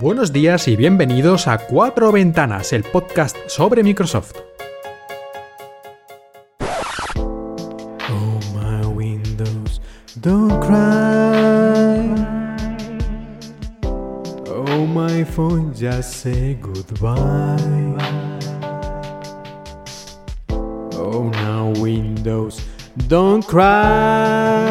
Buenos 0.00 0.32
días 0.32 0.68
y 0.68 0.76
bienvenidos 0.76 1.46
a 1.46 1.58
Cuatro 1.58 2.10
Ventanas, 2.12 2.72
el 2.72 2.82
podcast 2.82 3.36
sobre 3.46 3.82
Microsoft. 3.82 4.36
Oh 8.08 8.40
my 8.54 8.86
windows, 8.86 9.82
don't 10.20 10.58
cry. 10.60 12.08
Oh 14.48 14.86
my 14.86 15.24
phone, 15.24 15.74
just 15.74 16.22
say 16.22 16.58
goodbye. 16.60 17.58
Oh 20.96 21.30
now 21.34 21.70
windows, 21.78 22.62
don't 23.08 23.44
cry. 23.46 24.61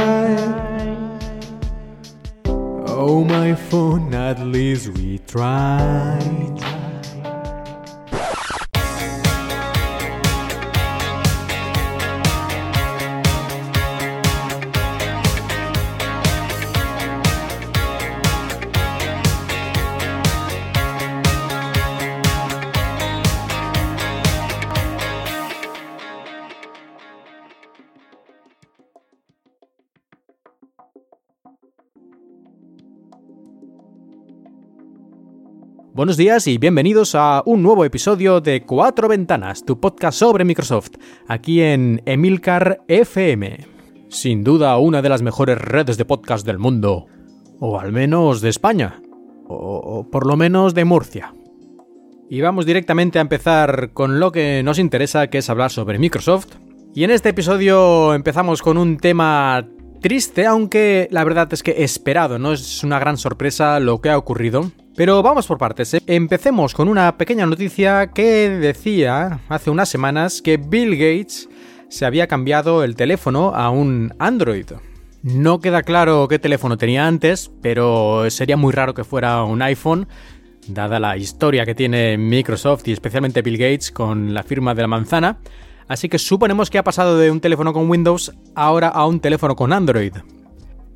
Buenos 36.02 36.18
días 36.18 36.48
y 36.48 36.58
bienvenidos 36.58 37.14
a 37.14 37.44
un 37.46 37.62
nuevo 37.62 37.86
episodio 37.86 38.42
de 38.42 38.64
Cuatro 38.64 39.08
Ventanas, 39.08 39.64
tu 39.64 39.80
podcast 39.80 40.18
sobre 40.18 40.44
Microsoft, 40.44 40.94
aquí 41.28 41.62
en 41.62 42.02
Emilcar 42.08 42.82
FM. 42.88 43.68
Sin 44.10 44.44
duda 44.44 44.76
una 44.80 45.04
de 45.04 45.10
las 45.10 45.22
mejores 45.22 45.60
redes 45.60 45.98
de 45.98 46.06
podcast 46.06 46.44
del 46.44 46.58
mundo, 46.58 47.06
o 47.60 47.80
al 47.80 47.92
menos 47.92 48.42
de 48.42 48.50
España, 48.50 49.00
o, 49.48 49.54
o 49.54 50.10
por 50.10 50.26
lo 50.26 50.36
menos 50.36 50.74
de 50.74 50.86
Murcia. 50.86 51.36
Y 52.32 52.42
vamos 52.42 52.66
directamente 52.66 53.20
a 53.20 53.22
empezar 53.22 53.94
con 53.94 54.20
lo 54.20 54.32
que 54.32 54.64
nos 54.64 54.80
interesa, 54.80 55.28
que 55.28 55.38
es 55.38 55.52
hablar 55.52 55.70
sobre 55.70 56.00
Microsoft. 56.00 56.48
Y 56.96 57.04
en 57.04 57.12
este 57.12 57.30
episodio 57.30 58.16
empezamos 58.16 58.64
con 58.64 58.80
un 58.80 58.98
tema 58.98 59.68
triste, 60.02 60.48
aunque 60.48 61.08
la 61.12 61.24
verdad 61.24 61.54
es 61.54 61.62
que 61.62 61.84
esperado, 61.84 62.40
no 62.40 62.54
es 62.54 62.84
una 62.84 62.98
gran 62.98 63.18
sorpresa 63.18 63.80
lo 63.80 64.02
que 64.02 64.10
ha 64.10 64.18
ocurrido. 64.18 64.72
Pero 64.96 65.24
vamos 65.24 65.48
por 65.48 65.58
partes. 65.58 65.94
¿eh? 65.94 66.02
Empecemos 66.06 66.74
con 66.74 66.90
una 66.90 67.18
pequeña 67.18 67.46
noticia 67.46 68.08
que 68.08 68.50
decía 68.50 69.40
hace 69.48 69.70
unas 69.70 69.88
semanas 69.88 70.42
que 70.42 70.58
Bill 70.58 70.92
Gates 70.92 71.48
se 71.88 72.06
había 72.06 72.28
cambiado 72.28 72.84
el 72.84 72.96
teléfono 72.96 73.56
a 73.56 73.70
un 73.70 74.14
Android. 74.20 74.66
No 75.24 75.60
queda 75.60 75.84
claro 75.84 76.28
qué 76.28 76.40
teléfono 76.40 76.78
tenía 76.78 77.08
antes, 77.08 77.52
pero 77.62 78.30
sería 78.30 78.58
muy 78.58 78.74
raro 78.74 78.94
que 78.94 79.04
fuera 79.04 79.44
un 79.44 79.62
iPhone, 79.62 80.08
dada 80.68 81.00
la 81.00 81.16
historia 81.16 81.66
que 81.66 81.76
tiene 81.76 82.18
Microsoft 82.18 82.88
y 82.88 82.92
especialmente 82.92 83.42
Bill 83.42 83.58
Gates 83.58 83.92
con 83.92 84.34
la 84.34 84.44
firma 84.44 84.74
de 84.76 84.82
la 84.82 84.88
manzana. 84.88 85.40
Así 85.88 86.10
que 86.10 86.20
suponemos 86.20 86.70
que 86.70 86.80
ha 86.80 86.84
pasado 86.84 87.18
de 87.18 87.32
un 87.32 87.40
teléfono 87.40 87.72
con 87.72 87.90
Windows 87.90 88.34
ahora 88.56 88.90
a 88.90 89.06
un 89.06 89.20
teléfono 89.20 89.56
con 89.56 89.72
Android. 89.72 90.14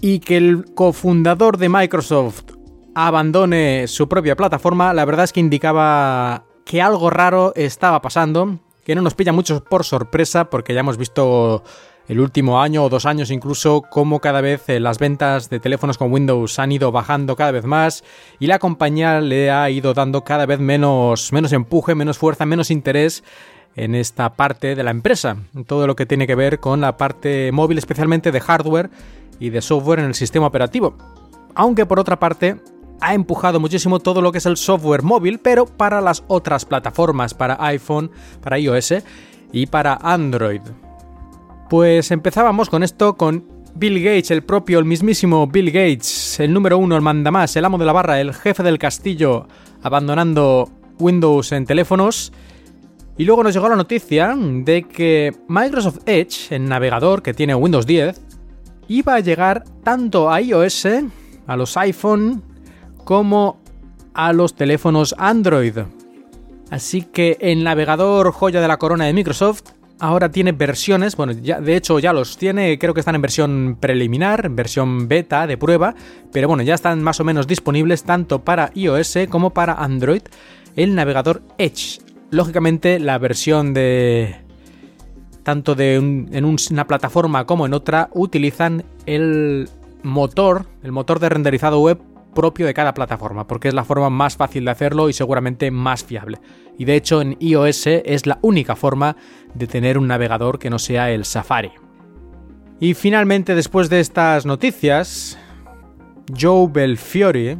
Y 0.01 0.19
que 0.19 0.37
el 0.37 0.65
cofundador 0.73 1.57
de 1.57 1.69
Microsoft 1.69 2.55
abandone 2.95 3.87
su 3.87 4.07
propia 4.07 4.35
plataforma, 4.35 4.93
la 4.93 5.05
verdad 5.05 5.25
es 5.25 5.33
que 5.33 5.41
indicaba 5.41 6.45
que 6.63 6.81
algo 6.81 7.09
raro 7.09 7.53
estaba 7.55 8.01
pasando, 8.01 8.59
que 8.83 8.95
no 8.95 9.01
nos 9.01 9.13
pilla 9.13 9.33
mucho 9.33 9.63
por 9.63 9.83
sorpresa, 9.83 10.49
porque 10.49 10.73
ya 10.73 10.79
hemos 10.79 10.97
visto 10.97 11.63
el 12.07 12.19
último 12.19 12.61
año 12.61 12.83
o 12.83 12.89
dos 12.89 13.05
años 13.05 13.31
incluso 13.31 13.81
cómo 13.89 14.19
cada 14.19 14.39
vez 14.39 14.69
eh, 14.69 14.79
las 14.79 14.99
ventas 14.99 15.49
de 15.49 15.59
teléfonos 15.59 15.97
con 15.97 16.11
Windows 16.11 16.59
han 16.59 16.71
ido 16.71 16.91
bajando 16.91 17.35
cada 17.35 17.51
vez 17.51 17.65
más 17.65 18.03
y 18.39 18.45
la 18.45 18.59
compañía 18.59 19.21
le 19.21 19.49
ha 19.49 19.69
ido 19.71 19.95
dando 19.95 20.23
cada 20.23 20.45
vez 20.45 20.59
menos, 20.59 21.33
menos 21.33 21.51
empuje, 21.51 21.95
menos 21.95 22.17
fuerza, 22.17 22.45
menos 22.45 22.69
interés 22.69 23.23
en 23.75 23.95
esta 23.95 24.35
parte 24.35 24.75
de 24.75 24.83
la 24.83 24.91
empresa, 24.91 25.37
todo 25.67 25.87
lo 25.87 25.95
que 25.95 26.05
tiene 26.05 26.27
que 26.27 26.35
ver 26.35 26.59
con 26.59 26.79
la 26.79 26.95
parte 26.95 27.51
móvil, 27.51 27.77
especialmente 27.77 28.31
de 28.31 28.39
hardware 28.39 28.89
y 29.39 29.49
de 29.49 29.61
software 29.61 29.99
en 29.99 30.05
el 30.05 30.15
sistema 30.15 30.47
operativo. 30.47 30.95
Aunque 31.55 31.85
por 31.85 31.99
otra 31.99 32.19
parte, 32.19 32.57
ha 33.01 33.13
empujado 33.13 33.59
muchísimo 33.59 33.99
todo 33.99 34.21
lo 34.21 34.31
que 34.31 34.37
es 34.39 34.45
el 34.45 34.57
software 34.57 35.03
móvil, 35.03 35.39
pero 35.39 35.65
para 35.65 36.01
las 36.01 36.23
otras 36.27 36.65
plataformas, 36.65 37.33
para 37.33 37.57
iPhone, 37.65 38.11
para 38.41 38.59
iOS 38.59 38.95
y 39.51 39.65
para 39.67 39.95
Android. 40.01 40.61
Pues 41.69 42.11
empezábamos 42.11 42.69
con 42.69 42.83
esto 42.83 43.15
con 43.15 43.43
Bill 43.75 44.01
Gates, 44.01 44.31
el 44.31 44.43
propio, 44.43 44.79
el 44.79 44.85
mismísimo 44.85 45.47
Bill 45.47 45.71
Gates, 45.71 46.39
el 46.39 46.53
número 46.53 46.77
uno, 46.77 46.95
el 46.95 47.01
mandamás, 47.01 47.55
el 47.55 47.65
amo 47.65 47.77
de 47.77 47.85
la 47.85 47.91
barra, 47.91 48.21
el 48.21 48.33
jefe 48.33 48.63
del 48.63 48.79
castillo, 48.79 49.47
abandonando 49.83 50.69
Windows 50.99 51.51
en 51.51 51.65
teléfonos. 51.65 52.31
Y 53.17 53.25
luego 53.25 53.43
nos 53.43 53.53
llegó 53.53 53.67
la 53.69 53.75
noticia 53.75 54.35
de 54.37 54.83
que 54.83 55.35
Microsoft 55.47 55.99
Edge, 56.05 56.55
el 56.55 56.67
navegador 56.67 57.21
que 57.21 57.33
tiene 57.33 57.55
Windows 57.55 57.85
10, 57.85 58.21
iba 58.87 59.15
a 59.15 59.19
llegar 59.19 59.63
tanto 59.83 60.31
a 60.31 60.41
iOS, 60.41 60.87
a 61.47 61.57
los 61.57 61.75
iPhone, 61.77 62.43
como 63.05 63.61
a 64.13 64.33
los 64.33 64.55
teléfonos 64.55 65.15
Android. 65.17 65.77
Así 66.69 67.03
que 67.03 67.37
el 67.39 67.63
navegador 67.63 68.31
joya 68.31 68.59
de 68.59 68.67
la 68.67 68.77
corona 68.77 69.05
de 69.05 69.13
Microsoft 69.13 69.61
ahora 69.99 70.29
tiene 70.29 70.51
versiones, 70.51 71.15
bueno, 71.15 71.31
ya, 71.31 71.61
de 71.61 71.77
hecho 71.77 71.99
ya 71.99 72.11
los 72.11 72.37
tiene, 72.37 72.77
creo 72.77 72.93
que 72.93 72.99
están 72.99 73.15
en 73.15 73.21
versión 73.21 73.77
preliminar, 73.79 74.45
en 74.45 74.55
versión 74.55 75.07
beta 75.07 75.47
de 75.47 75.57
prueba, 75.57 75.95
pero 76.33 76.47
bueno, 76.49 76.63
ya 76.63 76.73
están 76.73 77.01
más 77.01 77.19
o 77.19 77.23
menos 77.23 77.47
disponibles 77.47 78.03
tanto 78.03 78.43
para 78.43 78.71
iOS 78.73 79.19
como 79.29 79.51
para 79.51 79.75
Android 79.75 80.23
el 80.75 80.95
navegador 80.95 81.41
Edge. 81.57 82.01
Lógicamente 82.31 82.99
la 82.99 83.17
versión 83.19 83.73
de 83.73 84.35
tanto 85.43 85.75
de 85.75 85.95
en 85.95 86.43
una 86.43 86.87
plataforma 86.87 87.45
como 87.45 87.67
en 87.67 87.73
otra 87.73 88.09
utilizan 88.13 88.83
el 89.05 89.69
motor, 90.01 90.65
el 90.83 90.91
motor 90.91 91.19
de 91.19 91.29
renderizado 91.29 91.79
web 91.79 91.99
propio 92.35 92.67
de 92.67 92.75
cada 92.75 92.93
plataforma, 92.93 93.47
porque 93.47 93.69
es 93.69 93.73
la 93.73 93.83
forma 93.83 94.11
más 94.11 94.37
fácil 94.37 94.65
de 94.65 94.71
hacerlo 94.71 95.09
y 95.09 95.13
seguramente 95.13 95.71
más 95.71 96.03
fiable. 96.03 96.39
Y 96.77 96.85
de 96.85 96.95
hecho 96.95 97.21
en 97.21 97.35
iOS 97.39 97.87
es 97.87 98.27
la 98.27 98.37
única 98.43 98.75
forma 98.75 99.15
de 99.55 99.65
tener 99.65 99.97
un 99.97 100.07
navegador 100.07 100.59
que 100.59 100.69
no 100.69 100.77
sea 100.77 101.09
el 101.09 101.25
Safari. 101.25 101.71
Y 102.79 102.93
finalmente, 102.93 103.55
después 103.55 103.89
de 103.89 104.01
estas 104.01 104.45
noticias, 104.45 105.39
Joe 106.37 106.67
Belfiore, 106.71 107.57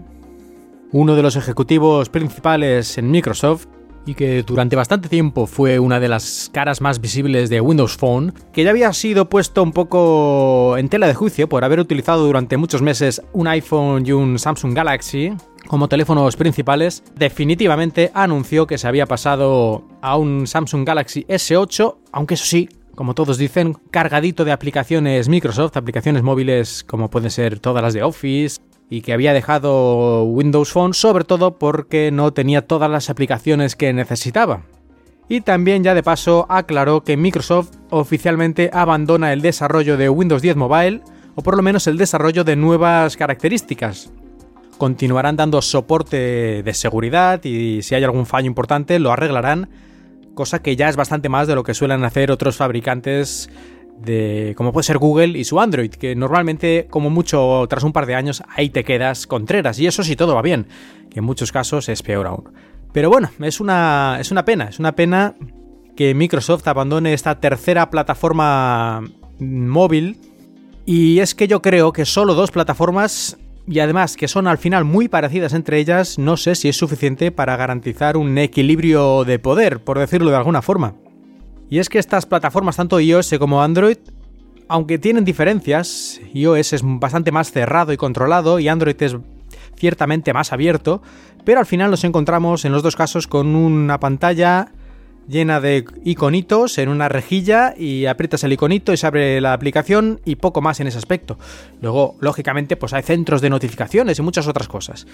uno 0.92 1.16
de 1.16 1.24
los 1.24 1.36
ejecutivos 1.36 2.10
principales 2.10 2.98
en 2.98 3.10
Microsoft, 3.10 3.68
y 4.06 4.14
que 4.16 4.44
durante 4.44 4.76
bastante 4.76 5.10
tiempo 5.10 5.48
fue 5.48 5.80
una 5.80 6.00
de 6.00 6.08
las 6.08 6.50
caras 6.54 6.82
más 6.82 7.02
visibles 7.02 7.50
de 7.50 7.62
Windows 7.62 7.98
Phone, 7.98 8.34
que 8.54 8.64
ya 8.64 8.70
había 8.70 8.92
sido 8.94 9.30
puesto 9.30 9.64
un 9.64 9.72
poco 9.72 10.78
en 10.78 10.90
tela 10.90 11.08
de 11.08 11.14
juicio 11.14 11.50
por 11.50 11.64
haber 11.64 11.80
utilizado 11.80 12.26
durante 12.26 12.58
muchos 12.58 12.82
meses 12.82 13.22
un 13.34 13.48
iPhone 13.48 14.06
y 14.06 14.12
un 14.12 14.40
Samsung 14.40 14.74
Galaxy 14.74 15.34
como 15.68 15.88
teléfonos 15.88 16.36
principales, 16.36 17.04
definitivamente 17.16 18.12
anunció 18.14 18.68
que 18.68 18.78
se 18.78 18.88
había 18.88 19.06
pasado 19.06 19.84
a 20.02 20.18
un 20.18 20.48
Samsung 20.48 20.86
Galaxy 20.86 21.26
S8, 21.28 21.98
aunque 22.12 22.36
eso 22.36 22.46
sí, 22.46 22.70
como 22.94 23.14
todos 23.14 23.38
dicen, 23.38 23.76
cargadito 23.92 24.46
de 24.46 24.52
aplicaciones 24.52 25.28
Microsoft, 25.28 25.76
aplicaciones 25.76 26.24
móviles 26.24 26.84
como 26.84 27.10
pueden 27.10 27.32
ser 27.32 27.60
todas 27.60 27.84
las 27.84 27.94
de 27.94 28.04
Office, 28.04 28.62
y 28.90 29.02
que 29.02 29.14
había 29.14 29.34
dejado 29.34 30.24
Windows 30.26 30.72
Phone 30.72 30.94
sobre 30.94 31.24
todo 31.24 31.58
porque 31.58 32.12
no 32.12 32.32
tenía 32.34 32.66
todas 32.66 32.90
las 32.90 33.10
aplicaciones 33.10 33.76
que 33.76 33.94
necesitaba. 33.94 34.64
Y 35.28 35.42
también 35.42 35.84
ya 35.84 35.96
de 35.96 36.04
paso 36.04 36.46
aclaró 36.50 37.04
que 37.04 37.18
Microsoft 37.18 37.72
oficialmente 37.90 38.70
abandona 38.72 39.34
el 39.34 39.42
desarrollo 39.42 39.98
de 39.98 40.10
Windows 40.10 40.42
10 40.42 40.56
Mobile, 40.56 41.02
o 41.34 41.42
por 41.42 41.58
lo 41.58 41.64
menos 41.64 41.88
el 41.88 41.98
desarrollo 41.98 42.44
de 42.44 42.56
nuevas 42.56 43.18
características. 43.18 44.12
Continuarán 44.78 45.36
dando 45.36 45.62
soporte 45.62 46.62
de 46.62 46.74
seguridad 46.74 47.44
y 47.44 47.82
si 47.82 47.96
hay 47.96 48.04
algún 48.04 48.26
fallo 48.26 48.48
importante 48.48 49.00
lo 49.00 49.12
arreglarán, 49.12 49.70
cosa 50.36 50.62
que 50.62 50.76
ya 50.76 50.90
es 50.90 50.96
bastante 50.96 51.30
más 51.30 51.48
de 51.48 51.56
lo 51.56 51.64
que 51.64 51.74
suelen 51.74 52.04
hacer 52.04 52.30
otros 52.30 52.58
fabricantes 52.58 53.50
de 53.98 54.54
como 54.58 54.72
puede 54.74 54.84
ser 54.84 54.98
Google 54.98 55.38
y 55.38 55.44
su 55.44 55.60
Android, 55.60 55.92
que 55.92 56.16
normalmente 56.16 56.88
como 56.90 57.10
mucho 57.10 57.66
tras 57.70 57.84
un 57.84 57.94
par 57.94 58.06
de 58.06 58.16
años 58.16 58.44
ahí 58.56 58.70
te 58.70 58.84
quedas 58.84 59.28
contreras 59.28 59.80
y 59.80 59.88
eso 59.88 60.04
sí 60.04 60.16
todo 60.16 60.36
va 60.36 60.42
bien, 60.42 60.68
que 61.10 61.20
en 61.20 61.26
muchos 61.26 61.52
casos 61.52 61.90
es 61.90 62.04
peor 62.04 62.28
aún. 62.28 62.50
Pero 62.92 63.10
bueno, 63.10 63.30
es 63.42 63.60
una, 63.60 64.18
es 64.20 64.32
una 64.32 64.46
pena, 64.46 64.66
es 64.66 64.80
una 64.80 64.96
pena 64.96 65.36
que 65.96 66.14
Microsoft 66.14 66.68
abandone 66.68 67.14
esta 67.14 67.40
tercera 67.40 67.90
plataforma 67.90 69.02
móvil 69.40 70.18
y 70.86 71.20
es 71.20 71.36
que 71.36 71.48
yo 71.48 71.62
creo 71.62 71.92
que 71.92 72.06
solo 72.06 72.36
dos 72.36 72.52
plataformas 72.52 73.38
y 73.68 73.80
además 73.80 74.16
que 74.16 74.28
son 74.28 74.48
al 74.48 74.58
final 74.58 74.86
muy 74.86 75.08
parecidas 75.08 75.54
entre 75.54 75.80
ellas, 75.80 76.20
no 76.20 76.38
sé 76.38 76.56
si 76.56 76.70
es 76.70 76.78
suficiente 76.78 77.32
para 77.32 77.58
garantizar 77.58 78.18
un 78.18 78.38
equilibrio 78.38 79.24
de 79.24 79.40
poder, 79.40 79.80
por 79.80 79.98
decirlo 79.98 80.30
de 80.30 80.38
alguna 80.38 80.62
forma. 80.62 80.96
Y 81.70 81.80
es 81.80 81.90
que 81.90 82.00
estas 82.00 82.26
plataformas, 82.26 82.76
tanto 82.76 83.00
iOS 83.00 83.36
como 83.40 83.62
Android, 83.62 83.98
aunque 84.68 84.98
tienen 84.98 85.26
diferencias, 85.26 86.20
iOS 86.34 86.74
es 86.74 86.82
bastante 86.84 87.32
más 87.32 87.52
cerrado 87.52 87.94
y 87.94 87.98
controlado 87.98 88.60
y 88.60 88.68
Android 88.68 89.02
es 89.02 89.16
ciertamente 89.76 90.34
más 90.34 90.54
abierto, 90.54 91.02
pero 91.44 91.60
al 91.60 91.66
final 91.66 91.92
nos 91.92 92.04
encontramos 92.04 92.66
en 92.66 92.72
los 92.72 92.84
dos 92.84 92.96
casos 92.96 93.28
con 93.28 93.56
una 93.56 94.00
pantalla 94.00 94.72
llena 95.28 95.60
de 95.60 95.86
iconitos 96.04 96.78
en 96.78 96.90
una 96.90 97.10
rejilla 97.10 97.74
y 97.78 98.06
aprietas 98.06 98.44
el 98.44 98.54
iconito 98.54 98.94
y 98.94 98.98
se 98.98 99.08
abre 99.08 99.42
la 99.42 99.54
aplicación 99.54 100.22
y 100.24 100.36
poco 100.36 100.62
más 100.62 100.80
en 100.80 100.88
ese 100.88 100.98
aspecto. 100.98 101.38
Luego, 101.82 102.16
lógicamente, 102.20 102.78
pues 102.78 102.94
hay 102.94 103.04
centros 103.04 103.42
de 103.42 103.50
notificaciones 103.50 104.20
y 104.20 104.22
muchas 104.22 104.48
otras 104.48 104.68
cosas. 104.68 105.08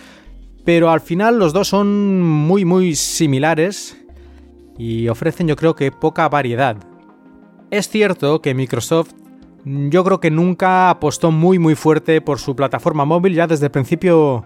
Pero 0.63 0.91
al 0.91 1.01
final 1.01 1.39
los 1.39 1.53
dos 1.53 1.69
son 1.69 2.21
muy 2.21 2.65
muy 2.65 2.95
similares 2.95 3.97
y 4.81 5.09
ofrecen 5.09 5.47
yo 5.47 5.55
creo 5.55 5.75
que 5.75 5.91
poca 5.91 6.27
variedad. 6.29 6.77
Es 7.69 7.89
cierto 7.89 8.41
que 8.41 8.53
Microsoft 8.53 9.11
yo 9.63 10.03
creo 10.03 10.19
que 10.19 10.31
nunca 10.31 10.89
apostó 10.89 11.31
muy 11.31 11.59
muy 11.59 11.75
fuerte 11.75 12.21
por 12.21 12.39
su 12.39 12.55
plataforma 12.55 13.05
móvil 13.05 13.35
ya 13.35 13.47
desde 13.47 13.65
el 13.65 13.71
principio, 13.71 14.43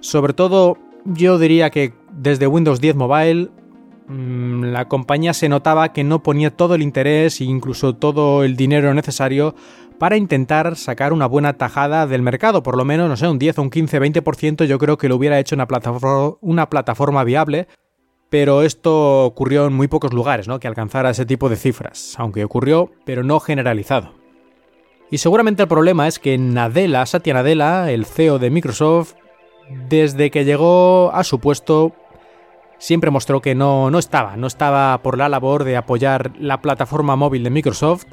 sobre 0.00 0.34
todo 0.34 0.76
yo 1.04 1.38
diría 1.38 1.70
que 1.70 1.94
desde 2.12 2.46
Windows 2.46 2.80
10 2.80 2.96
Mobile 2.96 3.50
Mm, 4.10 4.72
la 4.72 4.88
compañía 4.88 5.32
se 5.32 5.48
notaba 5.48 5.92
que 5.92 6.02
no 6.02 6.20
ponía 6.20 6.50
todo 6.50 6.74
el 6.74 6.82
interés 6.82 7.40
e 7.40 7.44
incluso 7.44 7.94
todo 7.94 8.42
el 8.42 8.56
dinero 8.56 8.92
necesario 8.92 9.54
para 10.00 10.16
intentar 10.16 10.74
sacar 10.74 11.12
una 11.12 11.26
buena 11.26 11.52
tajada 11.52 12.08
del 12.08 12.20
mercado, 12.20 12.64
por 12.64 12.76
lo 12.76 12.84
menos, 12.84 13.08
no 13.08 13.16
sé, 13.16 13.28
un 13.28 13.38
10 13.38 13.58
un 13.58 13.70
15, 13.70 14.00
20% 14.00 14.64
yo 14.64 14.78
creo 14.78 14.98
que 14.98 15.08
lo 15.08 15.14
hubiera 15.14 15.38
hecho 15.38 15.54
una 15.54 15.68
plataforma, 15.68 16.36
una 16.40 16.68
plataforma 16.68 17.22
viable, 17.22 17.68
pero 18.30 18.62
esto 18.62 19.24
ocurrió 19.24 19.66
en 19.66 19.72
muy 19.72 19.88
pocos 19.88 20.12
lugares, 20.12 20.46
¿no? 20.48 20.60
Que 20.60 20.68
alcanzara 20.68 21.10
ese 21.10 21.26
tipo 21.26 21.48
de 21.48 21.56
cifras, 21.56 22.14
aunque 22.16 22.44
ocurrió, 22.44 22.90
pero 23.04 23.24
no 23.24 23.40
generalizado. 23.40 24.14
Y 25.10 25.18
seguramente 25.18 25.62
el 25.62 25.68
problema 25.68 26.06
es 26.06 26.20
que 26.20 26.38
Nadella, 26.38 27.04
Satya 27.04 27.34
Nadella, 27.34 27.90
el 27.90 28.06
CEO 28.06 28.38
de 28.38 28.50
Microsoft, 28.50 29.14
desde 29.88 30.30
que 30.30 30.44
llegó 30.44 31.10
a 31.12 31.24
su 31.24 31.40
puesto, 31.40 31.92
siempre 32.78 33.10
mostró 33.10 33.40
que 33.40 33.56
no, 33.56 33.90
no 33.90 33.98
estaba, 33.98 34.36
no 34.36 34.46
estaba 34.46 34.96
por 35.02 35.18
la 35.18 35.28
labor 35.28 35.64
de 35.64 35.76
apoyar 35.76 36.32
la 36.38 36.62
plataforma 36.62 37.16
móvil 37.16 37.42
de 37.42 37.50
Microsoft. 37.50 38.06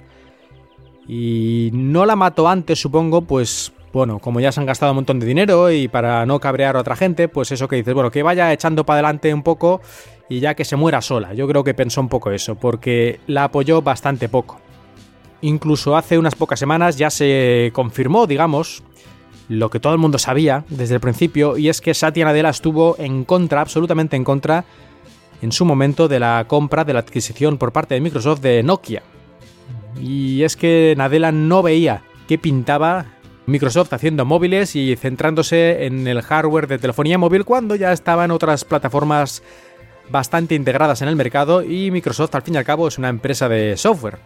Y 1.07 1.69
no 1.73 2.05
la 2.07 2.15
mató 2.15 2.49
antes, 2.49 2.81
supongo, 2.81 3.21
pues 3.21 3.71
bueno, 3.97 4.19
como 4.19 4.39
ya 4.39 4.51
se 4.51 4.59
han 4.59 4.65
gastado 4.65 4.91
un 4.91 4.97
montón 4.97 5.19
de 5.19 5.25
dinero 5.25 5.71
y 5.71 5.87
para 5.87 6.25
no 6.25 6.39
cabrear 6.39 6.77
a 6.77 6.79
otra 6.79 6.95
gente, 6.95 7.27
pues 7.27 7.51
eso 7.51 7.67
que 7.67 7.77
dices, 7.77 7.93
bueno, 7.93 8.11
que 8.11 8.23
vaya 8.23 8.53
echando 8.53 8.85
para 8.85 8.99
adelante 8.99 9.33
un 9.33 9.43
poco 9.43 9.81
y 10.29 10.39
ya 10.39 10.55
que 10.55 10.65
se 10.65 10.75
muera 10.75 11.01
sola. 11.01 11.33
Yo 11.33 11.47
creo 11.47 11.63
que 11.63 11.73
pensó 11.73 11.99
un 11.99 12.07
poco 12.07 12.31
eso, 12.31 12.55
porque 12.55 13.19
la 13.27 13.45
apoyó 13.45 13.81
bastante 13.81 14.29
poco. 14.29 14.59
Incluso 15.41 15.97
hace 15.97 16.17
unas 16.17 16.35
pocas 16.35 16.59
semanas 16.59 16.97
ya 16.97 17.09
se 17.09 17.71
confirmó, 17.73 18.27
digamos, 18.27 18.83
lo 19.49 19.69
que 19.69 19.79
todo 19.79 19.93
el 19.93 19.99
mundo 19.99 20.17
sabía 20.17 20.63
desde 20.69 20.95
el 20.95 21.01
principio, 21.01 21.57
y 21.57 21.69
es 21.69 21.81
que 21.81 21.93
Satya 21.93 22.25
Nadella 22.25 22.49
estuvo 22.49 22.95
en 22.99 23.23
contra, 23.23 23.61
absolutamente 23.61 24.15
en 24.15 24.23
contra, 24.23 24.65
en 25.41 25.51
su 25.51 25.65
momento 25.65 26.07
de 26.07 26.19
la 26.19 26.45
compra, 26.47 26.83
de 26.83 26.93
la 26.93 26.99
adquisición 26.99 27.57
por 27.57 27.71
parte 27.71 27.95
de 27.95 28.01
Microsoft 28.01 28.41
de 28.41 28.63
Nokia. 28.63 29.03
Y 29.99 30.43
es 30.43 30.55
que 30.55 30.93
Nadella 30.97 31.31
no 31.31 31.63
veía 31.63 32.03
qué 32.27 32.37
pintaba 32.37 33.16
Microsoft 33.47 33.93
haciendo 33.93 34.25
móviles 34.25 34.75
y 34.75 34.95
centrándose 34.97 35.85
en 35.85 36.05
el 36.05 36.21
hardware 36.21 36.67
de 36.67 36.77
telefonía 36.77 37.17
móvil 37.17 37.45
cuando 37.45 37.75
ya 37.75 37.93
estaban 37.93 38.29
otras 38.29 38.65
plataformas 38.65 39.41
bastante 40.09 40.53
integradas 40.53 41.01
en 41.01 41.07
el 41.07 41.15
mercado 41.15 41.63
y 41.63 41.89
Microsoft 41.89 42.35
al 42.35 42.41
fin 42.41 42.55
y 42.55 42.57
al 42.57 42.65
cabo 42.65 42.89
es 42.89 42.97
una 42.97 43.07
empresa 43.07 43.47
de 43.47 43.77
software, 43.77 44.19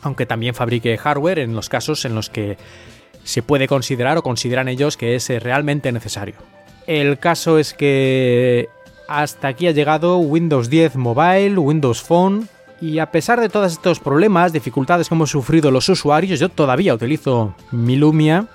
aunque 0.00 0.24
también 0.24 0.54
fabrique 0.54 0.96
hardware 0.96 1.40
en 1.40 1.54
los 1.54 1.68
casos 1.68 2.06
en 2.06 2.14
los 2.14 2.30
que 2.30 2.56
se 3.22 3.42
puede 3.42 3.68
considerar 3.68 4.16
o 4.16 4.22
consideran 4.22 4.68
ellos 4.68 4.96
que 4.96 5.14
es 5.14 5.28
eh, 5.28 5.40
realmente 5.40 5.92
necesario. 5.92 6.36
El 6.86 7.18
caso 7.18 7.58
es 7.58 7.74
que 7.74 8.68
hasta 9.08 9.48
aquí 9.48 9.66
ha 9.66 9.72
llegado 9.72 10.18
Windows 10.18 10.70
10 10.70 10.96
Mobile, 10.96 11.58
Windows 11.58 12.02
Phone, 12.02 12.48
y 12.80 12.98
a 12.98 13.10
pesar 13.10 13.40
de 13.40 13.48
todos 13.48 13.72
estos 13.72 14.00
problemas, 14.00 14.52
dificultades 14.52 15.08
que 15.08 15.14
hemos 15.14 15.30
sufrido 15.30 15.70
los 15.70 15.88
usuarios, 15.88 16.40
yo 16.40 16.48
todavía 16.48 16.94
utilizo 16.94 17.54
mi 17.70 17.96
Lumia, 17.96 18.46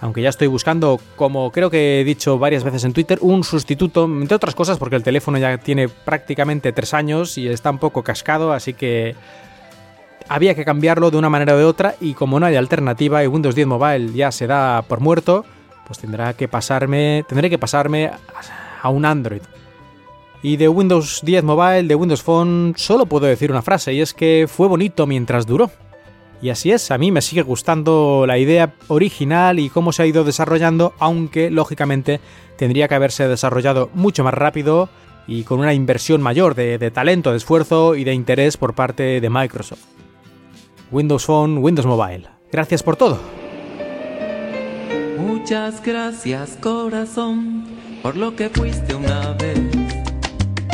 aunque 0.00 0.22
ya 0.22 0.28
estoy 0.28 0.46
buscando, 0.46 1.00
como 1.16 1.50
creo 1.50 1.70
que 1.70 2.00
he 2.00 2.04
dicho 2.04 2.38
varias 2.38 2.64
veces 2.64 2.84
en 2.84 2.92
Twitter, 2.92 3.18
un 3.20 3.44
sustituto, 3.44 4.04
entre 4.04 4.36
otras 4.36 4.54
cosas 4.54 4.78
porque 4.78 4.96
el 4.96 5.02
teléfono 5.02 5.38
ya 5.38 5.58
tiene 5.58 5.88
prácticamente 5.88 6.72
tres 6.72 6.94
años 6.94 7.36
y 7.36 7.48
está 7.48 7.70
un 7.70 7.78
poco 7.78 8.02
cascado, 8.02 8.52
así 8.52 8.74
que 8.74 9.16
había 10.28 10.54
que 10.54 10.64
cambiarlo 10.64 11.10
de 11.10 11.16
una 11.16 11.30
manera 11.30 11.54
o 11.54 11.58
de 11.58 11.64
otra 11.64 11.94
y 12.00 12.14
como 12.14 12.38
no 12.38 12.46
hay 12.46 12.56
alternativa 12.56 13.24
y 13.24 13.26
Windows 13.26 13.54
10 13.54 13.66
Mobile 13.66 14.12
ya 14.12 14.30
se 14.30 14.46
da 14.46 14.82
por 14.82 15.00
muerto, 15.00 15.44
pues 15.86 15.98
tendrá 15.98 16.34
que 16.34 16.48
pasarme, 16.48 17.24
tendré 17.28 17.50
que 17.50 17.58
pasarme 17.58 18.10
a 18.82 18.88
un 18.90 19.04
Android. 19.04 19.42
Y 20.42 20.56
de 20.56 20.68
Windows 20.68 21.20
10 21.24 21.42
Mobile, 21.44 21.84
de 21.84 21.94
Windows 21.94 22.22
Phone, 22.22 22.74
solo 22.76 23.06
puedo 23.06 23.26
decir 23.26 23.50
una 23.50 23.62
frase 23.62 23.92
y 23.92 24.00
es 24.00 24.14
que 24.14 24.46
fue 24.48 24.68
bonito 24.68 25.06
mientras 25.06 25.46
duró. 25.46 25.70
Y 26.40 26.50
así 26.50 26.70
es, 26.70 26.92
a 26.92 26.98
mí 26.98 27.10
me 27.10 27.20
sigue 27.20 27.42
gustando 27.42 28.24
la 28.26 28.38
idea 28.38 28.74
original 28.86 29.58
y 29.58 29.68
cómo 29.68 29.92
se 29.92 30.02
ha 30.02 30.06
ido 30.06 30.22
desarrollando, 30.22 30.94
aunque 31.00 31.50
lógicamente 31.50 32.20
tendría 32.56 32.86
que 32.86 32.94
haberse 32.94 33.26
desarrollado 33.26 33.90
mucho 33.94 34.22
más 34.22 34.34
rápido 34.34 34.88
y 35.26 35.42
con 35.42 35.58
una 35.58 35.74
inversión 35.74 36.22
mayor 36.22 36.54
de, 36.54 36.78
de 36.78 36.90
talento, 36.92 37.32
de 37.32 37.38
esfuerzo 37.38 37.96
y 37.96 38.04
de 38.04 38.14
interés 38.14 38.56
por 38.56 38.74
parte 38.74 39.20
de 39.20 39.30
Microsoft. 39.30 39.84
Windows 40.92 41.24
Phone, 41.24 41.58
Windows 41.58 41.86
Mobile. 41.86 42.28
Gracias 42.52 42.84
por 42.84 42.96
todo. 42.96 43.18
Muchas 45.18 45.82
gracias 45.82 46.56
corazón 46.60 47.64
por 48.02 48.16
lo 48.16 48.34
que 48.36 48.48
fuiste 48.48 48.94
una 48.94 49.32
vez, 49.34 49.67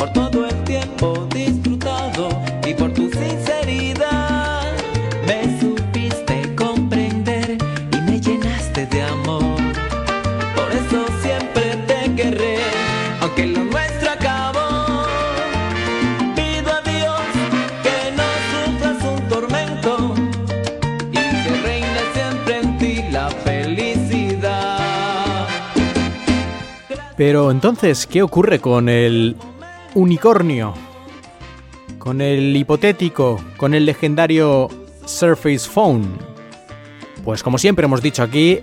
por 0.05 0.31
todo 0.31 0.47
el 0.47 0.63
tiempo 0.63 1.27
disfrutado 1.33 2.29
y 2.67 2.73
por 2.73 2.91
tu 2.93 3.09
sinceridad. 3.09 4.73
Me 5.25 5.57
supiste 5.59 6.53
comprender 6.55 7.57
y 7.91 7.97
me 8.01 8.19
llenaste 8.19 8.85
de 8.87 9.01
amor. 9.01 9.55
Por 10.55 10.71
eso 10.71 11.05
siempre 11.21 11.75
te 11.87 12.13
querré, 12.15 12.57
aunque 13.21 13.45
lo 13.47 13.63
nuestro 13.63 14.11
acabó. 14.11 15.05
Pido 16.35 16.71
a 16.71 16.81
Dios 16.81 17.21
que 17.83 18.11
no 18.17 18.27
sufras 18.51 19.03
un 19.03 19.21
tormento 19.29 20.13
y 21.11 21.15
que 21.15 21.55
reine 21.63 22.01
siempre 22.13 22.59
en 22.59 22.77
ti 22.77 23.03
la 23.11 23.29
felicidad. 23.29 25.47
Pero 27.17 27.49
entonces, 27.49 28.05
¿qué 28.05 28.21
ocurre 28.21 28.59
con 28.59 28.89
el 28.89 29.37
unicornio? 29.95 30.73
Con 31.97 32.21
el 32.21 32.55
hipotético, 32.55 33.41
con 33.57 33.73
el 33.73 33.85
legendario 33.85 34.69
Surface 35.05 35.67
Phone. 35.67 36.05
Pues 37.23 37.41
como 37.41 37.57
siempre 37.57 37.85
hemos 37.85 38.03
dicho 38.03 38.21
aquí, 38.21 38.59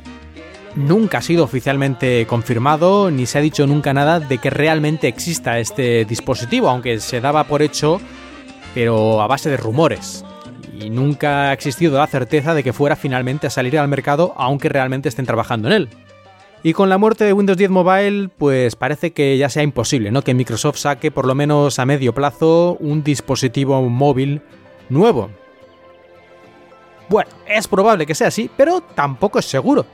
nunca 0.76 1.18
ha 1.18 1.22
sido 1.22 1.42
oficialmente 1.42 2.26
confirmado 2.26 3.10
ni 3.10 3.26
se 3.26 3.38
ha 3.38 3.40
dicho 3.40 3.66
nunca 3.66 3.92
nada 3.92 4.20
de 4.20 4.38
que 4.38 4.50
realmente 4.50 5.08
exista 5.08 5.58
este 5.58 6.04
dispositivo, 6.04 6.68
aunque 6.68 7.00
se 7.00 7.20
daba 7.20 7.44
por 7.44 7.62
hecho, 7.62 8.00
pero 8.74 9.20
a 9.20 9.26
base 9.26 9.50
de 9.50 9.56
rumores. 9.56 10.24
Y 10.78 10.90
nunca 10.90 11.50
ha 11.50 11.52
existido 11.52 11.98
la 11.98 12.06
certeza 12.06 12.54
de 12.54 12.62
que 12.62 12.72
fuera 12.72 12.94
finalmente 12.94 13.46
a 13.46 13.50
salir 13.50 13.78
al 13.78 13.88
mercado, 13.88 14.34
aunque 14.36 14.68
realmente 14.68 15.08
estén 15.08 15.26
trabajando 15.26 15.68
en 15.68 15.74
él. 15.74 15.88
Y 16.64 16.74
con 16.74 16.88
la 16.88 16.98
muerte 16.98 17.24
de 17.24 17.32
Windows 17.32 17.58
10 17.58 17.70
Mobile, 17.70 18.28
pues 18.38 18.76
parece 18.76 19.12
que 19.12 19.36
ya 19.36 19.48
sea 19.48 19.64
imposible, 19.64 20.12
¿no? 20.12 20.22
Que 20.22 20.32
Microsoft 20.32 20.78
saque 20.78 21.10
por 21.10 21.26
lo 21.26 21.34
menos 21.34 21.80
a 21.80 21.86
medio 21.86 22.14
plazo 22.14 22.76
un 22.78 23.02
dispositivo 23.02 23.82
móvil 23.82 24.42
nuevo. 24.88 25.30
Bueno, 27.08 27.30
es 27.48 27.66
probable 27.66 28.06
que 28.06 28.14
sea 28.14 28.28
así, 28.28 28.48
pero 28.56 28.80
tampoco 28.80 29.40
es 29.40 29.46
seguro. 29.46 29.86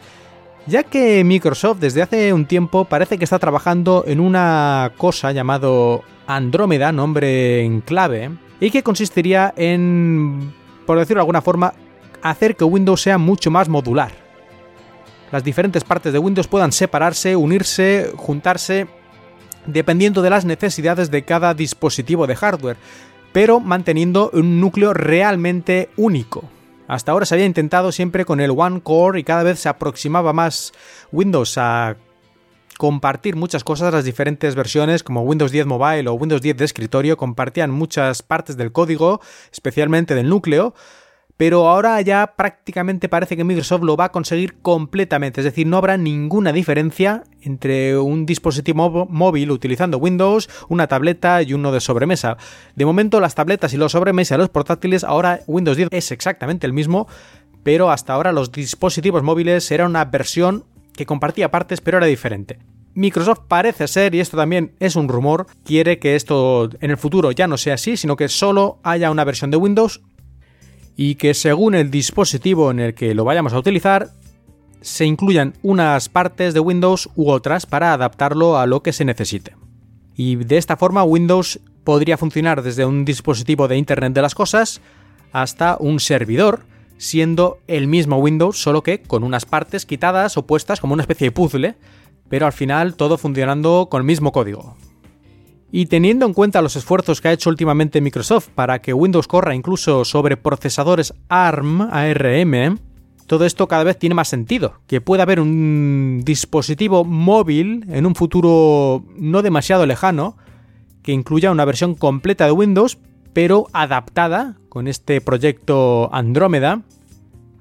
Ya 0.66 0.82
que 0.82 1.24
Microsoft 1.24 1.78
desde 1.78 2.02
hace 2.02 2.34
un 2.34 2.44
tiempo 2.44 2.84
parece 2.84 3.16
que 3.16 3.24
está 3.24 3.38
trabajando 3.38 4.04
en 4.06 4.20
una 4.20 4.92
cosa 4.98 5.32
llamado 5.32 6.02
Andrómeda, 6.26 6.92
nombre 6.92 7.62
en 7.62 7.80
clave, 7.80 8.30
y 8.60 8.70
que 8.70 8.82
consistiría 8.82 9.54
en, 9.56 10.52
por 10.84 10.98
decirlo 10.98 11.20
de 11.20 11.22
alguna 11.22 11.40
forma, 11.40 11.72
hacer 12.20 12.56
que 12.56 12.64
Windows 12.64 13.00
sea 13.00 13.16
mucho 13.16 13.50
más 13.50 13.70
modular. 13.70 14.27
Las 15.30 15.44
diferentes 15.44 15.84
partes 15.84 16.12
de 16.12 16.18
Windows 16.18 16.48
puedan 16.48 16.72
separarse, 16.72 17.36
unirse, 17.36 18.12
juntarse, 18.16 18.86
dependiendo 19.66 20.22
de 20.22 20.30
las 20.30 20.44
necesidades 20.44 21.10
de 21.10 21.24
cada 21.24 21.54
dispositivo 21.54 22.26
de 22.26 22.36
hardware, 22.36 22.78
pero 23.32 23.60
manteniendo 23.60 24.30
un 24.32 24.60
núcleo 24.60 24.94
realmente 24.94 25.90
único. 25.96 26.44
Hasta 26.86 27.12
ahora 27.12 27.26
se 27.26 27.34
había 27.34 27.46
intentado 27.46 27.92
siempre 27.92 28.24
con 28.24 28.40
el 28.40 28.50
One 28.50 28.80
Core 28.80 29.20
y 29.20 29.24
cada 29.24 29.42
vez 29.42 29.60
se 29.60 29.68
aproximaba 29.68 30.32
más 30.32 30.72
Windows 31.12 31.58
a 31.58 31.96
compartir 32.78 33.36
muchas 33.36 33.64
cosas, 33.64 33.92
las 33.92 34.04
diferentes 34.04 34.54
versiones 34.54 35.02
como 35.02 35.22
Windows 35.22 35.50
10 35.50 35.66
Mobile 35.66 36.08
o 36.08 36.14
Windows 36.14 36.40
10 36.40 36.56
de 36.56 36.64
escritorio 36.64 37.16
compartían 37.18 37.70
muchas 37.70 38.22
partes 38.22 38.56
del 38.56 38.72
código, 38.72 39.20
especialmente 39.52 40.14
del 40.14 40.28
núcleo, 40.30 40.74
pero 41.38 41.68
ahora 41.68 42.00
ya 42.02 42.34
prácticamente 42.36 43.08
parece 43.08 43.36
que 43.36 43.44
Microsoft 43.44 43.84
lo 43.84 43.96
va 43.96 44.06
a 44.06 44.12
conseguir 44.12 44.56
completamente, 44.60 45.40
es 45.40 45.44
decir, 45.44 45.68
no 45.68 45.76
habrá 45.78 45.96
ninguna 45.96 46.52
diferencia 46.52 47.22
entre 47.40 47.96
un 47.96 48.26
dispositivo 48.26 49.06
móvil 49.08 49.52
utilizando 49.52 49.98
Windows, 49.98 50.50
una 50.68 50.88
tableta 50.88 51.40
y 51.42 51.54
uno 51.54 51.70
de 51.70 51.80
sobremesa. 51.80 52.36
De 52.74 52.84
momento 52.84 53.20
las 53.20 53.36
tabletas 53.36 53.72
y 53.72 53.76
los 53.76 53.92
sobremesa, 53.92 54.36
los 54.36 54.48
portátiles, 54.48 55.04
ahora 55.04 55.40
Windows 55.46 55.76
10 55.76 55.90
es 55.92 56.10
exactamente 56.10 56.66
el 56.66 56.72
mismo, 56.72 57.06
pero 57.62 57.92
hasta 57.92 58.14
ahora 58.14 58.32
los 58.32 58.50
dispositivos 58.50 59.22
móviles 59.22 59.70
eran 59.70 59.90
una 59.90 60.04
versión 60.06 60.64
que 60.92 61.06
compartía 61.06 61.52
partes 61.52 61.80
pero 61.80 61.98
era 61.98 62.06
diferente. 62.08 62.58
Microsoft 62.94 63.42
parece 63.46 63.86
ser, 63.86 64.12
y 64.16 64.18
esto 64.18 64.36
también 64.36 64.72
es 64.80 64.96
un 64.96 65.06
rumor, 65.06 65.46
quiere 65.64 66.00
que 66.00 66.16
esto 66.16 66.68
en 66.80 66.90
el 66.90 66.96
futuro 66.96 67.30
ya 67.30 67.46
no 67.46 67.56
sea 67.56 67.74
así, 67.74 67.96
sino 67.96 68.16
que 68.16 68.28
solo 68.28 68.80
haya 68.82 69.12
una 69.12 69.22
versión 69.22 69.52
de 69.52 69.56
Windows 69.56 70.02
y 71.00 71.14
que 71.14 71.32
según 71.32 71.76
el 71.76 71.92
dispositivo 71.92 72.72
en 72.72 72.80
el 72.80 72.92
que 72.92 73.14
lo 73.14 73.24
vayamos 73.24 73.52
a 73.52 73.58
utilizar, 73.60 74.10
se 74.80 75.06
incluyan 75.06 75.54
unas 75.62 76.08
partes 76.08 76.54
de 76.54 76.60
Windows 76.60 77.08
u 77.14 77.30
otras 77.30 77.66
para 77.66 77.92
adaptarlo 77.92 78.58
a 78.58 78.66
lo 78.66 78.82
que 78.82 78.92
se 78.92 79.04
necesite. 79.04 79.54
Y 80.16 80.34
de 80.34 80.58
esta 80.58 80.76
forma 80.76 81.04
Windows 81.04 81.60
podría 81.84 82.18
funcionar 82.18 82.62
desde 82.62 82.84
un 82.84 83.04
dispositivo 83.04 83.68
de 83.68 83.76
Internet 83.76 84.12
de 84.12 84.22
las 84.22 84.34
Cosas 84.34 84.80
hasta 85.30 85.76
un 85.78 86.00
servidor, 86.00 86.64
siendo 86.96 87.60
el 87.68 87.86
mismo 87.86 88.18
Windows, 88.18 88.60
solo 88.60 88.82
que 88.82 89.00
con 89.00 89.22
unas 89.22 89.46
partes 89.46 89.86
quitadas 89.86 90.36
o 90.36 90.48
puestas 90.48 90.80
como 90.80 90.94
una 90.94 91.04
especie 91.04 91.28
de 91.28 91.32
puzzle, 91.32 91.76
pero 92.28 92.44
al 92.44 92.52
final 92.52 92.96
todo 92.96 93.18
funcionando 93.18 93.86
con 93.88 94.00
el 94.00 94.04
mismo 94.04 94.32
código. 94.32 94.76
Y 95.70 95.86
teniendo 95.86 96.24
en 96.24 96.32
cuenta 96.32 96.62
los 96.62 96.76
esfuerzos 96.76 97.20
que 97.20 97.28
ha 97.28 97.32
hecho 97.32 97.50
últimamente 97.50 98.00
Microsoft 98.00 98.48
para 98.54 98.80
que 98.80 98.94
Windows 98.94 99.28
corra 99.28 99.54
incluso 99.54 100.04
sobre 100.04 100.36
procesadores 100.36 101.12
ARM, 101.28 101.82
ARM, 101.82 102.78
todo 103.26 103.44
esto 103.44 103.68
cada 103.68 103.84
vez 103.84 103.98
tiene 103.98 104.14
más 104.14 104.28
sentido. 104.28 104.80
Que 104.86 105.02
pueda 105.02 105.24
haber 105.24 105.40
un 105.40 106.22
dispositivo 106.24 107.04
móvil 107.04 107.84
en 107.90 108.06
un 108.06 108.14
futuro 108.14 109.04
no 109.16 109.42
demasiado 109.42 109.84
lejano 109.84 110.36
que 111.02 111.12
incluya 111.12 111.50
una 111.50 111.66
versión 111.66 111.94
completa 111.94 112.46
de 112.46 112.52
Windows, 112.52 112.98
pero 113.34 113.66
adaptada 113.72 114.56
con 114.68 114.88
este 114.88 115.20
proyecto 115.20 116.08
Andrómeda 116.12 116.82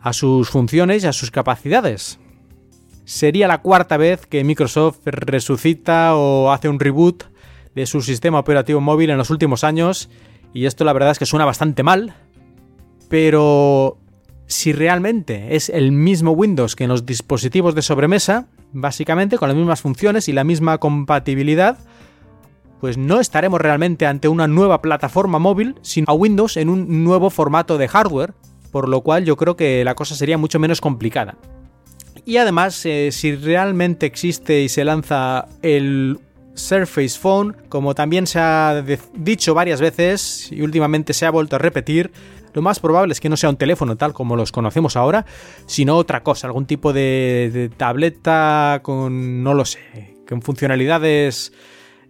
a 0.01 0.13
sus 0.13 0.49
funciones 0.49 1.03
y 1.03 1.07
a 1.07 1.13
sus 1.13 1.31
capacidades. 1.31 2.19
Sería 3.03 3.47
la 3.47 3.61
cuarta 3.61 3.97
vez 3.97 4.25
que 4.25 4.43
Microsoft 4.43 4.99
resucita 5.05 6.15
o 6.15 6.51
hace 6.51 6.69
un 6.69 6.79
reboot 6.79 7.25
de 7.77 7.85
su 7.85 8.01
sistema 8.01 8.39
operativo 8.39 8.81
móvil 8.81 9.11
en 9.11 9.19
los 9.19 9.29
últimos 9.29 9.63
años 9.63 10.09
y 10.51 10.65
esto 10.65 10.83
la 10.83 10.93
verdad 10.93 11.11
es 11.11 11.19
que 11.19 11.27
suena 11.27 11.45
bastante 11.45 11.83
mal, 11.83 12.15
pero 13.07 13.99
si 14.47 14.73
realmente 14.73 15.55
es 15.55 15.69
el 15.69 15.91
mismo 15.91 16.31
Windows 16.31 16.75
que 16.75 16.85
en 16.85 16.89
los 16.89 17.05
dispositivos 17.05 17.75
de 17.75 17.83
sobremesa, 17.83 18.47
básicamente 18.73 19.37
con 19.37 19.47
las 19.47 19.55
mismas 19.55 19.81
funciones 19.81 20.27
y 20.27 20.33
la 20.33 20.43
misma 20.43 20.79
compatibilidad, 20.79 21.77
pues 22.81 22.97
no 22.97 23.19
estaremos 23.19 23.61
realmente 23.61 24.07
ante 24.07 24.27
una 24.27 24.47
nueva 24.47 24.81
plataforma 24.81 25.37
móvil, 25.37 25.75
sino 25.83 26.05
a 26.07 26.13
Windows 26.13 26.57
en 26.57 26.69
un 26.69 27.03
nuevo 27.03 27.29
formato 27.29 27.77
de 27.77 27.87
hardware, 27.87 28.33
por 28.71 28.89
lo 28.89 29.01
cual 29.01 29.23
yo 29.23 29.37
creo 29.37 29.55
que 29.55 29.83
la 29.83 29.93
cosa 29.93 30.15
sería 30.15 30.39
mucho 30.39 30.57
menos 30.57 30.81
complicada. 30.81 31.37
Y 32.25 32.37
además, 32.37 32.83
eh, 32.87 33.09
si 33.11 33.35
realmente 33.35 34.07
existe 34.07 34.61
y 34.61 34.69
se 34.69 34.83
lanza 34.83 35.47
el 35.61 36.19
Surface 36.57 37.17
Phone, 37.19 37.55
como 37.69 37.95
también 37.95 38.27
se 38.27 38.39
ha 38.39 38.83
dicho 39.13 39.53
varias 39.53 39.79
veces 39.79 40.51
y 40.51 40.61
últimamente 40.61 41.13
se 41.13 41.25
ha 41.25 41.31
vuelto 41.31 41.55
a 41.55 41.59
repetir, 41.59 42.11
lo 42.53 42.61
más 42.61 42.79
probable 42.79 43.13
es 43.13 43.19
que 43.19 43.29
no 43.29 43.37
sea 43.37 43.49
un 43.49 43.57
teléfono 43.57 43.95
tal 43.95 44.13
como 44.13 44.35
los 44.35 44.51
conocemos 44.51 44.95
ahora, 44.95 45.25
sino 45.67 45.95
otra 45.95 46.23
cosa, 46.23 46.47
algún 46.47 46.65
tipo 46.65 46.91
de, 46.91 47.69
tableta 47.77 48.79
con, 48.81 49.43
no 49.43 49.53
lo 49.53 49.65
sé, 49.65 50.15
con 50.27 50.41
funcionalidades 50.41 51.53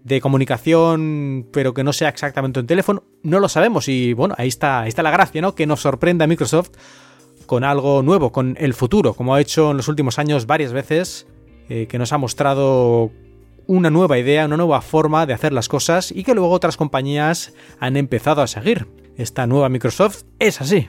de 0.03 0.21
comunicación, 0.21 1.47
pero 1.51 1.73
que 1.73 1.83
no 1.83 1.91
sea 1.91 2.07
exactamente 2.07 2.61
un 2.61 2.67
teléfono, 2.67 3.03
no 3.23 3.41
lo 3.41 3.49
sabemos 3.49 3.89
y 3.89 4.13
bueno, 4.13 4.35
ahí 4.37 4.47
está, 4.47 4.81
ahí 4.81 4.89
está 4.89 5.03
la 5.03 5.11
gracia, 5.11 5.41
¿no? 5.41 5.53
Que 5.53 5.67
nos 5.67 5.81
sorprenda 5.81 6.25
Microsoft 6.27 6.69
con 7.45 7.65
algo 7.65 8.01
nuevo, 8.01 8.31
con 8.31 8.55
el 8.57 8.73
futuro, 8.73 9.13
como 9.13 9.35
ha 9.35 9.41
hecho 9.41 9.71
en 9.71 9.77
los 9.77 9.89
últimos 9.89 10.17
años 10.17 10.45
varias 10.45 10.71
veces, 10.71 11.27
eh, 11.67 11.87
que 11.87 11.97
nos 11.99 12.13
ha 12.13 12.17
mostrado 12.17 13.11
una 13.67 13.89
nueva 13.89 14.17
idea, 14.17 14.45
una 14.45 14.57
nueva 14.57 14.81
forma 14.81 15.25
de 15.25 15.33
hacer 15.33 15.53
las 15.53 15.67
cosas 15.67 16.11
y 16.11 16.23
que 16.23 16.33
luego 16.33 16.49
otras 16.49 16.77
compañías 16.77 17.53
han 17.79 17.97
empezado 17.97 18.41
a 18.41 18.47
seguir. 18.47 18.87
Esta 19.17 19.45
nueva 19.45 19.69
Microsoft 19.69 20.23
es 20.39 20.61
así. 20.61 20.87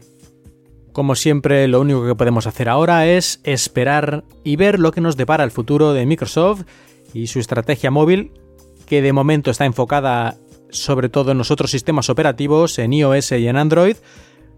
Como 0.93 1.15
siempre, 1.15 1.69
lo 1.69 1.81
único 1.81 2.07
que 2.07 2.15
podemos 2.15 2.47
hacer 2.47 2.69
ahora 2.69 3.07
es 3.07 3.41
esperar 3.45 4.25
y 4.45 4.57
ver 4.57 4.79
lo 4.79 4.93
que 4.93 5.01
nos 5.01 5.17
depara 5.17 5.45
el 5.45 5.51
futuro 5.51 5.93
de 5.93 6.07
Microsoft 6.07 6.63
y 7.13 7.27
su 7.27 7.41
estrategia 7.41 7.91
móvil, 7.91 8.33
que 8.87 9.03
de 9.03 9.13
momento 9.13 9.51
está 9.51 9.65
enfocada 9.65 10.37
sobre 10.71 11.09
todo 11.09 11.33
en 11.33 11.39
los 11.39 11.51
otros 11.51 11.71
sistemas 11.71 12.11
operativos, 12.11 12.79
en 12.79 12.93
iOS 12.93 13.33
y 13.33 13.49
en 13.49 13.57
Android, 13.57 13.97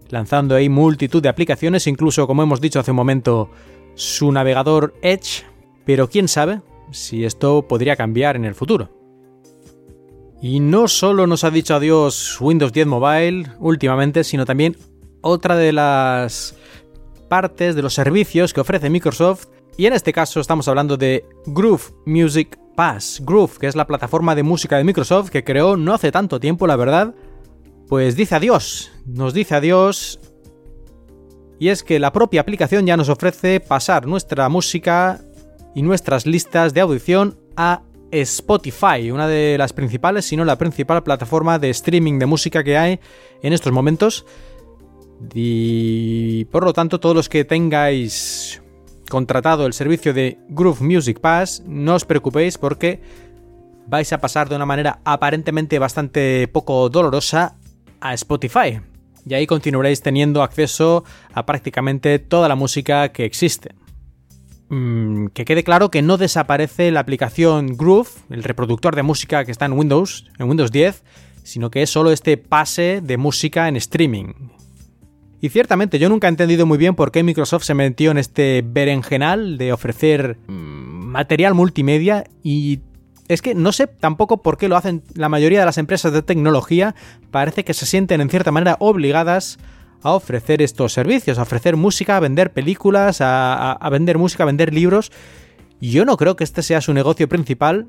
lanzando 0.09 0.55
ahí 0.55 0.69
multitud 0.69 1.21
de 1.21 1.29
aplicaciones, 1.29 1.87
incluso 1.87 2.27
como 2.27 2.43
hemos 2.43 2.61
dicho 2.61 2.79
hace 2.79 2.91
un 2.91 2.97
momento, 2.97 3.49
su 3.95 4.31
navegador 4.31 4.93
Edge, 5.01 5.43
pero 5.85 6.09
quién 6.09 6.27
sabe, 6.27 6.61
si 6.91 7.25
esto 7.25 7.67
podría 7.67 7.95
cambiar 7.95 8.35
en 8.35 8.45
el 8.45 8.55
futuro. 8.55 8.89
Y 10.41 10.59
no 10.59 10.87
solo 10.87 11.27
nos 11.27 11.43
ha 11.43 11.51
dicho 11.51 11.75
adiós 11.75 12.39
Windows 12.41 12.73
10 12.73 12.87
Mobile 12.87 13.51
últimamente, 13.59 14.23
sino 14.23 14.45
también 14.45 14.75
otra 15.21 15.55
de 15.55 15.71
las 15.71 16.55
partes 17.29 17.75
de 17.75 17.81
los 17.83 17.93
servicios 17.93 18.53
que 18.53 18.61
ofrece 18.61 18.89
Microsoft. 18.89 19.45
Y 19.77 19.85
en 19.85 19.93
este 19.93 20.11
caso 20.11 20.39
estamos 20.39 20.67
hablando 20.67 20.97
de 20.97 21.23
Groove 21.45 21.93
Music 22.05 22.57
Pass. 22.75 23.21
Groove, 23.23 23.59
que 23.59 23.67
es 23.67 23.75
la 23.75 23.85
plataforma 23.85 24.33
de 24.33 24.43
música 24.43 24.77
de 24.77 24.83
Microsoft 24.83 25.29
que 25.29 25.43
creó 25.43 25.77
no 25.77 25.93
hace 25.93 26.11
tanto 26.11 26.39
tiempo, 26.39 26.65
la 26.65 26.75
verdad. 26.75 27.13
Pues 27.87 28.15
dice 28.15 28.35
adiós. 28.35 28.91
Nos 29.05 29.33
dice 29.33 29.55
adiós. 29.55 30.19
Y 31.59 31.69
es 31.69 31.83
que 31.83 31.99
la 31.99 32.11
propia 32.11 32.41
aplicación 32.41 32.87
ya 32.87 32.97
nos 32.97 33.09
ofrece 33.09 33.59
pasar 33.59 34.07
nuestra 34.07 34.49
música 34.49 35.21
y 35.75 35.81
nuestras 35.81 36.25
listas 36.25 36.73
de 36.73 36.81
audición 36.81 37.37
a 37.55 37.81
Spotify, 38.11 39.11
una 39.11 39.27
de 39.27 39.57
las 39.57 39.73
principales, 39.73 40.25
si 40.25 40.35
no 40.35 40.43
la 40.43 40.57
principal 40.57 41.01
plataforma 41.03 41.59
de 41.59 41.69
streaming 41.69 42.19
de 42.19 42.25
música 42.25 42.63
que 42.63 42.77
hay 42.77 42.99
en 43.41 43.53
estos 43.53 43.71
momentos. 43.71 44.25
Y 45.33 46.45
por 46.45 46.65
lo 46.65 46.73
tanto, 46.73 46.99
todos 46.99 47.15
los 47.15 47.29
que 47.29 47.45
tengáis 47.45 48.61
contratado 49.09 49.65
el 49.65 49.73
servicio 49.73 50.13
de 50.13 50.39
Groove 50.49 50.81
Music 50.81 51.19
Pass, 51.19 51.63
no 51.65 51.95
os 51.95 52.05
preocupéis 52.05 52.57
porque 52.57 53.01
vais 53.87 54.11
a 54.13 54.19
pasar 54.19 54.49
de 54.49 54.55
una 54.55 54.65
manera 54.65 54.99
aparentemente 55.03 55.79
bastante 55.79 56.47
poco 56.47 56.89
dolorosa 56.89 57.55
a 57.99 58.13
Spotify. 58.13 58.81
Y 59.25 59.33
ahí 59.33 59.45
continuaréis 59.45 60.01
teniendo 60.01 60.41
acceso 60.41 61.03
a 61.33 61.45
prácticamente 61.45 62.17
toda 62.19 62.47
la 62.47 62.55
música 62.55 63.09
que 63.09 63.25
existe. 63.25 63.75
Mm, 64.73 65.27
que 65.33 65.43
quede 65.43 65.65
claro 65.65 65.91
que 65.91 66.01
no 66.01 66.15
desaparece 66.15 66.91
la 66.91 67.01
aplicación 67.01 67.75
Groove, 67.75 68.07
el 68.29 68.41
reproductor 68.41 68.95
de 68.95 69.03
música 69.03 69.43
que 69.43 69.51
está 69.51 69.65
en 69.65 69.73
Windows, 69.73 70.31
en 70.39 70.47
Windows 70.47 70.71
10, 70.71 71.03
sino 71.43 71.69
que 71.69 71.81
es 71.81 71.89
solo 71.89 72.09
este 72.09 72.37
pase 72.37 73.01
de 73.03 73.17
música 73.17 73.67
en 73.67 73.75
streaming. 73.75 74.33
Y 75.41 75.49
ciertamente 75.49 75.99
yo 75.99 76.07
nunca 76.07 76.27
he 76.27 76.29
entendido 76.29 76.65
muy 76.65 76.77
bien 76.77 76.95
por 76.95 77.11
qué 77.11 77.21
Microsoft 77.21 77.65
se 77.65 77.73
metió 77.73 78.11
en 78.11 78.17
este 78.17 78.63
berenjenal 78.65 79.57
de 79.57 79.73
ofrecer 79.73 80.37
mm, 80.47 80.53
material 80.53 81.53
multimedia 81.53 82.23
y 82.41 82.79
es 83.27 83.41
que 83.41 83.53
no 83.55 83.73
sé 83.73 83.87
tampoco 83.87 84.41
por 84.41 84.57
qué 84.57 84.69
lo 84.69 84.77
hacen 84.77 85.03
la 85.15 85.27
mayoría 85.27 85.59
de 85.59 85.65
las 85.65 85.79
empresas 85.79 86.13
de 86.13 86.21
tecnología, 86.21 86.95
parece 87.29 87.65
que 87.65 87.73
se 87.73 87.85
sienten 87.85 88.21
en 88.21 88.29
cierta 88.29 88.51
manera 88.51 88.77
obligadas 88.79 89.59
a 90.03 90.11
ofrecer 90.13 90.61
estos 90.61 90.93
servicios, 90.93 91.37
a 91.37 91.43
ofrecer 91.43 91.75
música, 91.75 92.17
a 92.17 92.19
vender 92.19 92.51
películas, 92.53 93.19
a, 93.21 93.87
vender 93.91 94.17
música, 94.17 94.43
a 94.43 94.47
vender 94.47 94.73
libros. 94.73 95.11
Yo 95.79 96.05
no 96.05 96.17
creo 96.17 96.35
que 96.35 96.43
este 96.43 96.63
sea 96.63 96.81
su 96.81 96.93
negocio 96.93 97.27
principal 97.27 97.87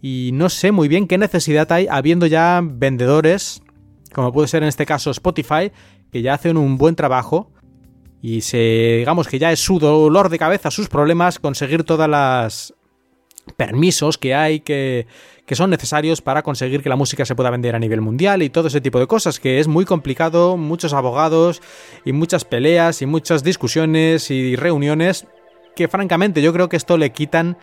y 0.00 0.30
no 0.34 0.48
sé 0.48 0.72
muy 0.72 0.88
bien 0.88 1.06
qué 1.06 1.18
necesidad 1.18 1.70
hay 1.72 1.86
habiendo 1.90 2.26
ya 2.26 2.60
vendedores, 2.62 3.62
como 4.12 4.32
puede 4.32 4.48
ser 4.48 4.62
en 4.62 4.68
este 4.68 4.86
caso 4.86 5.10
Spotify, 5.10 5.72
que 6.10 6.22
ya 6.22 6.34
hacen 6.34 6.56
un 6.56 6.76
buen 6.76 6.96
trabajo 6.96 7.50
y 8.20 8.40
digamos 8.40 9.26
que 9.26 9.38
ya 9.38 9.52
es 9.52 9.60
su 9.60 9.78
dolor 9.78 10.28
de 10.28 10.38
cabeza, 10.38 10.70
sus 10.70 10.88
problemas 10.88 11.38
conseguir 11.38 11.84
todas 11.84 12.08
las 12.08 12.74
permisos 13.56 14.18
que 14.18 14.34
hay 14.34 14.60
que, 14.60 15.06
que 15.46 15.54
son 15.54 15.70
necesarios 15.70 16.22
para 16.22 16.42
conseguir 16.42 16.82
que 16.82 16.88
la 16.88 16.96
música 16.96 17.24
se 17.24 17.34
pueda 17.34 17.50
vender 17.50 17.74
a 17.74 17.78
nivel 17.78 18.00
mundial 18.00 18.42
y 18.42 18.50
todo 18.50 18.68
ese 18.68 18.80
tipo 18.80 18.98
de 18.98 19.06
cosas, 19.06 19.40
que 19.40 19.60
es 19.60 19.68
muy 19.68 19.84
complicado, 19.84 20.56
muchos 20.56 20.92
abogados 20.92 21.60
y 22.04 22.12
muchas 22.12 22.44
peleas 22.44 23.02
y 23.02 23.06
muchas 23.06 23.42
discusiones 23.42 24.30
y 24.30 24.56
reuniones 24.56 25.26
que 25.74 25.88
francamente 25.88 26.42
yo 26.42 26.52
creo 26.52 26.68
que 26.68 26.76
esto 26.76 26.96
le 26.96 27.12
quitan 27.12 27.56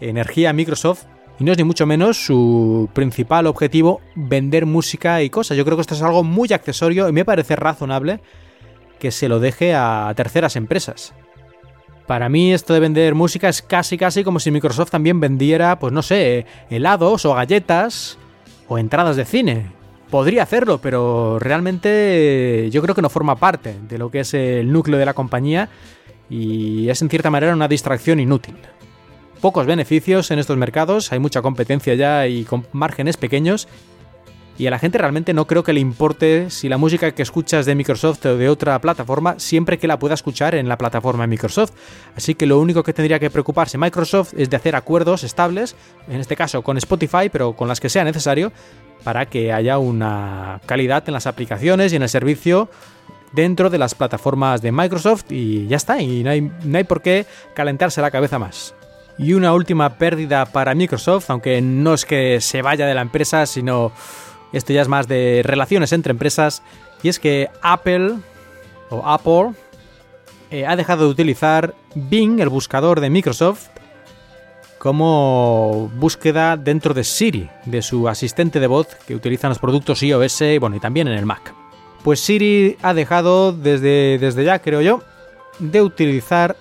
energía 0.00 0.50
a 0.50 0.52
Microsoft 0.52 1.04
y 1.38 1.44
no 1.44 1.52
es 1.52 1.58
ni 1.58 1.64
mucho 1.64 1.86
menos 1.86 2.24
su 2.24 2.88
principal 2.92 3.46
objetivo 3.46 4.00
vender 4.14 4.66
música 4.66 5.22
y 5.22 5.30
cosas. 5.30 5.56
Yo 5.56 5.64
creo 5.64 5.76
que 5.76 5.82
esto 5.82 5.94
es 5.94 6.02
algo 6.02 6.24
muy 6.24 6.52
accesorio 6.52 7.08
y 7.08 7.12
me 7.12 7.24
parece 7.24 7.56
razonable 7.56 8.20
que 8.98 9.12
se 9.12 9.28
lo 9.28 9.38
deje 9.38 9.74
a 9.74 10.12
terceras 10.16 10.56
empresas. 10.56 11.14
Para 12.08 12.30
mí 12.30 12.54
esto 12.54 12.72
de 12.72 12.80
vender 12.80 13.14
música 13.14 13.50
es 13.50 13.60
casi 13.60 13.98
casi 13.98 14.24
como 14.24 14.40
si 14.40 14.50
Microsoft 14.50 14.90
también 14.90 15.20
vendiera, 15.20 15.78
pues 15.78 15.92
no 15.92 16.00
sé, 16.00 16.46
helados 16.70 17.26
o 17.26 17.34
galletas 17.34 18.16
o 18.66 18.78
entradas 18.78 19.14
de 19.16 19.26
cine. 19.26 19.66
Podría 20.10 20.44
hacerlo, 20.44 20.80
pero 20.80 21.38
realmente 21.38 22.70
yo 22.72 22.80
creo 22.80 22.94
que 22.94 23.02
no 23.02 23.10
forma 23.10 23.36
parte 23.36 23.76
de 23.86 23.98
lo 23.98 24.10
que 24.10 24.20
es 24.20 24.32
el 24.32 24.72
núcleo 24.72 24.98
de 24.98 25.04
la 25.04 25.12
compañía 25.12 25.68
y 26.30 26.88
es 26.88 27.02
en 27.02 27.10
cierta 27.10 27.30
manera 27.30 27.52
una 27.52 27.68
distracción 27.68 28.20
inútil. 28.20 28.56
Pocos 29.42 29.66
beneficios 29.66 30.30
en 30.30 30.38
estos 30.38 30.56
mercados, 30.56 31.12
hay 31.12 31.18
mucha 31.18 31.42
competencia 31.42 31.94
ya 31.94 32.26
y 32.26 32.44
con 32.44 32.66
márgenes 32.72 33.18
pequeños 33.18 33.68
y 34.58 34.66
a 34.66 34.70
la 34.72 34.80
gente 34.80 34.98
realmente 34.98 35.32
no 35.32 35.46
creo 35.46 35.62
que 35.62 35.72
le 35.72 35.78
importe 35.78 36.50
si 36.50 36.68
la 36.68 36.78
música 36.78 37.12
que 37.12 37.22
escuchas 37.22 37.64
de 37.64 37.76
Microsoft 37.76 38.26
o 38.26 38.36
de 38.36 38.48
otra 38.48 38.80
plataforma, 38.80 39.38
siempre 39.38 39.78
que 39.78 39.86
la 39.86 40.00
pueda 40.00 40.14
escuchar 40.14 40.56
en 40.56 40.68
la 40.68 40.76
plataforma 40.76 41.22
de 41.22 41.28
Microsoft. 41.28 41.72
Así 42.16 42.34
que 42.34 42.44
lo 42.44 42.58
único 42.58 42.82
que 42.82 42.92
tendría 42.92 43.20
que 43.20 43.30
preocuparse 43.30 43.78
Microsoft 43.78 44.34
es 44.36 44.50
de 44.50 44.56
hacer 44.56 44.74
acuerdos 44.74 45.22
estables, 45.22 45.76
en 46.08 46.20
este 46.20 46.34
caso 46.34 46.62
con 46.62 46.76
Spotify, 46.76 47.28
pero 47.30 47.52
con 47.52 47.68
las 47.68 47.78
que 47.78 47.88
sea 47.88 48.02
necesario, 48.02 48.52
para 49.04 49.26
que 49.26 49.52
haya 49.52 49.78
una 49.78 50.60
calidad 50.66 51.04
en 51.06 51.14
las 51.14 51.28
aplicaciones 51.28 51.92
y 51.92 51.96
en 51.96 52.02
el 52.02 52.08
servicio 52.08 52.68
dentro 53.32 53.70
de 53.70 53.78
las 53.78 53.94
plataformas 53.94 54.60
de 54.60 54.72
Microsoft 54.72 55.30
y 55.30 55.68
ya 55.68 55.76
está, 55.76 56.02
y 56.02 56.24
no 56.24 56.30
hay, 56.30 56.50
no 56.64 56.78
hay 56.78 56.84
por 56.84 57.00
qué 57.00 57.26
calentarse 57.54 58.02
la 58.02 58.10
cabeza 58.10 58.40
más. 58.40 58.74
Y 59.18 59.34
una 59.34 59.52
última 59.52 59.98
pérdida 59.98 60.46
para 60.46 60.74
Microsoft, 60.74 61.30
aunque 61.30 61.60
no 61.60 61.94
es 61.94 62.04
que 62.04 62.40
se 62.40 62.62
vaya 62.62 62.86
de 62.86 62.94
la 62.94 63.02
empresa, 63.02 63.46
sino 63.46 63.92
esto 64.52 64.72
ya 64.72 64.82
es 64.82 64.88
más 64.88 65.08
de 65.08 65.42
relaciones 65.44 65.92
entre 65.92 66.10
empresas. 66.10 66.62
Y 67.02 67.08
es 67.08 67.18
que 67.18 67.48
Apple 67.62 68.14
o 68.90 69.06
Apple 69.06 69.52
eh, 70.50 70.66
ha 70.66 70.76
dejado 70.76 71.04
de 71.04 71.10
utilizar 71.10 71.74
Bing, 71.94 72.40
el 72.40 72.48
buscador 72.48 73.00
de 73.00 73.10
Microsoft, 73.10 73.68
como 74.78 75.90
búsqueda 75.96 76.56
dentro 76.56 76.94
de 76.94 77.04
Siri, 77.04 77.50
de 77.66 77.82
su 77.82 78.08
asistente 78.08 78.60
de 78.60 78.66
voz 78.66 78.88
que 79.06 79.14
utilizan 79.14 79.50
los 79.50 79.58
productos 79.58 80.02
iOS 80.02 80.40
y, 80.42 80.58
bueno, 80.58 80.76
y 80.76 80.80
también 80.80 81.08
en 81.08 81.18
el 81.18 81.26
Mac. 81.26 81.52
Pues 82.02 82.20
Siri 82.20 82.76
ha 82.82 82.94
dejado 82.94 83.52
desde, 83.52 84.18
desde 84.18 84.44
ya, 84.44 84.60
creo 84.60 84.80
yo, 84.80 85.02
de 85.58 85.82
utilizar 85.82 86.56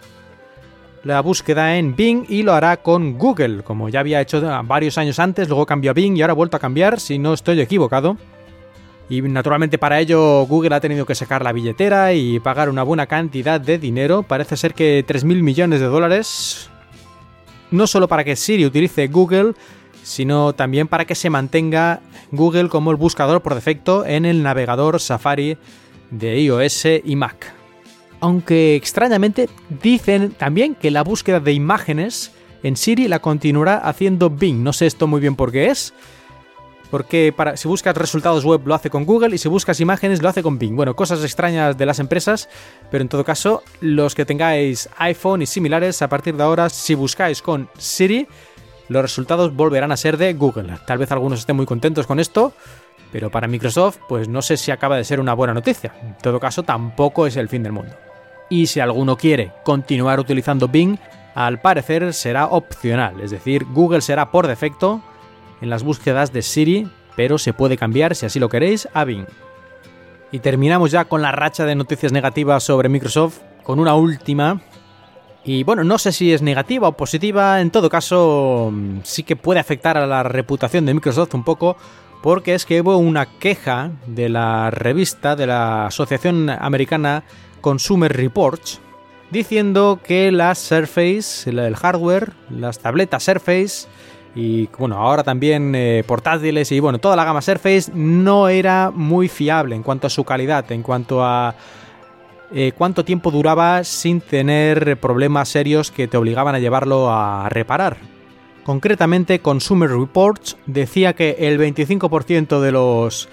la 1.07 1.21
búsqueda 1.21 1.77
en 1.77 1.95
Bing 1.95 2.25
y 2.27 2.43
lo 2.43 2.53
hará 2.53 2.77
con 2.77 3.17
Google, 3.17 3.63
como 3.63 3.87
ya 3.87 4.01
había 4.01 4.19
hecho 4.19 4.41
varios 4.65 4.97
años 4.97 5.19
antes, 5.19 5.47
luego 5.47 5.65
cambió 5.65 5.91
a 5.91 5.93
Bing 5.93 6.17
y 6.17 6.21
ahora 6.21 6.33
ha 6.33 6.35
vuelto 6.35 6.57
a 6.57 6.59
cambiar, 6.59 6.99
si 6.99 7.17
no 7.17 7.33
estoy 7.33 7.61
equivocado. 7.61 8.17
Y 9.09 9.21
naturalmente 9.21 9.77
para 9.77 10.01
ello 10.01 10.45
Google 10.45 10.75
ha 10.75 10.81
tenido 10.81 11.05
que 11.05 11.15
sacar 11.15 11.43
la 11.43 11.53
billetera 11.53 12.11
y 12.11 12.41
pagar 12.41 12.69
una 12.69 12.83
buena 12.83 13.07
cantidad 13.07 13.61
de 13.61 13.77
dinero, 13.77 14.23
parece 14.23 14.57
ser 14.57 14.73
que 14.73 15.05
3.000 15.07 15.43
millones 15.43 15.79
de 15.79 15.85
dólares, 15.85 16.69
no 17.71 17.87
solo 17.87 18.09
para 18.09 18.25
que 18.25 18.35
Siri 18.35 18.65
utilice 18.65 19.07
Google, 19.07 19.53
sino 20.03 20.51
también 20.51 20.89
para 20.89 21.05
que 21.05 21.15
se 21.15 21.29
mantenga 21.29 22.01
Google 22.31 22.67
como 22.67 22.91
el 22.91 22.97
buscador 22.97 23.41
por 23.41 23.55
defecto 23.55 24.05
en 24.05 24.25
el 24.25 24.43
navegador 24.43 24.99
Safari 24.99 25.57
de 26.11 26.41
iOS 26.41 26.85
y 27.05 27.15
Mac 27.15 27.56
aunque 28.19 28.75
extrañamente 28.75 29.49
dicen 29.81 30.31
también 30.31 30.75
que 30.75 30.91
la 30.91 31.03
búsqueda 31.03 31.39
de 31.39 31.53
imágenes 31.53 32.31
en 32.63 32.75
Siri 32.75 33.07
la 33.07 33.19
continuará 33.19 33.77
haciendo 33.77 34.29
Bing. 34.29 34.63
No 34.63 34.73
sé 34.73 34.87
esto 34.87 35.07
muy 35.07 35.21
bien 35.21 35.35
por 35.35 35.51
qué 35.51 35.67
es. 35.67 35.93
Porque 36.89 37.33
para, 37.35 37.57
si 37.57 37.67
buscas 37.67 37.97
resultados 37.97 38.45
web 38.45 38.61
lo 38.65 38.73
hace 38.73 38.89
con 38.89 39.05
Google 39.05 39.35
y 39.35 39.37
si 39.37 39.49
buscas 39.49 39.81
imágenes 39.81 40.21
lo 40.21 40.29
hace 40.29 40.41
con 40.41 40.57
Bing. 40.57 40.75
Bueno, 40.75 40.95
cosas 40.95 41.21
extrañas 41.21 41.77
de 41.77 41.85
las 41.85 41.99
empresas, 41.99 42.47
pero 42.89 43.01
en 43.01 43.09
todo 43.09 43.25
caso, 43.25 43.61
los 43.81 44.15
que 44.15 44.25
tengáis 44.25 44.89
iPhone 44.97 45.41
y 45.41 45.45
similares, 45.45 46.01
a 46.01 46.07
partir 46.07 46.37
de 46.37 46.43
ahora, 46.43 46.69
si 46.69 46.95
buscáis 46.95 47.41
con 47.41 47.69
Siri, 47.77 48.27
los 48.87 49.01
resultados 49.01 49.53
volverán 49.53 49.91
a 49.91 49.97
ser 49.97 50.15
de 50.15 50.33
Google. 50.33 50.77
Tal 50.87 50.97
vez 50.97 51.11
algunos 51.11 51.39
estén 51.39 51.57
muy 51.57 51.65
contentos 51.65 52.07
con 52.07 52.21
esto, 52.21 52.53
pero 53.11 53.29
para 53.29 53.49
Microsoft, 53.49 53.97
pues 54.07 54.29
no 54.29 54.41
sé 54.41 54.55
si 54.55 54.71
acaba 54.71 54.95
de 54.95 55.03
ser 55.03 55.19
una 55.19 55.33
buena 55.33 55.53
noticia. 55.53 55.93
En 56.01 56.17
todo 56.19 56.39
caso, 56.39 56.63
tampoco 56.63 57.27
es 57.27 57.35
el 57.35 57.49
fin 57.49 57.63
del 57.63 57.73
mundo 57.73 58.06
y 58.49 58.67
si 58.67 58.79
alguno 58.79 59.17
quiere 59.17 59.51
continuar 59.63 60.19
utilizando 60.19 60.67
Bing, 60.67 60.97
al 61.35 61.61
parecer 61.61 62.13
será 62.13 62.47
opcional, 62.47 63.19
es 63.21 63.31
decir, 63.31 63.65
Google 63.65 64.01
será 64.01 64.31
por 64.31 64.47
defecto 64.47 65.01
en 65.61 65.69
las 65.69 65.83
búsquedas 65.83 66.33
de 66.33 66.41
Siri, 66.41 66.89
pero 67.15 67.37
se 67.37 67.53
puede 67.53 67.77
cambiar 67.77 68.15
si 68.15 68.25
así 68.25 68.39
lo 68.39 68.49
queréis 68.49 68.87
a 68.93 69.03
Bing. 69.03 69.25
Y 70.31 70.39
terminamos 70.39 70.91
ya 70.91 71.05
con 71.05 71.21
la 71.21 71.31
racha 71.31 71.65
de 71.65 71.75
noticias 71.75 72.11
negativas 72.11 72.63
sobre 72.63 72.89
Microsoft, 72.89 73.39
con 73.63 73.79
una 73.79 73.95
última. 73.95 74.61
Y 75.43 75.63
bueno, 75.63 75.83
no 75.83 75.97
sé 75.97 76.11
si 76.11 76.33
es 76.33 76.41
negativa 76.41 76.89
o 76.89 76.97
positiva, 76.97 77.61
en 77.61 77.71
todo 77.71 77.89
caso 77.89 78.73
sí 79.03 79.23
que 79.23 79.35
puede 79.35 79.59
afectar 79.59 79.97
a 79.97 80.05
la 80.05 80.23
reputación 80.23 80.85
de 80.85 80.93
Microsoft 80.93 81.33
un 81.33 81.43
poco, 81.43 81.77
porque 82.21 82.53
es 82.53 82.65
que 82.65 82.81
hubo 82.81 82.97
una 82.97 83.25
queja 83.39 83.91
de 84.07 84.27
la 84.27 84.69
revista 84.71 85.35
de 85.35 85.47
la 85.47 85.87
Asociación 85.87 86.49
Americana 86.49 87.23
Consumer 87.61 88.11
Reports 88.11 88.81
diciendo 89.31 89.99
que 90.03 90.31
las 90.31 90.57
Surface, 90.57 91.49
el 91.49 91.75
hardware, 91.75 92.33
las 92.49 92.79
tabletas 92.79 93.23
Surface 93.23 93.87
y 94.35 94.67
bueno, 94.77 94.97
ahora 94.97 95.23
también 95.23 95.73
eh, 95.75 96.03
portátiles 96.05 96.71
y 96.71 96.79
bueno, 96.79 96.99
toda 96.99 97.15
la 97.15 97.25
gama 97.25 97.41
Surface 97.41 97.91
no 97.93 98.47
era 98.49 98.91
muy 98.93 99.27
fiable 99.27 99.75
en 99.75 99.83
cuanto 99.83 100.07
a 100.07 100.09
su 100.09 100.23
calidad, 100.23 100.71
en 100.71 100.83
cuanto 100.83 101.23
a 101.23 101.55
eh, 102.51 102.71
cuánto 102.77 103.03
tiempo 103.03 103.31
duraba 103.31 103.83
sin 103.83 104.21
tener 104.21 104.97
problemas 104.97 105.49
serios 105.49 105.91
que 105.91 106.07
te 106.07 106.17
obligaban 106.17 106.55
a 106.55 106.59
llevarlo 106.59 107.11
a 107.11 107.49
reparar. 107.49 107.97
Concretamente, 108.63 109.39
Consumer 109.39 109.89
Reports 109.89 110.57
decía 110.65 111.13
que 111.13 111.35
el 111.39 111.59
25% 111.59 112.59
de 112.59 112.71
los 112.71 113.29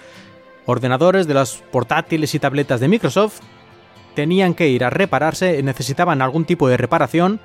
ordenadores, 0.65 1.27
de 1.27 1.35
los 1.35 1.57
portátiles 1.71 2.35
y 2.35 2.39
tabletas 2.39 2.81
de 2.81 2.89
Microsoft 2.89 3.41
tenían 4.15 4.55
que 4.55 4.69
ir 4.69 4.85
a 4.85 4.91
repararse, 4.91 5.63
necesitaban 5.63 6.23
algún 6.23 6.45
tipo 6.45 6.69
de 6.69 6.77
reparación 6.77 7.41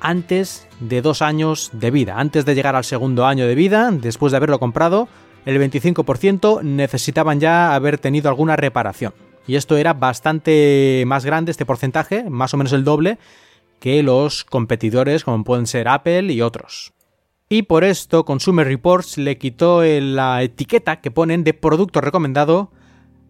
antes 0.00 0.68
de 0.80 1.02
dos 1.02 1.22
años 1.22 1.70
de 1.72 1.90
vida. 1.90 2.18
Antes 2.18 2.44
de 2.44 2.54
llegar 2.54 2.76
al 2.76 2.84
segundo 2.84 3.26
año 3.26 3.46
de 3.46 3.54
vida, 3.54 3.90
después 3.90 4.30
de 4.30 4.36
haberlo 4.36 4.58
comprado, 4.58 5.08
el 5.44 5.58
25% 5.60 6.62
necesitaban 6.62 7.40
ya 7.40 7.74
haber 7.74 7.98
tenido 7.98 8.28
alguna 8.28 8.56
reparación. 8.56 9.14
Y 9.46 9.56
esto 9.56 9.76
era 9.76 9.94
bastante 9.94 11.04
más 11.06 11.24
grande, 11.24 11.50
este 11.50 11.66
porcentaje, 11.66 12.28
más 12.28 12.52
o 12.52 12.58
menos 12.58 12.72
el 12.72 12.84
doble, 12.84 13.18
que 13.80 14.02
los 14.02 14.44
competidores 14.44 15.24
como 15.24 15.42
pueden 15.44 15.66
ser 15.66 15.88
Apple 15.88 16.32
y 16.32 16.42
otros. 16.42 16.92
Y 17.48 17.62
por 17.62 17.82
esto 17.82 18.26
Consumer 18.26 18.66
Reports 18.66 19.16
le 19.16 19.38
quitó 19.38 19.82
la 19.82 20.42
etiqueta 20.42 21.00
que 21.00 21.10
ponen 21.10 21.44
de 21.44 21.54
producto 21.54 22.02
recomendado 22.02 22.70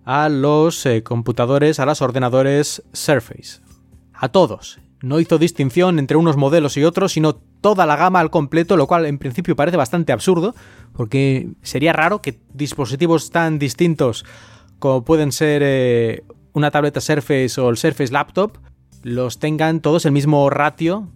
a 0.08 0.30
los 0.30 0.86
eh, 0.86 1.02
computadores, 1.02 1.78
a 1.80 1.84
los 1.84 2.00
ordenadores 2.00 2.82
Surface. 2.94 3.60
A 4.14 4.30
todos. 4.30 4.80
No 5.02 5.20
hizo 5.20 5.36
distinción 5.36 5.98
entre 5.98 6.16
unos 6.16 6.38
modelos 6.38 6.78
y 6.78 6.84
otros, 6.84 7.12
sino 7.12 7.34
toda 7.34 7.84
la 7.84 7.96
gama 7.96 8.18
al 8.18 8.30
completo, 8.30 8.78
lo 8.78 8.86
cual 8.86 9.04
en 9.04 9.18
principio 9.18 9.54
parece 9.54 9.76
bastante 9.76 10.14
absurdo, 10.14 10.54
porque 10.94 11.50
sería 11.60 11.92
raro 11.92 12.22
que 12.22 12.40
dispositivos 12.54 13.30
tan 13.30 13.58
distintos 13.58 14.24
como 14.78 15.04
pueden 15.04 15.30
ser 15.30 15.60
eh, 15.62 16.24
una 16.54 16.70
tableta 16.70 17.02
Surface 17.02 17.60
o 17.60 17.68
el 17.68 17.76
Surface 17.76 18.10
Laptop, 18.10 18.56
los 19.02 19.38
tengan 19.38 19.80
todos 19.80 20.06
el 20.06 20.12
mismo 20.12 20.48
ratio 20.48 21.10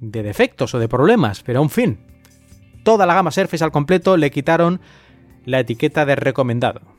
de 0.00 0.22
defectos 0.22 0.74
o 0.74 0.78
de 0.78 0.88
problemas, 0.88 1.42
pero 1.42 1.60
en 1.60 1.68
fin. 1.68 1.98
Toda 2.82 3.04
la 3.04 3.12
gama 3.12 3.30
Surface 3.30 3.62
al 3.62 3.72
completo 3.72 4.16
le 4.16 4.30
quitaron 4.30 4.80
la 5.44 5.60
etiqueta 5.60 6.06
de 6.06 6.16
recomendado. 6.16 6.91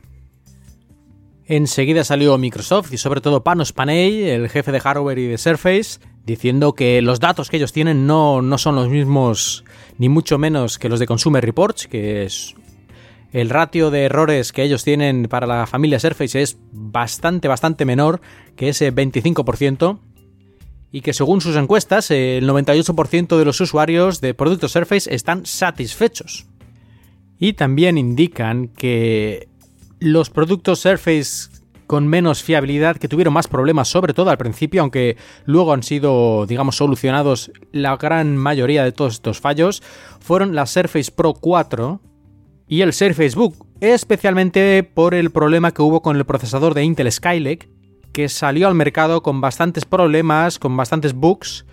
Enseguida 1.46 2.04
salió 2.04 2.38
Microsoft 2.38 2.92
y 2.92 2.96
sobre 2.96 3.20
todo 3.20 3.44
Panos 3.44 3.72
Panay, 3.72 4.24
el 4.30 4.48
jefe 4.48 4.72
de 4.72 4.80
hardware 4.80 5.18
y 5.18 5.26
de 5.26 5.38
Surface, 5.38 6.00
diciendo 6.24 6.74
que 6.74 7.02
los 7.02 7.20
datos 7.20 7.50
que 7.50 7.58
ellos 7.58 7.72
tienen 7.72 8.06
no, 8.06 8.40
no 8.40 8.56
son 8.56 8.76
los 8.76 8.88
mismos 8.88 9.64
ni 9.98 10.08
mucho 10.08 10.38
menos 10.38 10.78
que 10.78 10.88
los 10.88 11.00
de 11.00 11.06
Consumer 11.06 11.44
Reports, 11.44 11.86
que 11.86 12.24
es 12.24 12.54
el 13.32 13.50
ratio 13.50 13.90
de 13.90 14.04
errores 14.04 14.52
que 14.52 14.62
ellos 14.62 14.84
tienen 14.84 15.24
para 15.24 15.46
la 15.46 15.66
familia 15.66 16.00
Surface 16.00 16.40
es 16.40 16.56
bastante, 16.72 17.48
bastante 17.48 17.84
menor 17.84 18.20
que 18.56 18.68
ese 18.70 18.94
25%, 18.94 19.98
y 20.94 21.00
que 21.00 21.12
según 21.12 21.40
sus 21.40 21.56
encuestas 21.56 22.12
el 22.12 22.48
98% 22.48 23.36
de 23.36 23.44
los 23.44 23.60
usuarios 23.60 24.20
de 24.20 24.32
productos 24.32 24.70
Surface 24.70 25.12
están 25.12 25.44
satisfechos. 25.44 26.46
Y 27.36 27.54
también 27.54 27.98
indican 27.98 28.68
que 28.68 29.48
los 30.04 30.30
productos 30.30 30.80
Surface 30.80 31.48
con 31.86 32.06
menos 32.06 32.42
fiabilidad, 32.42 32.96
que 32.96 33.08
tuvieron 33.08 33.34
más 33.34 33.48
problemas, 33.48 33.88
sobre 33.88 34.14
todo 34.14 34.30
al 34.30 34.38
principio, 34.38 34.82
aunque 34.82 35.16
luego 35.44 35.72
han 35.72 35.82
sido, 35.82 36.46
digamos, 36.46 36.76
solucionados 36.76 37.52
la 37.72 37.96
gran 37.96 38.36
mayoría 38.36 38.84
de 38.84 38.92
todos 38.92 39.14
estos 39.14 39.40
fallos, 39.40 39.82
fueron 40.20 40.54
la 40.54 40.66
Surface 40.66 41.10
Pro 41.10 41.34
4 41.34 42.00
y 42.68 42.80
el 42.80 42.92
Surface 42.92 43.36
Book, 43.36 43.66
especialmente 43.80 44.82
por 44.82 45.14
el 45.14 45.30
problema 45.30 45.72
que 45.72 45.82
hubo 45.82 46.00
con 46.00 46.16
el 46.16 46.24
procesador 46.24 46.74
de 46.74 46.84
Intel 46.84 47.10
Skylake, 47.12 47.68
que 48.12 48.28
salió 48.28 48.68
al 48.68 48.74
mercado 48.74 49.22
con 49.22 49.40
bastantes 49.40 49.84
problemas, 49.84 50.58
con 50.58 50.76
bastantes 50.76 51.12
bugs, 51.12 51.66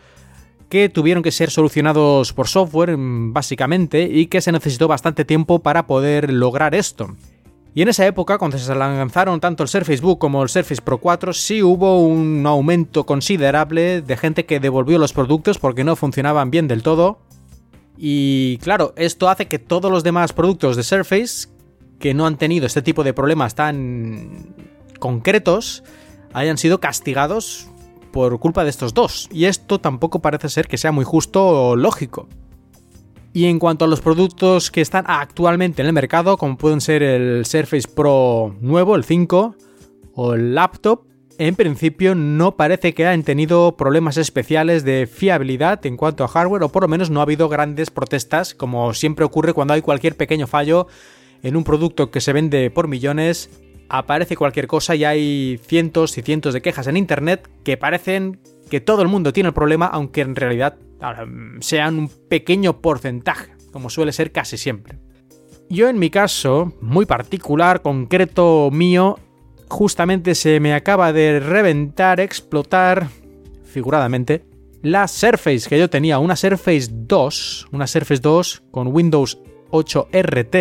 que 0.70 0.89
tuvieron 0.89 1.24
que 1.24 1.32
ser 1.32 1.52
solucionados 1.52 2.34
por 2.34 2.48
software, 2.48 2.96
básicamente, 2.98 4.04
y 4.04 4.28
que 4.28 4.41
se 4.41 4.52
necesitó 4.52 4.88
bastante 4.88 5.26
tiempo 5.26 5.60
para 5.60 5.86
poder 5.86 6.32
lograr 6.32 6.76
esto. 6.76 7.15
Y 7.73 7.81
en 7.81 7.88
esa 7.88 8.05
época, 8.05 8.38
cuando 8.38 8.57
se 8.57 8.75
lanzaron 8.75 9.39
tanto 9.39 9.63
el 9.63 9.69
Surface 9.69 10.01
Book 10.01 10.19
como 10.19 10.43
el 10.43 10.49
Surface 10.49 10.81
Pro 10.81 10.97
4, 10.97 11.31
sí 11.31 11.63
hubo 11.63 12.01
un 12.01 12.45
aumento 12.45 13.05
considerable 13.05 14.01
de 14.01 14.17
gente 14.17 14.45
que 14.45 14.60
devolvió 14.60 14.97
los 14.97 15.13
productos 15.13 15.57
porque 15.57 15.86
no 15.86 15.95
funcionaban 15.95 16.51
bien 16.51 16.67
del 16.67 16.84
todo. 16.84 17.19
Y 17.97 18.57
claro, 18.57 18.93
esto 18.97 19.29
hace 19.29 19.47
que 19.47 19.57
todos 19.57 19.89
los 19.89 20.03
demás 20.03 20.34
productos 20.34 20.75
de 20.75 20.84
Surface, 20.84 21.47
que 21.97 22.13
no 22.13 22.25
han 22.25 22.38
tenido 22.38 22.65
este 22.65 22.81
tipo 22.81 23.05
de 23.05 23.13
problemas 23.13 23.55
tan 23.55 24.53
concretos, 24.99 25.84
hayan 26.34 26.57
sido 26.57 26.81
castigados 26.81 27.67
por 28.12 28.38
culpa 28.39 28.65
de 28.65 28.69
estos 28.69 28.93
dos. 28.93 29.29
Y 29.31 29.45
esto 29.45 29.79
tampoco 29.79 30.19
parece 30.19 30.49
ser 30.49 30.67
que 30.67 30.77
sea 30.77 30.91
muy 30.91 31.05
justo 31.05 31.47
o 31.47 31.75
lógico. 31.77 32.27
Y 33.34 33.46
en 33.46 33.60
cuanto 33.60 33.86
a 33.86 33.88
los 33.88 34.02
productos 34.02 34.72
que 34.72 34.82
están 34.82 35.06
actualmente 35.08 35.82
en 35.82 35.88
el 35.88 35.94
mercado, 35.94 36.38
como 36.38 36.58
pueden 36.58 36.82
ser 36.82 37.02
el 37.02 37.46
Surface 37.46 37.88
Pro 37.88 38.56
nuevo, 38.60 38.96
el 38.96 39.06
5, 39.06 39.56
o 40.13 40.34
el 40.34 40.54
laptop, 40.54 41.06
en 41.38 41.56
principio 41.56 42.13
no 42.13 42.58
parece 42.58 42.94
que 42.94 43.08
hayan 43.08 43.24
tenido 43.24 43.78
problemas 43.78 44.17
especiales 44.17 44.84
de 44.84 45.08
fiabilidad 45.08 45.86
en 45.86 45.96
cuanto 45.96 46.24
a 46.26 46.28
hardware, 46.28 46.63
o 46.63 46.70
por 46.70 46.84
lo 46.84 46.89
menos 46.89 47.10
no 47.10 47.22
ha 47.22 47.24
habido 47.24 47.48
grandes 47.48 47.89
protestas, 47.89 48.54
como 48.54 48.94
siempre 48.94 49.24
ocurre 49.24 49.54
cuando 49.54 49.74
hay 49.74 49.82
cualquier 49.82 50.17
pequeño 50.17 50.46
fallo 50.46 50.88
en 51.41 51.56
un 51.56 51.63
producto 51.63 52.12
que 52.12 52.22
se 52.22 52.34
vende 52.34 52.70
por 52.70 52.88
millones, 52.88 53.50
aparece 53.89 54.36
cualquier 54.36 54.67
cosa 54.67 54.94
y 54.96 55.06
hay 55.06 55.60
cientos 55.65 56.17
y 56.17 56.22
cientos 56.22 56.54
de 56.54 56.62
quejas 56.62 56.88
en 56.88 56.98
internet 56.98 57.50
que 57.63 57.78
parecen 57.78 58.39
que 58.70 58.82
todo 58.82 59.02
el 59.02 59.08
mundo 59.08 59.34
tiene 59.34 59.48
el 59.48 59.54
problema, 59.54 59.88
aunque 59.88 60.22
en 60.22 60.36
realidad 60.36 60.78
sean 61.60 62.00
un 62.00 62.10
pequeño 62.30 62.82
porcentaje, 62.82 63.54
como 63.72 63.90
suele 63.90 64.12
ser 64.12 64.32
casi 64.32 64.58
siempre. 64.58 65.00
Yo 65.70 65.88
en 65.88 66.00
mi 66.00 66.10
caso, 66.10 66.74
muy 66.82 67.06
particular, 67.06 67.82
concreto 67.82 68.70
mío, 68.72 69.18
justamente 69.70 70.36
se 70.36 70.60
me 70.60 70.74
acaba 70.74 71.14
de 71.14 71.40
reventar, 71.40 72.20
explotar, 72.20 73.08
figuradamente, 73.64 74.44
la 74.82 75.08
Surface 75.08 75.70
que 75.70 75.80
yo 75.80 75.90
tenía, 75.90 76.20
una 76.20 76.36
Surface 76.36 76.90
2, 76.92 77.68
una 77.72 77.88
Surface 77.88 78.22
2 78.22 78.64
con 78.72 78.88
Windows 78.88 79.40
8 79.70 80.10
RT, 80.12 80.56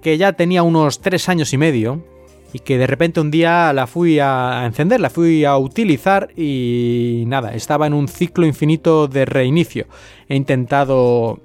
que 0.00 0.18
ya 0.18 0.32
tenía 0.34 0.62
unos 0.62 1.00
3 1.00 1.28
años 1.28 1.52
y 1.52 1.58
medio, 1.58 2.04
y 2.52 2.60
que 2.60 2.78
de 2.78 2.86
repente 2.86 3.20
un 3.20 3.30
día 3.30 3.72
la 3.72 3.86
fui 3.86 4.18
a 4.18 4.64
encender, 4.66 5.00
la 5.00 5.10
fui 5.10 5.44
a 5.44 5.56
utilizar 5.56 6.28
y 6.36 7.24
nada, 7.26 7.54
estaba 7.54 7.86
en 7.86 7.94
un 7.94 8.08
ciclo 8.08 8.46
infinito 8.46 9.08
de 9.08 9.24
reinicio. 9.24 9.86
He 10.28 10.36
intentado 10.36 11.40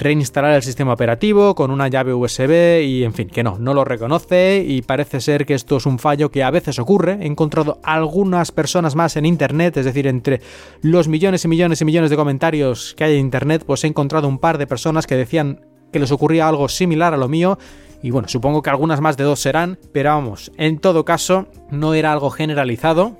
reinstalar 0.00 0.54
el 0.54 0.62
sistema 0.62 0.94
operativo 0.94 1.54
con 1.54 1.70
una 1.70 1.88
llave 1.88 2.14
USB 2.14 2.82
y 2.82 3.04
en 3.04 3.12
fin, 3.12 3.28
que 3.28 3.44
no, 3.44 3.58
no 3.58 3.74
lo 3.74 3.84
reconoce 3.84 4.64
y 4.66 4.80
parece 4.80 5.20
ser 5.20 5.44
que 5.44 5.54
esto 5.54 5.76
es 5.76 5.84
un 5.84 5.98
fallo 5.98 6.30
que 6.30 6.42
a 6.42 6.50
veces 6.50 6.78
ocurre. 6.78 7.18
He 7.20 7.26
encontrado 7.26 7.78
algunas 7.84 8.50
personas 8.50 8.96
más 8.96 9.16
en 9.16 9.26
internet, 9.26 9.76
es 9.76 9.84
decir, 9.84 10.06
entre 10.06 10.40
los 10.80 11.06
millones 11.06 11.44
y 11.44 11.48
millones 11.48 11.82
y 11.82 11.84
millones 11.84 12.10
de 12.10 12.16
comentarios 12.16 12.94
que 12.96 13.04
hay 13.04 13.14
en 13.14 13.20
internet, 13.20 13.62
pues 13.66 13.84
he 13.84 13.88
encontrado 13.88 14.26
un 14.26 14.38
par 14.38 14.56
de 14.56 14.66
personas 14.66 15.06
que 15.06 15.16
decían 15.16 15.66
que 15.92 15.98
les 15.98 16.12
ocurría 16.12 16.48
algo 16.48 16.68
similar 16.68 17.12
a 17.12 17.18
lo 17.18 17.28
mío 17.28 17.58
y 18.02 18.10
bueno, 18.10 18.28
supongo 18.28 18.62
que 18.62 18.70
algunas 18.70 19.00
más 19.00 19.16
de 19.16 19.24
dos 19.24 19.40
serán, 19.40 19.78
pero 19.92 20.10
vamos, 20.10 20.50
en 20.56 20.78
todo 20.78 21.04
caso, 21.04 21.48
no 21.70 21.94
era 21.94 22.12
algo 22.12 22.30
generalizado, 22.30 23.18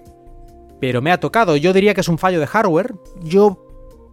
pero 0.80 1.02
me 1.02 1.12
ha 1.12 1.20
tocado. 1.20 1.56
Yo 1.56 1.72
diría 1.72 1.94
que 1.94 2.00
es 2.00 2.08
un 2.08 2.18
fallo 2.18 2.40
de 2.40 2.46
hardware. 2.46 2.94
Yo 3.22 3.66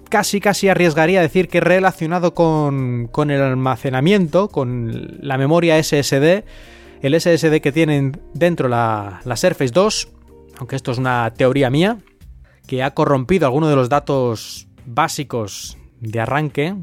casi 0.10 0.42
casi 0.42 0.68
arriesgaría 0.68 1.20
a 1.20 1.22
decir 1.24 1.48
que 1.48 1.62
relacionado 1.62 2.34
con, 2.34 3.08
con 3.08 3.32
el 3.32 3.42
almacenamiento, 3.42 4.50
con 4.50 5.18
la 5.22 5.38
memoria 5.38 5.82
SSD, 5.82 6.44
el 7.02 7.20
SSD 7.20 7.62
que 7.62 7.72
tienen 7.72 8.20
dentro 8.34 8.68
la, 8.68 9.22
la 9.24 9.36
Surface 9.38 9.72
2, 9.72 10.10
aunque 10.58 10.76
esto 10.76 10.92
es 10.92 10.98
una 10.98 11.34
teoría 11.36 11.70
mía, 11.70 12.00
que 12.66 12.84
ha 12.84 12.94
corrompido 12.94 13.46
algunos 13.46 13.70
de 13.70 13.76
los 13.76 13.88
datos 13.88 14.68
básicos 14.86 15.78
de 16.02 16.20
arranque 16.20 16.76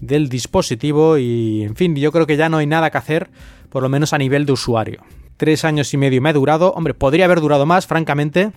del 0.00 0.28
dispositivo 0.28 1.18
y 1.18 1.62
en 1.62 1.76
fin, 1.76 1.94
yo 1.96 2.12
creo 2.12 2.26
que 2.26 2.36
ya 2.36 2.48
no 2.48 2.58
hay 2.58 2.66
nada 2.66 2.90
que 2.90 2.98
hacer, 2.98 3.30
por 3.70 3.82
lo 3.82 3.88
menos 3.88 4.12
a 4.12 4.18
nivel 4.18 4.46
de 4.46 4.52
usuario. 4.52 5.02
Tres 5.36 5.64
años 5.64 5.92
y 5.94 5.96
medio 5.96 6.20
me 6.20 6.30
ha 6.30 6.32
durado, 6.32 6.72
hombre, 6.72 6.94
podría 6.94 7.26
haber 7.26 7.40
durado 7.40 7.66
más, 7.66 7.86
francamente, 7.86 8.52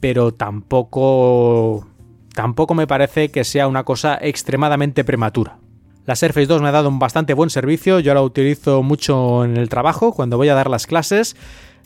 pero 0.00 0.32
tampoco... 0.32 1.86
tampoco 2.34 2.74
me 2.74 2.86
parece 2.86 3.30
que 3.30 3.44
sea 3.44 3.68
una 3.68 3.84
cosa 3.84 4.18
extremadamente 4.20 5.04
prematura. 5.04 5.58
La 6.04 6.14
Surface 6.14 6.46
2 6.46 6.62
me 6.62 6.68
ha 6.68 6.72
dado 6.72 6.88
un 6.88 6.98
bastante 6.98 7.34
buen 7.34 7.50
servicio, 7.50 7.98
yo 7.98 8.14
la 8.14 8.22
utilizo 8.22 8.82
mucho 8.82 9.44
en 9.44 9.56
el 9.56 9.68
trabajo, 9.68 10.12
cuando 10.12 10.36
voy 10.36 10.48
a 10.48 10.54
dar 10.54 10.70
las 10.70 10.86
clases, 10.86 11.36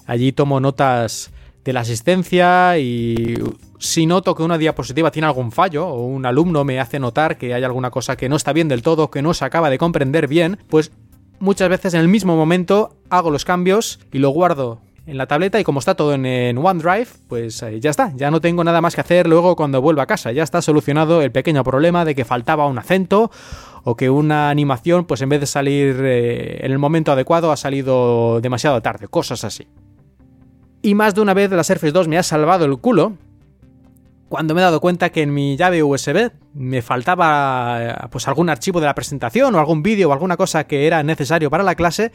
allí 0.07 0.33
tomo 0.33 0.61
notas 0.61 1.31
de 1.65 1.73
la 1.73 1.81
asistencia 1.81 2.79
y 2.79 3.39
si 3.81 4.05
noto 4.07 4.35
que 4.35 4.43
una 4.43 4.59
diapositiva 4.59 5.11
tiene 5.11 5.27
algún 5.27 5.51
fallo 5.51 5.89
o 5.89 6.05
un 6.05 6.27
alumno 6.27 6.65
me 6.65 6.79
hace 6.79 7.01
notar 7.01 7.39
que 7.39 7.55
hay 7.55 7.65
alguna 7.65 7.91
cosa 7.91 8.15
que 8.15 8.29
no 8.29 8.37
está 8.37 8.53
bien 8.53 8.69
del 8.69 8.83
todo, 8.83 9.11
que 9.11 9.23
no 9.23 9.35
se 9.35 9.45
acaba 9.45 9.71
de 9.71 9.79
comprender 9.79 10.29
bien, 10.29 10.59
pues 10.69 10.93
muchas 11.41 11.71
veces 11.71 11.95
en 11.95 12.01
el 12.01 12.09
mismo 12.09 12.37
momento 12.37 12.95
hago 13.09 13.31
los 13.31 13.47
cambios 13.47 13.99
y 14.13 14.19
lo 14.19 14.29
guardo 14.31 14.81
en 15.07 15.17
la 15.17 15.27
tableta 15.27 15.59
y 15.59 15.65
como 15.65 15.79
está 15.79 15.95
todo 15.95 16.13
en, 16.13 16.59
OneDrive, 16.59 17.09
pues 17.27 17.63
eh, 17.63 17.81
ya 17.81 17.89
está, 17.89 18.13
ya 18.15 18.31
no 18.31 18.43
tengo 18.43 18.63
nada 18.63 18.83
más 18.83 18.95
que 18.95 19.01
hacer 19.01 19.27
luego 19.27 19.57
cuando 19.57 19.81
vuelva 19.81 20.03
a 20.03 20.07
casa, 20.07 20.31
ya 20.31 20.43
está 20.43 20.61
solucionado 20.61 21.23
el 21.23 21.33
pequeño 21.33 21.65
problema 21.65 22.05
de 22.05 22.15
que 22.15 22.27
faltaba 22.27 22.67
un 22.67 22.79
acento 22.79 23.31
o 23.83 23.97
que 23.97 24.11
una 24.11 24.51
animación 24.51 25.07
pues 25.07 25.23
en 25.23 25.31
vez 25.31 25.41
de 25.41 25.47
salir 25.47 25.97
eh, 26.05 26.59
en 26.67 26.71
el 26.71 26.79
momento 26.79 27.13
adecuado 27.13 27.51
ha 27.51 27.57
salido 27.57 28.43
demasiado 28.43 28.83
tarde, 28.83 29.09
cosas 29.09 29.43
así. 29.43 29.67
Y 30.83 30.95
más 30.95 31.15
de 31.15 31.23
una 31.23 31.33
vez 31.33 31.51
la 31.51 31.65
Surface 31.65 31.93
2 31.93 32.09
me 32.09 32.19
ha 32.19 32.23
salvado 32.23 32.67
el 32.67 32.77
culo 32.77 33.15
cuando 34.31 34.55
me 34.55 34.61
he 34.61 34.65
dado 34.65 34.81
cuenta 34.81 35.11
que 35.11 35.23
en 35.23 35.35
mi 35.35 35.57
llave 35.57 35.83
USB 35.83 36.31
me 36.55 36.83
faltaba 36.83 38.09
pues 38.13 38.29
algún 38.29 38.49
archivo 38.49 38.79
de 38.79 38.87
la 38.87 38.95
presentación 38.95 39.53
o 39.57 39.59
algún 39.59 39.83
vídeo 39.83 40.09
o 40.09 40.13
alguna 40.13 40.37
cosa 40.37 40.69
que 40.69 40.87
era 40.87 41.03
necesario 41.03 41.51
para 41.51 41.65
la 41.65 41.75
clase 41.75 42.13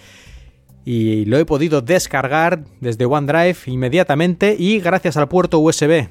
y 0.86 1.26
lo 1.26 1.38
he 1.38 1.46
podido 1.46 1.82
descargar 1.82 2.64
desde 2.80 3.04
OneDrive 3.04 3.58
inmediatamente 3.66 4.56
y 4.58 4.80
gracias 4.80 5.18
al 5.18 5.28
puerto 5.28 5.60
USB 5.60 6.08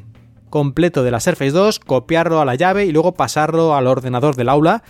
completo 0.50 1.04
de 1.04 1.10
la 1.10 1.20
Surface 1.20 1.52
2 1.52 1.80
copiarlo 1.80 2.38
a 2.38 2.44
la 2.44 2.54
llave 2.54 2.84
y 2.84 2.92
luego 2.92 3.14
pasarlo 3.14 3.74
al 3.74 3.86
ordenador 3.86 4.36
del 4.36 4.50
aula 4.50 4.82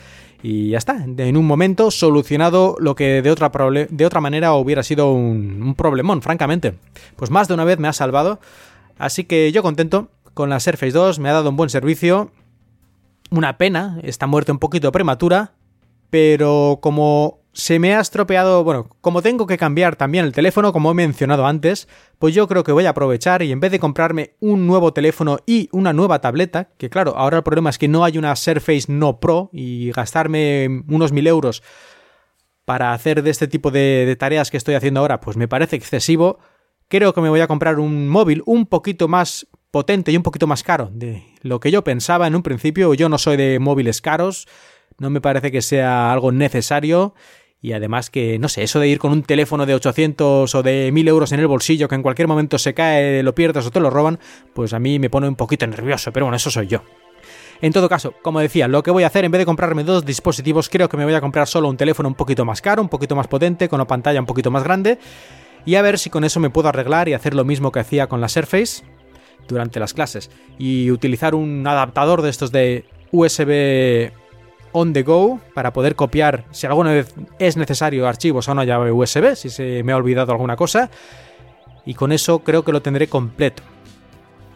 y 0.42 0.70
ya 0.70 0.78
está, 0.78 1.04
en 1.04 1.36
un 1.36 1.46
momento 1.46 1.92
solucionado 1.92 2.74
lo 2.80 2.96
que 2.96 3.22
de 3.22 3.30
otra, 3.30 3.52
de 3.88 4.04
otra 4.04 4.20
manera 4.20 4.52
hubiera 4.54 4.82
sido 4.82 5.12
un, 5.12 5.62
un 5.62 5.74
problemón, 5.74 6.20
francamente. 6.20 6.74
Pues 7.16 7.30
más 7.30 7.48
de 7.48 7.54
una 7.54 7.64
vez 7.64 7.78
me 7.78 7.88
ha 7.88 7.94
salvado, 7.94 8.40
así 8.98 9.24
que 9.24 9.52
yo 9.52 9.62
contento 9.62 10.10
con 10.34 10.50
la 10.50 10.60
Surface 10.60 10.92
2, 10.92 11.18
me 11.20 11.30
ha 11.30 11.32
dado 11.32 11.50
un 11.50 11.56
buen 11.56 11.70
servicio. 11.70 12.30
Una 13.30 13.56
pena, 13.56 13.98
esta 14.02 14.26
muerte 14.26 14.52
un 14.52 14.58
poquito 14.58 14.92
prematura, 14.92 15.54
pero 16.10 16.78
como 16.82 17.40
se 17.54 17.78
me 17.78 17.94
ha 17.94 18.00
estropeado, 18.00 18.64
bueno, 18.64 18.90
como 19.00 19.22
tengo 19.22 19.46
que 19.46 19.56
cambiar 19.56 19.94
también 19.94 20.24
el 20.24 20.32
teléfono, 20.32 20.72
como 20.72 20.90
he 20.90 20.94
mencionado 20.94 21.46
antes, 21.46 21.88
pues 22.18 22.34
yo 22.34 22.48
creo 22.48 22.64
que 22.64 22.72
voy 22.72 22.84
a 22.86 22.90
aprovechar 22.90 23.42
y 23.42 23.52
en 23.52 23.60
vez 23.60 23.70
de 23.70 23.78
comprarme 23.78 24.34
un 24.40 24.66
nuevo 24.66 24.92
teléfono 24.92 25.38
y 25.46 25.68
una 25.72 25.92
nueva 25.92 26.20
tableta, 26.20 26.70
que 26.76 26.90
claro, 26.90 27.16
ahora 27.16 27.38
el 27.38 27.42
problema 27.44 27.70
es 27.70 27.78
que 27.78 27.88
no 27.88 28.04
hay 28.04 28.18
una 28.18 28.34
Surface 28.34 28.86
No 28.88 29.20
Pro 29.20 29.50
y 29.52 29.92
gastarme 29.92 30.82
unos 30.88 31.12
mil 31.12 31.26
euros 31.28 31.62
para 32.64 32.92
hacer 32.92 33.22
de 33.22 33.30
este 33.30 33.46
tipo 33.46 33.70
de, 33.70 34.04
de 34.04 34.16
tareas 34.16 34.50
que 34.50 34.56
estoy 34.56 34.74
haciendo 34.74 35.00
ahora, 35.00 35.20
pues 35.20 35.36
me 35.36 35.48
parece 35.48 35.76
excesivo. 35.76 36.38
Creo 36.88 37.14
que 37.14 37.20
me 37.20 37.28
voy 37.28 37.40
a 37.40 37.46
comprar 37.46 37.78
un 37.78 38.08
móvil 38.08 38.42
un 38.46 38.66
poquito 38.66 39.06
más 39.06 39.46
potente 39.74 40.12
y 40.12 40.16
un 40.16 40.22
poquito 40.22 40.46
más 40.46 40.62
caro 40.62 40.88
de 40.92 41.24
lo 41.42 41.58
que 41.58 41.72
yo 41.72 41.82
pensaba 41.82 42.28
en 42.28 42.36
un 42.36 42.44
principio. 42.44 42.94
Yo 42.94 43.08
no 43.08 43.18
soy 43.18 43.36
de 43.36 43.58
móviles 43.58 44.00
caros, 44.00 44.46
no 44.98 45.10
me 45.10 45.20
parece 45.20 45.50
que 45.50 45.62
sea 45.62 46.12
algo 46.12 46.30
necesario 46.30 47.12
y 47.60 47.72
además 47.72 48.08
que, 48.08 48.38
no 48.38 48.48
sé, 48.48 48.62
eso 48.62 48.78
de 48.78 48.86
ir 48.86 49.00
con 49.00 49.10
un 49.10 49.24
teléfono 49.24 49.66
de 49.66 49.74
800 49.74 50.54
o 50.54 50.62
de 50.62 50.92
1000 50.92 51.08
euros 51.08 51.32
en 51.32 51.40
el 51.40 51.48
bolsillo 51.48 51.88
que 51.88 51.96
en 51.96 52.02
cualquier 52.02 52.28
momento 52.28 52.56
se 52.56 52.72
cae, 52.72 53.24
lo 53.24 53.34
pierdes 53.34 53.66
o 53.66 53.72
te 53.72 53.80
lo 53.80 53.90
roban, 53.90 54.20
pues 54.52 54.72
a 54.74 54.78
mí 54.78 55.00
me 55.00 55.10
pone 55.10 55.26
un 55.26 55.34
poquito 55.34 55.66
nervioso, 55.66 56.12
pero 56.12 56.26
bueno, 56.26 56.36
eso 56.36 56.52
soy 56.52 56.68
yo. 56.68 56.84
En 57.60 57.72
todo 57.72 57.88
caso, 57.88 58.14
como 58.22 58.38
decía, 58.38 58.68
lo 58.68 58.84
que 58.84 58.92
voy 58.92 59.02
a 59.02 59.08
hacer 59.08 59.24
en 59.24 59.32
vez 59.32 59.40
de 59.40 59.44
comprarme 59.44 59.82
dos 59.82 60.04
dispositivos, 60.04 60.68
creo 60.68 60.88
que 60.88 60.96
me 60.96 61.04
voy 61.04 61.14
a 61.14 61.20
comprar 61.20 61.48
solo 61.48 61.68
un 61.68 61.76
teléfono 61.76 62.08
un 62.08 62.14
poquito 62.14 62.44
más 62.44 62.62
caro, 62.62 62.80
un 62.80 62.88
poquito 62.88 63.16
más 63.16 63.26
potente, 63.26 63.68
con 63.68 63.78
una 63.78 63.88
pantalla 63.88 64.20
un 64.20 64.26
poquito 64.26 64.52
más 64.52 64.62
grande. 64.62 65.00
y 65.66 65.74
a 65.74 65.82
ver 65.82 65.98
si 65.98 66.10
con 66.10 66.22
eso 66.22 66.38
me 66.38 66.50
puedo 66.50 66.68
arreglar 66.68 67.08
y 67.08 67.14
hacer 67.14 67.34
lo 67.34 67.44
mismo 67.44 67.72
que 67.72 67.80
hacía 67.80 68.06
con 68.06 68.20
la 68.20 68.28
Surface 68.28 68.93
durante 69.48 69.80
las 69.80 69.94
clases 69.94 70.30
y 70.58 70.90
utilizar 70.90 71.34
un 71.34 71.66
adaptador 71.66 72.22
de 72.22 72.30
estos 72.30 72.52
de 72.52 72.84
USB 73.12 74.12
on 74.72 74.92
the 74.92 75.02
go 75.02 75.40
para 75.54 75.72
poder 75.72 75.94
copiar 75.94 76.44
si 76.50 76.66
alguna 76.66 76.92
vez 76.92 77.14
es 77.38 77.56
necesario 77.56 78.08
archivos 78.08 78.48
a 78.48 78.52
una 78.52 78.64
llave 78.64 78.90
USB, 78.90 79.36
si 79.36 79.48
se 79.48 79.82
me 79.84 79.92
ha 79.92 79.96
olvidado 79.96 80.32
alguna 80.32 80.56
cosa. 80.56 80.90
Y 81.86 81.94
con 81.94 82.12
eso 82.12 82.40
creo 82.40 82.64
que 82.64 82.72
lo 82.72 82.82
tendré 82.82 83.06
completo. 83.06 83.62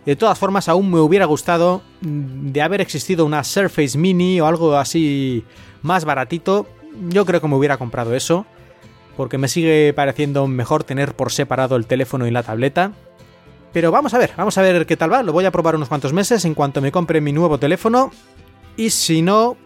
De 0.04 0.16
todas 0.16 0.38
formas, 0.38 0.68
aún 0.68 0.90
me 0.90 1.00
hubiera 1.00 1.26
gustado 1.26 1.82
mm, 2.00 2.50
de 2.50 2.62
haber 2.62 2.80
existido 2.80 3.26
una 3.26 3.44
Surface 3.44 3.98
Mini 3.98 4.40
o 4.40 4.46
algo 4.46 4.76
así 4.76 5.44
más 5.82 6.04
baratito. 6.04 6.66
Yo 7.10 7.26
creo 7.26 7.40
que 7.40 7.48
me 7.48 7.56
hubiera 7.56 7.76
comprado 7.76 8.14
eso. 8.14 8.46
Porque 9.16 9.36
me 9.36 9.48
sigue 9.48 9.92
pareciendo 9.94 10.46
mejor 10.46 10.82
tener 10.84 11.14
por 11.14 11.30
separado 11.30 11.76
el 11.76 11.86
teléfono 11.86 12.26
y 12.26 12.30
la 12.30 12.42
tableta. 12.42 12.92
Pero 13.78 13.92
vamos 13.92 14.12
a 14.12 14.18
ver, 14.18 14.32
vamos 14.36 14.58
a 14.58 14.62
ver 14.62 14.86
qué 14.86 14.96
tal 14.96 15.12
va. 15.12 15.22
Lo 15.22 15.32
voy 15.32 15.44
a 15.44 15.52
probar 15.52 15.76
unos 15.76 15.88
cuantos 15.88 16.12
meses 16.12 16.44
en 16.44 16.54
cuanto 16.54 16.80
me 16.80 16.90
compre 16.90 17.20
mi 17.20 17.32
nuevo 17.32 17.58
teléfono. 17.58 18.10
Y 18.76 18.90
si 18.90 19.22
no, 19.22 19.56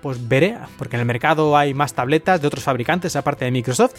pues 0.00 0.26
veré, 0.26 0.56
porque 0.78 0.96
en 0.96 1.00
el 1.00 1.06
mercado 1.06 1.54
hay 1.58 1.74
más 1.74 1.92
tabletas 1.92 2.40
de 2.40 2.46
otros 2.46 2.64
fabricantes 2.64 3.16
aparte 3.16 3.44
de 3.44 3.50
Microsoft. 3.50 3.92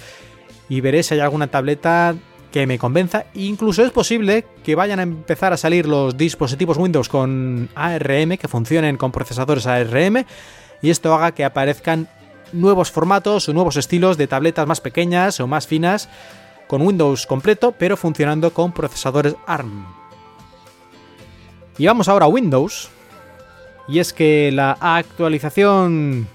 Y 0.67 0.82
veré 0.82 1.04
si 1.04 1.13
hay 1.13 1.19
alguna 1.19 1.45
tableta 1.45 2.15
que 2.52 2.65
me 2.65 2.80
convenza. 2.80 3.26
Incluso 3.36 3.86
es 3.86 3.91
posible 3.91 4.47
que 4.63 4.74
vayan 4.74 5.00
a 5.00 5.04
empezar 5.04 5.54
a 5.54 5.58
salir 5.58 5.86
los 5.86 6.17
dispositivos 6.17 6.78
Windows 6.78 7.08
con 7.08 7.69
ARM, 7.76 8.38
que 8.39 8.47
funcionen 8.47 8.97
con 8.97 9.12
procesadores 9.12 9.67
ARM. 9.67 10.26
Y 10.82 10.89
esto 10.89 11.13
haga 11.13 11.34
que 11.34 11.45
aparezcan 11.45 12.10
nuevos 12.52 12.89
formatos 12.89 13.47
o 13.47 13.54
nuevos 13.54 13.78
estilos 13.78 14.17
de 14.17 14.26
tabletas 14.26 14.65
más 14.65 14.82
pequeñas 14.82 15.39
o 15.39 15.45
más 15.45 15.67
finas 15.67 16.10
con 16.71 16.84
Windows 16.84 17.27
completo, 17.27 17.73
pero 17.77 17.97
funcionando 17.97 18.53
con 18.53 18.71
procesadores 18.71 19.36
ARM. 19.45 19.86
Y 21.77 21.86
vamos 21.86 22.07
ahora 22.07 22.27
a 22.27 22.29
Windows. 22.29 22.88
Y 23.89 23.99
es 23.99 24.13
que 24.13 24.53
la 24.53 24.77
actualización 24.79 26.29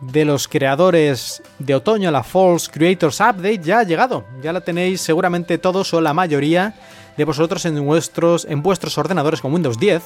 de 0.00 0.24
los 0.24 0.48
creadores 0.48 1.40
de 1.60 1.76
otoño, 1.76 2.10
la 2.10 2.24
False 2.24 2.68
Creators 2.68 3.20
Update, 3.20 3.60
ya 3.60 3.78
ha 3.78 3.82
llegado. 3.84 4.24
Ya 4.42 4.52
la 4.52 4.62
tenéis 4.62 5.02
seguramente 5.02 5.56
todos 5.56 5.94
o 5.94 6.00
la 6.00 6.12
mayoría 6.12 6.74
de 7.16 7.24
vosotros 7.24 7.64
en 7.64 7.86
vuestros, 7.86 8.44
en 8.44 8.62
vuestros 8.62 8.98
ordenadores 8.98 9.40
con 9.40 9.54
Windows 9.54 9.78
10. 9.78 10.02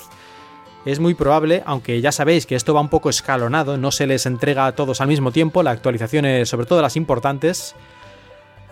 Es 0.84 1.00
muy 1.00 1.14
probable, 1.14 1.62
aunque 1.64 2.02
ya 2.02 2.12
sabéis 2.12 2.44
que 2.44 2.54
esto 2.54 2.74
va 2.74 2.82
un 2.82 2.90
poco 2.90 3.08
escalonado, 3.08 3.78
no 3.78 3.92
se 3.92 4.06
les 4.06 4.26
entrega 4.26 4.66
a 4.66 4.72
todos 4.72 5.00
al 5.00 5.08
mismo 5.08 5.32
tiempo, 5.32 5.62
la 5.62 5.70
actualización 5.70 6.26
es 6.26 6.50
sobre 6.50 6.66
todo 6.66 6.82
las 6.82 6.96
importantes, 6.96 7.74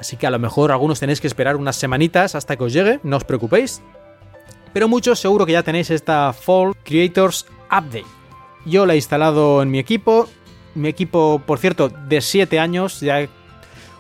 Así 0.00 0.16
que 0.16 0.26
a 0.26 0.30
lo 0.30 0.38
mejor 0.38 0.70
algunos 0.70 1.00
tenéis 1.00 1.20
que 1.20 1.26
esperar 1.26 1.56
unas 1.56 1.76
semanitas 1.76 2.34
hasta 2.34 2.56
que 2.56 2.64
os 2.64 2.72
llegue, 2.72 3.00
no 3.02 3.16
os 3.16 3.24
preocupéis. 3.24 3.82
Pero 4.72 4.88
muchos 4.88 5.18
seguro 5.18 5.46
que 5.46 5.52
ya 5.52 5.62
tenéis 5.62 5.90
esta 5.90 6.32
Fall 6.32 6.74
Creators 6.84 7.46
Update. 7.66 8.06
Yo 8.64 8.86
la 8.86 8.92
he 8.92 8.96
instalado 8.96 9.62
en 9.62 9.70
mi 9.70 9.78
equipo. 9.78 10.28
Mi 10.74 10.88
equipo, 10.88 11.42
por 11.44 11.58
cierto, 11.58 11.88
de 11.88 12.20
7 12.20 12.58
años, 12.58 13.00
ya 13.00 13.26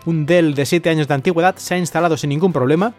un 0.04 0.26
Dell 0.26 0.54
de 0.54 0.66
7 0.66 0.90
años 0.90 1.08
de 1.08 1.14
antigüedad, 1.14 1.56
se 1.56 1.74
ha 1.74 1.78
instalado 1.78 2.16
sin 2.16 2.30
ningún 2.30 2.52
problema. 2.52 2.94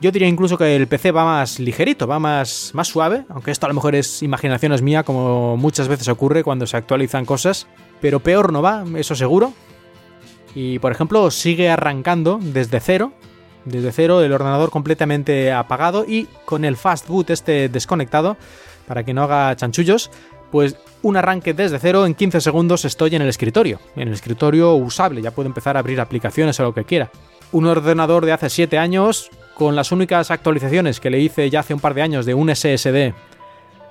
Yo 0.00 0.10
diría 0.10 0.28
incluso 0.28 0.58
que 0.58 0.76
el 0.76 0.86
PC 0.86 1.12
va 1.12 1.24
más 1.24 1.58
ligerito, 1.58 2.06
va 2.06 2.18
más, 2.18 2.72
más 2.74 2.88
suave, 2.88 3.24
aunque 3.30 3.50
esto 3.50 3.66
a 3.66 3.68
lo 3.68 3.74
mejor 3.74 3.94
es 3.94 4.22
imaginación 4.22 4.72
mía, 4.84 5.02
como 5.02 5.56
muchas 5.56 5.88
veces 5.88 6.08
ocurre 6.08 6.44
cuando 6.44 6.66
se 6.66 6.76
actualizan 6.76 7.24
cosas. 7.24 7.66
Pero 8.00 8.20
peor 8.20 8.52
no 8.52 8.60
va, 8.60 8.84
eso 8.96 9.14
seguro. 9.14 9.52
Y 10.54 10.78
por 10.78 10.92
ejemplo, 10.92 11.30
sigue 11.30 11.68
arrancando 11.68 12.38
desde 12.40 12.80
cero. 12.80 13.12
Desde 13.64 13.92
cero, 13.92 14.20
el 14.20 14.32
ordenador 14.32 14.70
completamente 14.70 15.52
apagado 15.52 16.04
y 16.06 16.28
con 16.44 16.64
el 16.64 16.76
fast 16.76 17.08
boot 17.08 17.30
este 17.30 17.68
desconectado 17.68 18.36
para 18.86 19.04
que 19.04 19.14
no 19.14 19.22
haga 19.22 19.56
chanchullos. 19.56 20.10
Pues 20.50 20.76
un 21.02 21.16
arranque 21.16 21.54
desde 21.54 21.78
cero, 21.78 22.06
en 22.06 22.14
15 22.14 22.40
segundos 22.40 22.84
estoy 22.84 23.16
en 23.16 23.22
el 23.22 23.28
escritorio. 23.28 23.80
En 23.96 24.08
el 24.08 24.14
escritorio 24.14 24.74
usable, 24.74 25.20
ya 25.20 25.32
puedo 25.32 25.48
empezar 25.48 25.76
a 25.76 25.80
abrir 25.80 26.00
aplicaciones 26.00 26.60
o 26.60 26.62
lo 26.62 26.74
que 26.74 26.84
quiera. 26.84 27.10
Un 27.50 27.66
ordenador 27.66 28.24
de 28.24 28.32
hace 28.32 28.50
7 28.50 28.78
años, 28.78 29.30
con 29.54 29.74
las 29.74 29.90
únicas 29.90 30.30
actualizaciones 30.30 31.00
que 31.00 31.10
le 31.10 31.20
hice 31.20 31.50
ya 31.50 31.60
hace 31.60 31.74
un 31.74 31.80
par 31.80 31.94
de 31.94 32.02
años 32.02 32.26
de 32.26 32.34
un 32.34 32.54
SSD 32.54 33.14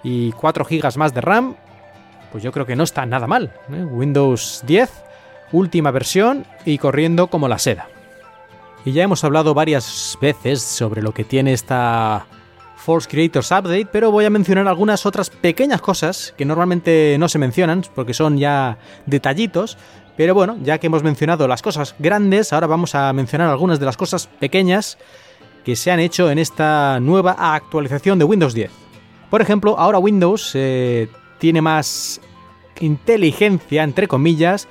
y 0.04 0.32
4 0.34 0.66
GB 0.66 0.98
más 0.98 1.14
de 1.14 1.22
RAM, 1.22 1.56
pues 2.32 2.44
yo 2.44 2.52
creo 2.52 2.66
que 2.66 2.76
no 2.76 2.84
está 2.84 3.06
nada 3.06 3.28
mal. 3.28 3.54
¿eh? 3.72 3.84
Windows 3.84 4.64
10 4.66 4.90
última 5.54 5.92
versión 5.92 6.46
y 6.66 6.78
corriendo 6.78 7.28
como 7.28 7.48
la 7.48 7.60
seda. 7.60 7.88
Y 8.84 8.92
ya 8.92 9.04
hemos 9.04 9.24
hablado 9.24 9.54
varias 9.54 10.18
veces 10.20 10.62
sobre 10.62 11.02
lo 11.02 11.14
que 11.14 11.24
tiene 11.24 11.54
esta 11.54 12.26
Force 12.76 13.08
Creators 13.08 13.50
Update, 13.52 13.88
pero 13.90 14.12
voy 14.12 14.26
a 14.26 14.30
mencionar 14.30 14.68
algunas 14.68 15.06
otras 15.06 15.30
pequeñas 15.30 15.80
cosas 15.80 16.34
que 16.38 16.44
normalmente 16.44 17.16
no 17.18 17.30
se 17.30 17.40
mencionan 17.40 17.86
porque 17.96 18.14
son 18.14 18.38
ya 18.38 18.78
detallitos. 19.06 19.78
Pero 20.18 20.34
bueno, 20.34 20.58
ya 20.62 20.78
que 20.80 20.88
hemos 20.88 21.02
mencionado 21.02 21.48
las 21.48 21.62
cosas 21.62 21.96
grandes, 21.98 22.52
ahora 22.52 22.68
vamos 22.68 22.94
a 22.94 23.14
mencionar 23.14 23.50
algunas 23.50 23.80
de 23.80 23.86
las 23.86 23.96
cosas 23.96 24.28
pequeñas 24.28 24.98
que 25.64 25.78
se 25.78 25.92
han 25.92 26.02
hecho 26.02 26.30
en 26.30 26.40
esta 26.40 27.00
nueva 27.00 27.36
actualización 27.56 28.20
de 28.20 28.26
Windows 28.26 28.54
10. 28.54 28.70
Por 29.30 29.42
ejemplo, 29.42 29.80
ahora 29.80 29.98
Windows 29.98 30.52
eh, 30.54 31.08
tiene 31.40 31.62
más 31.62 32.20
inteligencia, 32.80 33.84
entre 33.84 34.08
comillas, 34.08 34.68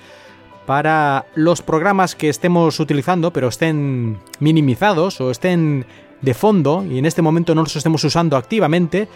para 0.66 1.26
los 1.34 1.62
programas 1.62 2.14
que 2.14 2.28
estemos 2.28 2.78
utilizando, 2.80 3.32
pero 3.32 3.48
estén 3.48 4.18
minimizados 4.38 5.20
o 5.20 5.30
estén 5.30 5.86
de 6.20 6.34
fondo 6.34 6.84
y 6.88 6.98
en 6.98 7.06
este 7.06 7.22
momento 7.22 7.54
no 7.54 7.62
los 7.62 7.76
estemos 7.76 8.04
usando 8.04 8.36
activamente, 8.36 9.08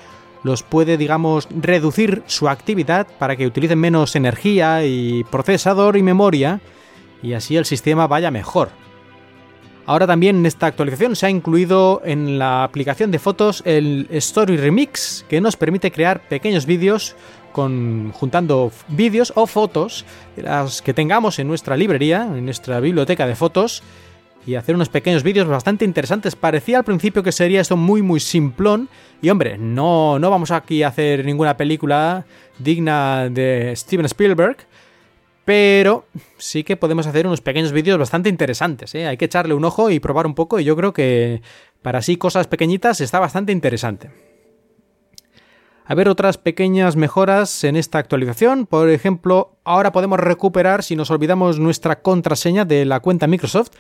los 0.43 0.63
puede, 0.63 0.97
digamos, 0.97 1.49
reducir 1.51 2.23
su 2.27 2.49
actividad 2.49 3.07
para 3.19 3.37
que 3.37 3.47
utilicen 3.47 3.79
menos 3.79 4.17
energía 4.17 4.85
y 4.85 5.25
procesador 5.25 5.97
y 5.97 6.03
memoria 6.03 6.61
y 7.23 7.33
así 7.33 7.57
el 7.57 7.65
sistema 7.65 8.07
vaya 8.07 8.31
mejor. 8.31 8.71
Ahora 9.87 10.09
también 10.09 10.37
en 10.37 10.47
esta 10.47 10.67
actualización 10.67 11.15
se 11.15 11.27
ha 11.27 11.31
incluido 11.31 12.03
en 12.05 12.41
la 12.41 12.65
aplicación 12.65 13.13
de 13.13 13.21
fotos 13.21 13.63
el 13.65 14.09
Story 14.11 14.57
Remix, 14.57 15.25
que 15.29 15.41
nos 15.41 15.57
permite 15.57 15.93
crear 15.93 16.27
pequeños 16.29 16.67
vídeos 16.67 17.15
juntando 17.57 18.71
vídeos 18.89 19.33
o 19.35 19.47
fotos 19.47 20.05
las 20.37 20.83
que 20.83 20.95
tengamos 20.95 21.39
en 21.39 21.49
nuestra 21.49 21.77
librería, 21.77 22.23
en 22.23 22.45
nuestra 22.45 22.81
biblioteca 22.81 23.27
de 23.27 23.35
fotos 23.35 23.83
y 24.47 24.55
hacer 24.55 24.75
unos 24.75 24.89
pequeños 24.89 25.23
vídeos 25.23 25.49
bastante 25.49 25.85
interesantes. 25.85 26.37
Parecía 26.37 26.79
al 26.79 26.85
principio 26.85 27.23
que 27.23 27.33
sería 27.33 27.61
esto 27.61 27.77
muy 27.77 28.03
muy 28.03 28.21
simplón 28.21 28.89
y 29.23 29.31
hombre, 29.31 29.59
no, 29.59 30.19
no 30.19 30.31
vamos 30.31 30.51
aquí 30.51 30.83
a 30.83 30.89
hacer 30.89 31.25
ninguna 31.25 31.57
película 31.57 32.27
digna 32.59 33.29
de 33.29 33.73
Steven 33.75 34.07
Spielberg, 34.07 34.59
pero 35.45 36.07
sí 36.39 36.63
que 36.63 36.77
podemos 36.77 37.07
hacer 37.07 37.27
unos 37.27 37.41
pequeños 37.41 37.73
vídeos 37.73 37.99
bastante 37.99 38.29
interesantes. 38.29 38.95
¿eh? 38.95 39.07
Hay 39.07 39.17
que 39.17 39.25
echarle 39.25 39.55
un 39.55 39.65
ojo 39.65 39.91
y 39.91 39.99
probar 39.99 40.27
un 40.27 40.35
poco 40.35 40.61
y 40.61 40.65
yo 40.65 40.77
creo 40.77 40.93
que 40.93 41.41
para 41.83 42.01
así 42.01 42.17
cosas 42.17 42.47
pequeñitas 42.47 43.01
está 43.01 43.19
bastante 43.19 43.53
interesante 43.53 44.26
a 45.89 45.95
ver 45.95 46.09
otras 46.09 46.37
pequeñas 46.37 46.97
mejoras 46.97 47.63
en 47.63 47.77
esta 47.77 47.99
actualización. 47.99 48.67
Por 48.67 48.91
ejemplo, 48.91 49.57
ahora 49.65 49.93
podemos 49.93 50.19
recuperar, 50.19 50.83
si 50.83 50.97
nos 50.97 51.11
olvidamos 51.11 51.61
nuestra 51.61 52.03
contraseña 52.03 52.65
de 52.65 52.85
la 52.85 53.01
cuenta 53.01 53.29
Microsoft, 53.29 53.71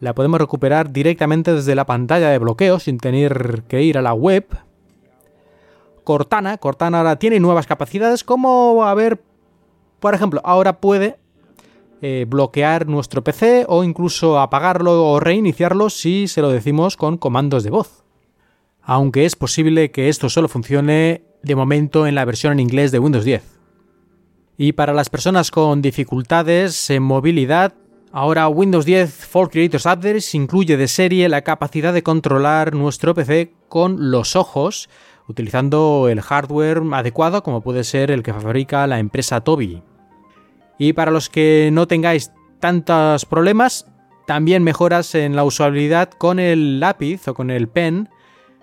la 0.00 0.14
podemos 0.14 0.40
recuperar 0.40 0.92
directamente 0.92 1.54
desde 1.54 1.74
la 1.74 1.84
pantalla 1.84 2.30
de 2.30 2.38
bloqueo 2.38 2.78
sin 2.78 2.98
tener 2.98 3.64
que 3.68 3.82
ir 3.82 3.98
a 3.98 4.02
la 4.02 4.14
web. 4.14 4.46
Cortana, 6.04 6.56
Cortana 6.56 6.98
ahora 6.98 7.16
tiene 7.16 7.38
nuevas 7.38 7.66
capacidades 7.66 8.24
como, 8.24 8.84
a 8.84 8.94
ver, 8.94 9.22
por 10.00 10.14
ejemplo, 10.14 10.40
ahora 10.44 10.80
puede 10.80 11.18
eh, 12.00 12.24
bloquear 12.26 12.88
nuestro 12.88 13.22
PC 13.22 13.66
o 13.68 13.84
incluso 13.84 14.40
apagarlo 14.40 15.06
o 15.06 15.20
reiniciarlo 15.20 15.90
si 15.90 16.26
se 16.26 16.40
lo 16.40 16.48
decimos 16.48 16.96
con 16.96 17.18
comandos 17.18 17.62
de 17.62 17.70
voz. 17.70 18.02
Aunque 18.80 19.26
es 19.26 19.36
posible 19.36 19.92
que 19.92 20.08
esto 20.08 20.28
solo 20.28 20.48
funcione 20.48 21.31
de 21.42 21.56
momento 21.56 22.06
en 22.06 22.14
la 22.14 22.24
versión 22.24 22.52
en 22.54 22.60
inglés 22.60 22.92
de 22.92 22.98
Windows 22.98 23.24
10. 23.24 23.42
Y 24.58 24.72
para 24.72 24.92
las 24.92 25.10
personas 25.10 25.50
con 25.50 25.82
dificultades 25.82 26.90
en 26.90 27.02
movilidad, 27.02 27.74
ahora 28.12 28.48
Windows 28.48 28.84
10 28.84 29.12
Fall 29.12 29.50
Creators 29.50 29.86
Updates 29.86 30.34
incluye 30.34 30.76
de 30.76 30.88
serie 30.88 31.28
la 31.28 31.42
capacidad 31.42 31.92
de 31.92 32.02
controlar 32.02 32.74
nuestro 32.74 33.14
PC 33.14 33.52
con 33.68 34.10
los 34.10 34.36
ojos, 34.36 34.88
utilizando 35.26 36.08
el 36.08 36.20
hardware 36.20 36.82
adecuado 36.92 37.42
como 37.42 37.62
puede 37.62 37.84
ser 37.84 38.10
el 38.10 38.22
que 38.22 38.34
fabrica 38.34 38.86
la 38.86 38.98
empresa 38.98 39.40
Toby. 39.40 39.82
Y 40.78 40.92
para 40.92 41.10
los 41.10 41.28
que 41.28 41.70
no 41.72 41.86
tengáis 41.86 42.32
tantos 42.60 43.24
problemas, 43.24 43.86
también 44.26 44.62
mejoras 44.62 45.14
en 45.14 45.34
la 45.34 45.44
usabilidad 45.44 46.10
con 46.10 46.38
el 46.38 46.80
lápiz 46.80 47.26
o 47.28 47.34
con 47.34 47.50
el 47.50 47.68
pen 47.68 48.08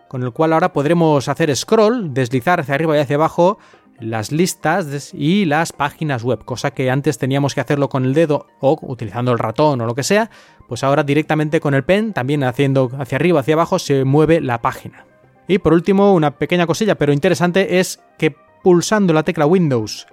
con 0.10 0.24
el 0.24 0.34
cual 0.34 0.52
ahora 0.52 0.74
podremos 0.74 1.30
hacer 1.30 1.56
scroll, 1.56 2.14
deslizar 2.14 2.60
hacia 2.60 2.76
arriba 2.76 2.98
y 2.98 3.00
hacia 3.00 3.16
abajo 3.16 3.60
las 4.00 4.32
listas 4.32 5.14
y 5.14 5.46
las 5.46 5.72
páginas 5.72 6.24
web, 6.24 6.44
cosa 6.44 6.72
que 6.72 6.90
antes 6.90 7.18
teníamos 7.18 7.54
que 7.54 7.62
hacerlo 7.62 7.90
con 7.90 8.06
el 8.06 8.14
dedo 8.14 8.48
o 8.60 8.78
utilizando 8.82 9.32
el 9.32 9.40
ratón 9.40 9.80
o 9.82 9.86
lo 9.86 9.94
que 9.94 10.04
sea, 10.04 10.32
pues 10.68 10.84
ahora 10.84 11.04
directamente 11.04 11.60
con 11.60 11.76
el 11.76 11.84
pen, 11.84 12.14
también 12.14 12.44
haciendo 12.44 12.92
hacia 12.98 13.18
arriba, 13.18 13.42
hacia 13.42 13.54
abajo, 13.54 13.78
se 13.78 14.04
mueve 14.04 14.42
la 14.42 14.62
página. 14.62 15.06
Y 15.48 15.60
por 15.60 15.74
último, 15.74 16.14
una 16.14 16.32
pequeña 16.32 16.66
cosilla, 16.66 16.96
pero 16.96 17.14
interesante, 17.14 17.80
es 17.80 18.00
que 18.18 18.36
pulsando 18.64 19.14
la 19.14 19.24
tecla 19.24 19.46
Windows 19.46 20.08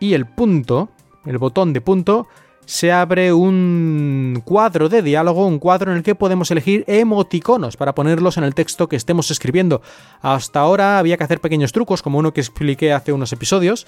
y 0.00 0.14
el 0.14 0.26
punto, 0.26 0.90
el 1.26 1.38
botón 1.38 1.72
de 1.74 1.82
punto, 1.82 2.26
se 2.64 2.92
abre 2.92 3.32
un 3.32 4.42
cuadro 4.44 4.88
de 4.88 5.02
diálogo, 5.02 5.46
un 5.46 5.58
cuadro 5.58 5.90
en 5.90 5.98
el 5.98 6.02
que 6.02 6.14
podemos 6.14 6.50
elegir 6.50 6.84
emoticonos 6.86 7.76
para 7.76 7.94
ponerlos 7.94 8.36
en 8.36 8.44
el 8.44 8.54
texto 8.54 8.88
que 8.88 8.96
estemos 8.96 9.30
escribiendo. 9.30 9.82
Hasta 10.20 10.60
ahora 10.60 10.98
había 10.98 11.16
que 11.16 11.24
hacer 11.24 11.40
pequeños 11.40 11.72
trucos, 11.72 12.02
como 12.02 12.18
uno 12.18 12.32
que 12.32 12.40
expliqué 12.40 12.92
hace 12.92 13.12
unos 13.12 13.32
episodios, 13.32 13.86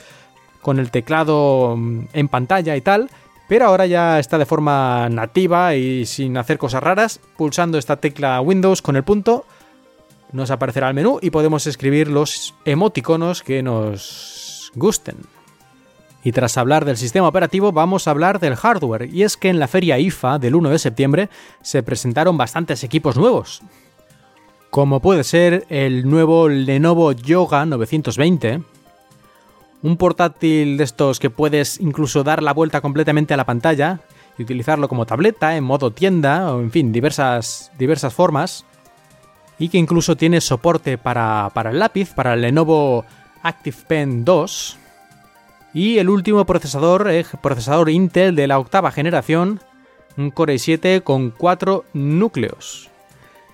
con 0.63 0.79
el 0.79 0.91
teclado 0.91 1.77
mm, 1.77 2.07
en 2.13 2.29
pantalla 2.29 2.77
y 2.77 2.81
tal, 2.81 3.11
pero 3.49 3.67
ahora 3.67 3.87
ya 3.87 4.19
está 4.19 4.39
de 4.39 4.47
forma 4.47 5.09
nativa 5.11 5.75
y 5.75 6.07
sin 6.07 6.37
hacer 6.37 6.59
cosas 6.59 6.83
raras, 6.83 7.21
pulsando 7.37 7.79
esta 7.79 7.97
tecla 7.97 8.41
Windows 8.41 8.83
con 8.83 8.97
el 8.97 9.05
punto, 9.05 9.45
nos 10.33 10.51
aparecerá 10.51 10.89
el 10.89 10.95
menú 10.95 11.19
y 11.23 11.31
podemos 11.31 11.67
escribir 11.67 12.09
los 12.09 12.55
emoticonos 12.65 13.43
que 13.43 13.63
nos 13.63 14.73
gusten. 14.75 15.34
Y 16.25 16.33
tras 16.33 16.57
hablar 16.57 16.87
del 16.87 16.97
sistema 16.97 17.29
operativo 17.29 17.71
vamos 17.71 18.09
a 18.09 18.11
hablar 18.11 18.41
del 18.41 18.57
hardware, 18.57 19.15
y 19.15 19.23
es 19.23 19.37
que 19.37 19.51
en 19.51 19.61
la 19.61 19.69
feria 19.69 19.99
IFA 19.99 20.39
del 20.39 20.55
1 20.55 20.71
de 20.71 20.79
septiembre 20.79 21.29
se 21.61 21.83
presentaron 21.83 22.39
bastantes 22.39 22.83
equipos 22.83 23.17
nuevos, 23.17 23.63
como 24.71 25.01
puede 25.01 25.23
ser 25.23 25.67
el 25.69 26.09
nuevo 26.09 26.49
Lenovo 26.49 27.13
Yoga 27.13 27.67
920, 27.67 28.63
un 29.83 29.97
portátil 29.99 30.79
de 30.79 30.85
estos 30.85 31.21
que 31.21 31.29
puedes 31.29 31.79
incluso 31.79 32.25
dar 32.25 32.43
la 32.43 32.55
vuelta 32.55 32.81
completamente 32.81 33.35
a 33.35 33.37
la 33.37 33.45
pantalla 33.45 34.01
y 34.39 34.43
utilizarlo 34.43 34.89
como 34.89 35.05
tableta, 35.05 35.57
en 35.57 35.63
modo 35.63 35.91
tienda, 35.91 36.55
o 36.55 36.61
en 36.61 36.71
fin, 36.71 36.91
diversas, 36.91 37.71
diversas 37.79 38.15
formas, 38.15 38.65
y 39.59 39.69
que 39.69 39.79
incluso 39.79 40.17
tiene 40.17 40.41
soporte 40.41 40.97
para, 40.97 41.51
para 41.53 41.71
el 41.71 41.79
lápiz, 41.79 42.15
para 42.15 42.33
el 42.33 42.41
Lenovo 42.41 43.05
Active 43.43 43.77
Pen 43.87 44.25
2, 44.25 44.79
y 45.75 45.99
el 45.99 46.09
último 46.09 46.47
procesador 46.47 47.11
es 47.11 47.29
procesador 47.43 47.91
Intel 47.91 48.37
de 48.37 48.47
la 48.47 48.61
octava 48.61 48.93
generación, 48.93 49.61
un 50.17 50.31
Core 50.31 50.55
i7 50.55 51.03
con 51.03 51.31
4 51.31 51.85
núcleos. 51.93 52.91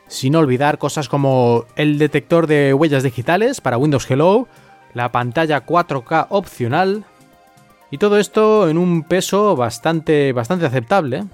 Sin 0.06 0.36
olvidar 0.36 0.76
cosas 0.76 1.08
como 1.08 1.64
el 1.76 1.98
detector 1.98 2.46
de 2.46 2.74
huellas 2.74 3.02
digitales 3.02 3.62
para 3.62 3.78
Windows 3.78 4.08
Hello, 4.10 4.48
la 4.92 5.10
pantalla 5.10 5.64
4K 5.64 6.26
opcional 6.28 7.04
y 7.90 7.98
todo 7.98 8.18
esto 8.18 8.68
en 8.68 8.76
un 8.76 9.02
peso 9.02 9.56
bastante, 9.56 10.32
bastante 10.32 10.66
aceptable 10.66 11.24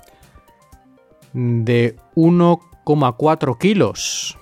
de 1.33 1.96
1,4 2.14 3.59
kilos. 3.59 4.38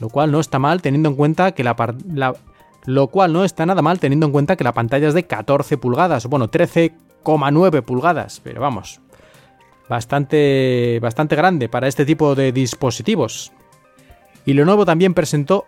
Lo 0.00 0.08
cual 0.08 0.32
no 0.32 0.40
está 0.40 0.58
mal 0.58 0.82
teniendo 0.82 1.08
en 1.08 1.16
cuenta 1.16 1.52
que 1.52 1.64
la, 1.64 1.76
la, 2.12 2.34
lo 2.88 3.08
cual 3.08 3.34
no 3.34 3.44
está 3.44 3.66
nada 3.66 3.82
mal 3.82 4.00
teniendo 4.00 4.24
en 4.24 4.32
cuenta 4.32 4.56
que 4.56 4.64
la 4.64 4.72
pantalla 4.72 5.08
es 5.08 5.12
de 5.12 5.26
14 5.26 5.76
pulgadas, 5.76 6.24
bueno, 6.24 6.50
13,9 6.50 7.82
pulgadas, 7.82 8.40
pero 8.42 8.62
vamos, 8.62 9.02
bastante, 9.90 10.98
bastante 11.02 11.36
grande 11.36 11.68
para 11.68 11.86
este 11.86 12.06
tipo 12.06 12.34
de 12.34 12.50
dispositivos. 12.50 13.52
Y 14.46 14.54
Lenovo 14.54 14.86
también 14.86 15.12
presentó 15.12 15.66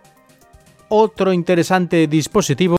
otro 0.89 1.35
interesante 1.35 2.07
dispositivo, 2.07 2.79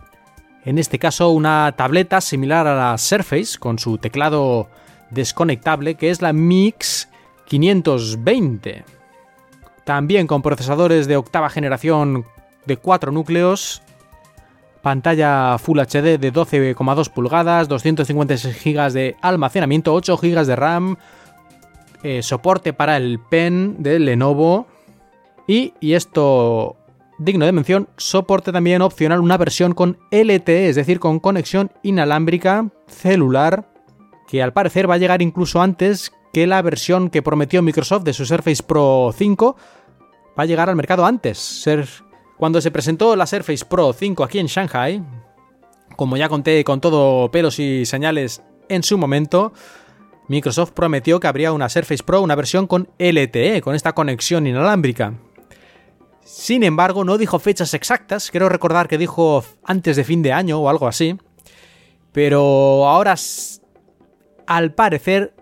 en 0.65 0.79
este 0.79 0.97
caso 0.97 1.29
una 1.29 1.75
tableta 1.77 2.19
similar 2.19 2.65
a 2.65 2.75
la 2.75 2.97
Surface 2.97 3.59
con 3.59 3.77
su 3.77 3.99
teclado 3.99 4.69
desconectable, 5.11 5.93
que 5.93 6.09
es 6.09 6.23
la 6.23 6.33
Mix 6.33 7.09
520. 7.45 8.85
También 9.83 10.25
con 10.25 10.41
procesadores 10.41 11.05
de 11.05 11.17
octava 11.17 11.51
generación 11.51 12.25
de 12.65 12.77
4 12.77 13.11
núcleos 13.11 13.83
pantalla 14.81 15.57
Full 15.57 15.79
HD 15.79 16.17
de 16.17 16.33
12,2 16.33 17.09
pulgadas, 17.09 17.67
256 17.67 18.63
GB 18.63 18.91
de 18.91 19.15
almacenamiento, 19.21 19.93
8 19.93 20.17
GB 20.17 20.45
de 20.45 20.55
RAM, 20.55 20.97
eh, 22.03 22.21
soporte 22.23 22.73
para 22.73 22.97
el 22.97 23.19
pen 23.19 23.77
de 23.79 23.99
Lenovo 23.99 24.67
y, 25.47 25.73
y 25.79 25.93
esto 25.93 26.77
digno 27.21 27.45
de 27.45 27.51
mención, 27.51 27.87
soporte 27.97 28.51
también 28.51 28.81
opcional 28.81 29.19
una 29.19 29.37
versión 29.37 29.73
con 29.73 29.99
LTE, 30.09 30.69
es 30.69 30.75
decir, 30.75 30.99
con 30.99 31.19
conexión 31.19 31.71
inalámbrica 31.83 32.69
celular, 32.87 33.69
que 34.27 34.41
al 34.41 34.53
parecer 34.53 34.89
va 34.89 34.95
a 34.95 34.97
llegar 34.97 35.21
incluso 35.21 35.61
antes 35.61 36.11
que 36.33 36.47
la 36.47 36.61
versión 36.61 37.09
que 37.09 37.21
prometió 37.21 37.61
Microsoft 37.61 38.03
de 38.03 38.13
su 38.13 38.25
Surface 38.25 38.63
Pro 38.63 39.13
5, 39.15 39.55
va 40.37 40.43
a 40.43 40.45
llegar 40.45 40.69
al 40.69 40.75
mercado 40.75 41.05
antes. 41.05 41.37
Ser 41.37 41.87
cuando 42.41 42.59
se 42.59 42.71
presentó 42.71 43.15
la 43.15 43.27
Surface 43.27 43.63
Pro 43.65 43.93
5 43.93 44.23
aquí 44.23 44.39
en 44.39 44.47
Shanghai, 44.47 45.03
como 45.95 46.17
ya 46.17 46.27
conté 46.27 46.63
con 46.63 46.81
todo 46.81 47.29
pelos 47.29 47.59
y 47.59 47.85
señales 47.85 48.41
en 48.67 48.81
su 48.81 48.97
momento, 48.97 49.53
Microsoft 50.27 50.71
prometió 50.71 51.19
que 51.19 51.27
habría 51.27 51.53
una 51.53 51.69
Surface 51.69 52.03
Pro, 52.03 52.23
una 52.23 52.33
versión 52.33 52.65
con 52.65 52.89
LTE, 52.97 53.61
con 53.61 53.75
esta 53.75 53.93
conexión 53.93 54.47
inalámbrica. 54.47 55.13
Sin 56.23 56.63
embargo, 56.63 57.03
no 57.03 57.19
dijo 57.19 57.37
fechas 57.37 57.75
exactas, 57.75 58.31
quiero 58.31 58.49
recordar 58.49 58.87
que 58.87 58.97
dijo 58.97 59.45
antes 59.63 59.95
de 59.95 60.03
fin 60.03 60.23
de 60.23 60.33
año 60.33 60.57
o 60.57 60.67
algo 60.67 60.87
así, 60.87 61.15
pero 62.11 62.89
ahora, 62.89 63.13
al 64.47 64.73
parecer, 64.73 65.35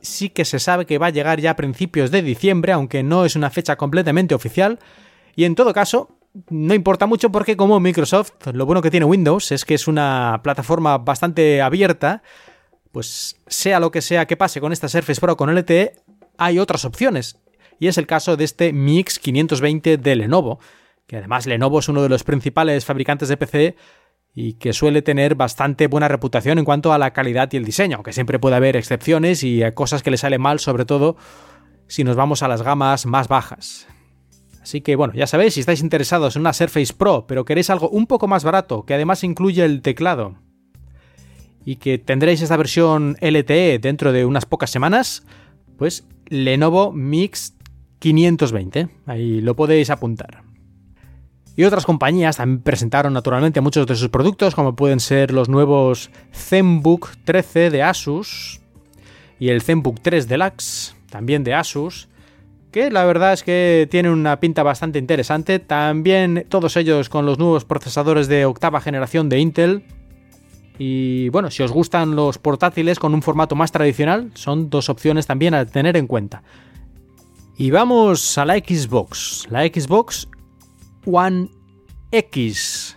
sí 0.00 0.30
que 0.30 0.44
se 0.44 0.58
sabe 0.58 0.84
que 0.84 0.98
va 0.98 1.06
a 1.06 1.10
llegar 1.10 1.40
ya 1.40 1.52
a 1.52 1.56
principios 1.56 2.10
de 2.10 2.22
diciembre, 2.22 2.72
aunque 2.72 3.04
no 3.04 3.24
es 3.24 3.36
una 3.36 3.50
fecha 3.50 3.76
completamente 3.76 4.34
oficial, 4.34 4.80
y 5.36 5.44
en 5.44 5.54
todo 5.54 5.72
caso, 5.72 6.16
no 6.48 6.74
importa 6.74 7.06
mucho 7.06 7.32
porque 7.32 7.56
como 7.56 7.80
Microsoft, 7.80 8.32
lo 8.52 8.66
bueno 8.66 8.82
que 8.82 8.90
tiene 8.90 9.06
Windows 9.06 9.52
es 9.52 9.64
que 9.64 9.74
es 9.74 9.88
una 9.88 10.40
plataforma 10.42 10.98
bastante 10.98 11.60
abierta, 11.60 12.22
pues 12.92 13.36
sea 13.46 13.80
lo 13.80 13.90
que 13.90 14.02
sea 14.02 14.26
que 14.26 14.36
pase 14.36 14.60
con 14.60 14.72
esta 14.72 14.88
Surface 14.88 15.20
Pro 15.20 15.36
con 15.36 15.54
LTE, 15.54 15.94
hay 16.38 16.58
otras 16.58 16.84
opciones. 16.84 17.38
Y 17.78 17.88
es 17.88 17.98
el 17.98 18.06
caso 18.06 18.36
de 18.36 18.44
este 18.44 18.72
Mix 18.72 19.18
520 19.18 19.96
de 19.96 20.16
Lenovo, 20.16 20.60
que 21.06 21.16
además 21.16 21.46
Lenovo 21.46 21.78
es 21.78 21.88
uno 21.88 22.02
de 22.02 22.08
los 22.08 22.24
principales 22.24 22.84
fabricantes 22.84 23.28
de 23.28 23.36
PC 23.36 23.76
y 24.34 24.54
que 24.54 24.72
suele 24.72 25.02
tener 25.02 25.34
bastante 25.34 25.88
buena 25.88 26.06
reputación 26.06 26.58
en 26.58 26.64
cuanto 26.64 26.92
a 26.92 26.98
la 26.98 27.12
calidad 27.12 27.48
y 27.52 27.56
el 27.56 27.64
diseño, 27.64 27.96
aunque 27.96 28.12
siempre 28.12 28.38
puede 28.38 28.56
haber 28.56 28.76
excepciones 28.76 29.42
y 29.42 29.62
cosas 29.72 30.02
que 30.02 30.10
le 30.10 30.18
salen 30.18 30.40
mal, 30.40 30.60
sobre 30.60 30.84
todo 30.84 31.16
si 31.88 32.04
nos 32.04 32.14
vamos 32.14 32.42
a 32.42 32.48
las 32.48 32.62
gamas 32.62 33.06
más 33.06 33.26
bajas. 33.26 33.88
Así 34.62 34.80
que 34.82 34.96
bueno, 34.96 35.14
ya 35.14 35.26
sabéis, 35.26 35.54
si 35.54 35.60
estáis 35.60 35.80
interesados 35.80 36.36
en 36.36 36.40
una 36.40 36.52
Surface 36.52 36.92
Pro, 36.92 37.26
pero 37.26 37.44
queréis 37.44 37.70
algo 37.70 37.88
un 37.88 38.06
poco 38.06 38.28
más 38.28 38.44
barato, 38.44 38.84
que 38.84 38.94
además 38.94 39.24
incluye 39.24 39.64
el 39.64 39.80
teclado, 39.82 40.36
y 41.64 41.76
que 41.76 41.98
tendréis 41.98 42.42
esta 42.42 42.56
versión 42.56 43.16
LTE 43.20 43.78
dentro 43.78 44.12
de 44.12 44.24
unas 44.24 44.46
pocas 44.46 44.70
semanas, 44.70 45.24
pues 45.76 46.06
Lenovo 46.26 46.92
Mix 46.92 47.54
520, 48.00 48.88
ahí 49.06 49.40
lo 49.40 49.56
podéis 49.56 49.90
apuntar. 49.90 50.42
Y 51.56 51.64
otras 51.64 51.84
compañías 51.84 52.36
también 52.36 52.62
presentaron 52.62 53.12
naturalmente 53.12 53.60
muchos 53.60 53.86
de 53.86 53.96
sus 53.96 54.08
productos, 54.08 54.54
como 54.54 54.76
pueden 54.76 55.00
ser 55.00 55.32
los 55.32 55.48
nuevos 55.48 56.10
ZenBook 56.32 57.10
13 57.24 57.70
de 57.70 57.82
Asus 57.82 58.60
y 59.38 59.48
el 59.48 59.60
ZenBook 59.62 60.00
3 60.00 60.28
Deluxe, 60.28 60.94
también 61.10 61.44
de 61.44 61.54
Asus, 61.54 62.08
que 62.70 62.90
la 62.90 63.04
verdad 63.04 63.32
es 63.32 63.42
que 63.42 63.88
tienen 63.90 64.12
una 64.12 64.38
pinta 64.40 64.62
bastante 64.62 64.98
interesante. 64.98 65.58
También 65.58 66.46
todos 66.48 66.76
ellos 66.76 67.08
con 67.08 67.26
los 67.26 67.38
nuevos 67.38 67.64
procesadores 67.64 68.28
de 68.28 68.44
octava 68.44 68.80
generación 68.80 69.28
de 69.28 69.40
Intel. 69.40 69.84
Y 70.78 71.28
bueno, 71.28 71.50
si 71.50 71.62
os 71.62 71.72
gustan 71.72 72.16
los 72.16 72.38
portátiles 72.38 72.98
con 72.98 73.12
un 73.12 73.22
formato 73.22 73.54
más 73.54 73.72
tradicional, 73.72 74.30
son 74.34 74.70
dos 74.70 74.88
opciones 74.88 75.26
también 75.26 75.54
a 75.54 75.66
tener 75.66 75.96
en 75.96 76.06
cuenta. 76.06 76.42
Y 77.56 77.70
vamos 77.70 78.38
a 78.38 78.46
la 78.46 78.54
Xbox, 78.54 79.46
la 79.50 79.66
Xbox 79.66 80.28
One 81.04 81.50
X. 82.10 82.96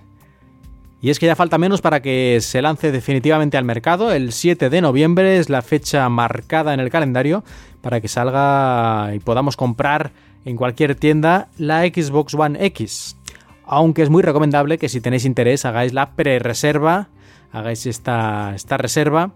Y 1.01 1.09
es 1.09 1.19
que 1.19 1.25
ya 1.25 1.35
falta 1.35 1.57
menos 1.57 1.81
para 1.81 2.01
que 2.01 2.37
se 2.39 2.61
lance 2.61 2.93
definitivamente 2.93 3.57
al 3.57 3.65
mercado. 3.65 4.13
El 4.13 4.31
7 4.31 4.69
de 4.69 4.79
noviembre 4.79 5.37
es 5.37 5.49
la 5.49 5.61
fecha 5.61 6.07
marcada 6.07 6.73
en 6.73 6.79
el 6.79 6.89
calendario 6.89 7.43
para 7.83 7.99
que 7.99 8.07
salga 8.07 9.13
y 9.13 9.19
podamos 9.19 9.57
comprar 9.57 10.13
en 10.45 10.55
cualquier 10.55 10.95
tienda 10.95 11.49
la 11.57 11.81
Xbox 11.81 12.33
One 12.33 12.65
X. 12.65 13.17
Aunque 13.65 14.01
es 14.01 14.09
muy 14.09 14.23
recomendable 14.23 14.77
que 14.77 14.87
si 14.87 15.01
tenéis 15.01 15.25
interés 15.25 15.65
hagáis 15.65 15.93
la 15.93 16.11
pre-reserva, 16.11 17.09
hagáis 17.51 17.85
esta, 17.85 18.55
esta 18.55 18.77
reserva 18.77 19.33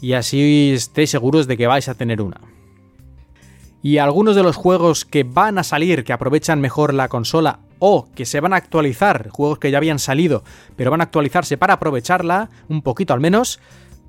y 0.00 0.12
así 0.12 0.72
estéis 0.72 1.10
seguros 1.10 1.48
de 1.48 1.56
que 1.56 1.66
vais 1.66 1.88
a 1.88 1.94
tener 1.94 2.22
una. 2.22 2.40
Y 3.82 3.98
algunos 3.98 4.36
de 4.36 4.44
los 4.44 4.56
juegos 4.56 5.04
que 5.04 5.24
van 5.24 5.58
a 5.58 5.64
salir, 5.64 6.04
que 6.04 6.12
aprovechan 6.12 6.60
mejor 6.60 6.94
la 6.94 7.08
consola 7.08 7.60
o 7.80 8.08
que 8.14 8.24
se 8.24 8.38
van 8.38 8.52
a 8.52 8.56
actualizar, 8.56 9.30
juegos 9.30 9.58
que 9.58 9.70
ya 9.72 9.78
habían 9.78 9.98
salido, 9.98 10.44
pero 10.76 10.92
van 10.92 11.00
a 11.00 11.04
actualizarse 11.04 11.56
para 11.56 11.74
aprovecharla, 11.74 12.50
un 12.68 12.82
poquito 12.82 13.14
al 13.14 13.20
menos, 13.20 13.58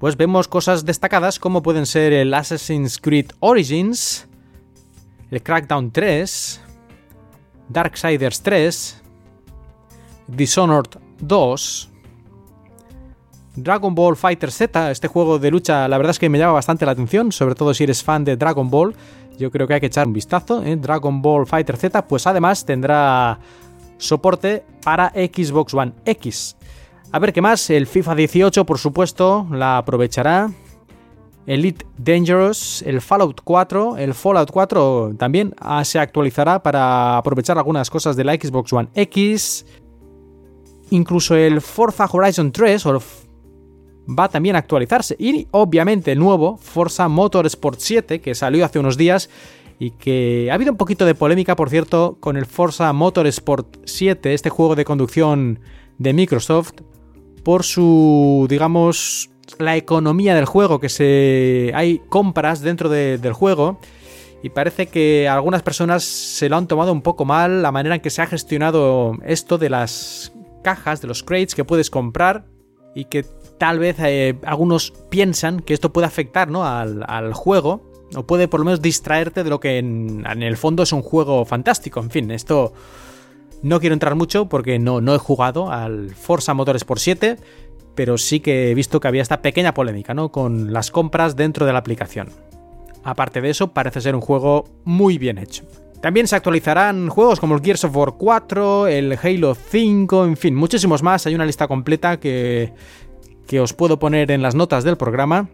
pues 0.02 0.18
vemos 0.18 0.48
cosas 0.48 0.84
destacadas 0.84 1.38
como 1.38 1.62
pueden 1.62 1.86
ser 1.86 2.12
el 2.12 2.34
Assassin's 2.34 2.98
Creed 2.98 3.28
Origins, 3.40 4.28
el 5.30 5.44
Crackdown 5.44 5.92
3, 5.92 6.60
Darksiders 7.70 8.42
3, 8.42 9.04
Dishonored 10.28 10.90
2, 11.20 11.90
Dragon 13.58 13.94
Ball 13.94 14.18
Fighter 14.18 14.52
Z, 14.52 14.90
este 14.90 15.08
juego 15.08 15.38
de 15.38 15.52
lucha, 15.52 15.88
la 15.88 15.98
verdad 16.00 16.10
es 16.10 16.20
que 16.20 16.30
me 16.30 16.40
llama 16.40 16.54
bastante 16.54 16.84
la 16.84 16.94
atención, 16.94 17.32
sobre 17.32 17.54
todo 17.54 17.72
si 17.76 17.84
eres 17.84 18.04
fan 18.04 18.26
de 18.26 18.36
Dragon 18.38 18.72
Ball, 18.72 18.96
yo 19.38 19.52
creo 19.52 19.68
que 19.68 19.76
hay 19.76 19.82
que 19.82 19.86
echar 19.86 20.08
un 20.08 20.14
vistazo. 20.14 20.64
¿eh? 20.64 20.78
Dragon 20.78 21.22
Ball 21.22 21.46
Fighter 21.46 21.78
Z, 21.78 22.08
pues 22.08 22.26
además 22.26 22.66
tendrá 22.66 23.38
soporte 24.00 24.64
para 24.84 25.10
Xbox 25.10 25.76
One 25.76 25.94
X. 26.06 26.56
A 27.14 27.20
ver 27.20 27.34
qué 27.34 27.42
más, 27.42 27.70
el 27.70 27.88
FIFA 27.88 28.16
18 28.16 28.66
por 28.66 28.78
supuesto 28.78 29.46
la 29.52 29.78
aprovechará. 29.78 30.50
Elite 31.46 31.86
Dangerous, 31.98 32.84
el 32.84 33.02
Fallout 33.02 33.42
4, 33.44 33.98
el 33.98 34.14
Fallout 34.14 34.50
4 34.50 35.16
también 35.18 35.54
ah, 35.58 35.84
se 35.84 36.00
actualizará 36.00 36.64
para 36.64 37.18
aprovechar 37.18 37.58
algunas 37.58 37.90
cosas 37.90 38.16
de 38.16 38.24
la 38.24 38.34
Xbox 38.36 38.72
One 38.72 38.90
X. 38.94 39.66
Incluso 40.92 41.36
el 41.36 41.60
Forza 41.60 42.08
Horizon 42.10 42.52
3 42.52 42.86
va 44.08 44.30
también 44.30 44.56
a 44.56 44.60
actualizarse. 44.60 45.18
Y 45.20 45.48
obviamente 45.52 46.14
el 46.14 46.20
nuevo 46.20 46.58
Forza 46.58 47.10
Motorsport 47.10 47.80
7 47.80 48.22
que 48.22 48.36
salió 48.36 48.64
hace 48.64 48.80
unos 48.80 48.96
días 48.96 49.30
y 49.80 49.92
que 49.92 50.48
ha 50.50 50.54
habido 50.54 50.72
un 50.72 50.78
poquito 50.78 51.06
de 51.06 51.16
polémica, 51.16 51.58
por 51.58 51.70
cierto, 51.70 52.18
con 52.22 52.38
el 52.38 52.46
Forza 52.46 52.94
Motorsport 52.94 53.80
7, 53.84 54.34
este 54.34 54.50
juego 54.50 54.76
de 54.76 54.86
conducción 54.86 55.60
de 55.98 56.14
Microsoft, 56.14 56.74
por 57.44 57.64
su, 57.64 58.46
digamos, 58.50 59.30
la 59.58 59.76
economía 59.76 60.36
del 60.36 60.46
juego, 60.46 60.80
que 60.80 60.90
se 60.90 61.72
hay 61.76 62.02
compras 62.10 62.62
dentro 62.62 62.90
del 62.90 63.34
juego 63.34 63.80
y 64.44 64.50
parece 64.50 64.88
que 64.88 65.28
algunas 65.28 65.62
personas 65.62 66.04
se 66.04 66.50
lo 66.50 66.58
han 66.58 66.68
tomado 66.68 66.92
un 66.92 67.02
poco 67.02 67.26
mal 67.26 67.62
la 67.62 67.72
manera 67.72 67.96
en 67.96 68.02
que 68.02 68.10
se 68.10 68.22
ha 68.22 68.28
gestionado 68.28 69.18
esto 69.24 69.58
de 69.58 69.70
las 69.70 70.34
cajas, 70.64 71.02
de 71.02 71.08
los 71.08 71.24
crates 71.24 71.56
que 71.56 71.64
puedes 71.64 71.90
comprar 71.90 72.46
y 72.96 73.06
que 73.06 73.24
tal 73.58 73.80
vez 73.80 73.98
eh, 74.00 74.38
algunos 74.44 74.94
piensan 75.10 75.60
que 75.60 75.74
esto 75.74 75.94
puede 75.94 76.08
afectar 76.08 76.50
¿no? 76.50 76.66
al, 76.66 77.34
juego 77.34 77.92
o 78.16 78.26
puede 78.26 78.48
por 78.48 78.60
lo 78.60 78.66
menos 78.66 78.82
distraerte 78.82 79.44
de 79.44 79.50
lo 79.50 79.60
que 79.60 79.78
en, 79.78 80.26
el 80.26 80.58
fondo 80.58 80.84
es 80.84 80.92
un 80.92 81.02
juego 81.02 81.46
fantástico. 81.46 82.00
En 82.00 82.10
fin, 82.10 82.32
esto 82.32 82.74
no 83.64 83.80
quiero 83.80 83.94
entrar 83.94 84.16
mucho 84.16 84.50
porque 84.50 84.80
no, 84.80 85.02
no 85.02 85.14
he 85.16 85.18
jugado 85.18 85.72
al 85.72 86.12
Forza 86.16 86.54
Motorsport 86.54 87.00
7, 87.00 87.38
pero 87.96 88.18
sí 88.18 88.40
que 88.40 88.72
he 88.72 88.76
visto 88.76 89.00
que 89.00 89.08
había 89.08 89.22
esta 89.22 89.42
pequeña 89.42 89.74
polémica, 89.74 90.14
¿no? 90.14 90.32
Con 90.32 90.74
las 90.74 90.92
compras 90.92 91.36
dentro 91.36 91.66
de 91.66 91.74
la 91.74 91.80
aplicación. 91.80 92.30
Aparte 93.04 93.42
de 93.42 93.50
eso, 93.50 93.74
parece 93.74 94.02
ser 94.02 94.16
un 94.16 94.22
juego 94.22 94.66
muy 94.84 95.18
bien 95.18 95.38
hecho. 95.38 95.64
También 96.02 96.28
se 96.28 96.36
actualizarán 96.36 97.10
juegos 97.10 97.40
como 97.40 97.56
el 97.56 97.62
Gears 97.62 97.84
of 97.84 97.96
War 97.96 98.14
4, 98.18 98.88
el 98.88 99.18
Halo 99.22 99.54
5, 99.54 100.26
en 100.26 100.38
fin, 100.38 100.56
muchísimos 100.56 101.04
más. 101.04 101.28
Hay 101.28 101.36
una 101.36 101.46
lista 101.46 101.68
completa 101.68 102.20
que, 102.20 102.74
que 103.48 103.60
os 103.60 103.74
puedo 103.74 104.00
poner 104.00 104.32
en 104.32 104.42
las 104.42 104.56
notas 104.56 104.84
del 104.84 104.98
programa. 104.98 105.50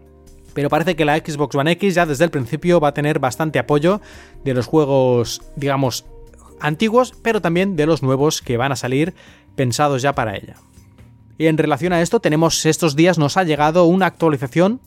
Pero 0.54 0.70
parece 0.70 0.96
que 0.96 1.04
la 1.04 1.18
Xbox 1.18 1.54
One 1.54 1.72
X 1.72 1.94
ya 1.94 2.06
desde 2.06 2.24
el 2.24 2.30
principio 2.30 2.80
va 2.80 2.88
a 2.88 2.94
tener 2.94 3.18
bastante 3.18 3.58
apoyo 3.58 4.00
de 4.44 4.54
los 4.54 4.66
juegos, 4.66 5.42
digamos, 5.56 6.06
antiguos, 6.60 7.14
pero 7.22 7.40
también 7.40 7.76
de 7.76 7.86
los 7.86 8.02
nuevos 8.02 8.42
que 8.42 8.56
van 8.56 8.72
a 8.72 8.76
salir 8.76 9.14
pensados 9.56 10.02
ya 10.02 10.14
para 10.14 10.36
ella. 10.36 10.56
Y 11.38 11.46
en 11.46 11.58
relación 11.58 11.92
a 11.92 12.02
esto, 12.02 12.20
tenemos 12.20 12.66
estos 12.66 12.96
días 12.96 13.18
nos 13.18 13.36
ha 13.36 13.44
llegado 13.44 13.84
una 13.84 14.06
actualización 14.06 14.80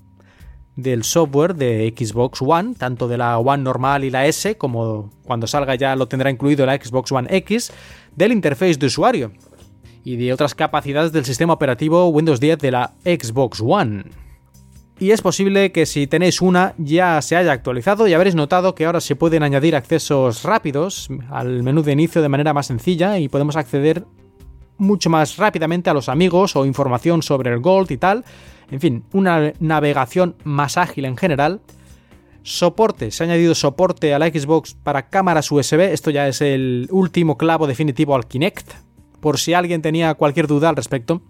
del 0.76 1.04
software 1.04 1.56
de 1.56 1.94
Xbox 1.96 2.42
One, 2.42 2.76
tanto 2.78 3.08
de 3.08 3.18
la 3.18 3.38
One 3.38 3.64
normal 3.64 4.04
y 4.04 4.10
la 4.10 4.26
S, 4.26 4.58
como 4.58 5.12
cuando 5.24 5.48
salga 5.48 5.76
ya 5.76 5.96
lo 5.96 6.08
tendrá 6.08 6.30
incluido 6.30 6.66
la 6.66 6.76
Xbox 6.76 7.12
One 7.12 7.28
X, 7.38 7.72
del 8.16 8.32
interface 8.32 8.76
de 8.76 8.86
usuario 8.86 9.32
y 10.04 10.16
de 10.16 10.34
otras 10.34 10.56
capacidades 10.56 11.12
del 11.12 11.26
sistema 11.26 11.54
operativo 11.54 12.08
Windows 12.10 12.40
10 12.40 12.58
de 12.60 12.72
la 12.72 12.94
Xbox 13.04 13.62
One. 13.66 14.06
Y 15.02 15.10
es 15.10 15.24
posible 15.24 15.72
que 15.72 15.88
si 15.88 16.06
tenéis 16.06 16.44
una 16.44 16.76
ya 16.78 17.20
se 17.24 17.36
haya 17.36 17.54
actualizado 17.54 18.08
y 18.08 18.14
habréis 18.14 18.36
notado 18.36 18.76
que 18.76 18.86
ahora 18.86 19.02
se 19.02 19.16
pueden 19.16 19.42
añadir 19.42 19.76
accesos 19.76 20.44
rápidos 20.44 21.10
al 21.32 21.64
menú 21.64 21.82
de 21.82 21.94
inicio 21.94 22.22
de 22.22 22.30
manera 22.30 22.54
más 22.54 22.68
sencilla 22.68 23.18
y 23.18 23.28
podemos 23.28 23.56
acceder 23.56 24.06
mucho 24.78 25.10
más 25.10 25.38
rápidamente 25.38 25.90
a 25.90 25.96
los 25.96 26.08
amigos 26.08 26.56
o 26.56 26.68
información 26.68 27.24
sobre 27.24 27.52
el 27.52 27.62
Gold 27.62 27.90
y 27.90 27.98
tal. 27.98 28.24
En 28.70 28.80
fin, 28.80 29.04
una 29.12 29.54
navegación 29.60 30.36
más 30.44 30.78
ágil 30.78 31.06
en 31.06 31.18
general. 31.18 31.62
Soporte, 32.44 33.10
se 33.10 33.24
ha 33.24 33.26
añadido 33.26 33.56
soporte 33.56 34.14
a 34.14 34.20
la 34.20 34.28
Xbox 34.28 34.76
para 34.76 35.10
cámaras 35.10 35.52
USB. 35.52 35.80
Esto 35.80 36.12
ya 36.12 36.28
es 36.28 36.42
el 36.42 36.88
último 36.92 37.40
clavo 37.40 37.66
definitivo 37.66 38.14
al 38.14 38.28
Kinect, 38.28 38.72
por 39.20 39.40
si 39.40 39.56
alguien 39.56 39.82
tenía 39.82 40.14
cualquier 40.14 40.46
duda 40.46 40.70
al 40.70 40.76
respecto. 40.76 41.24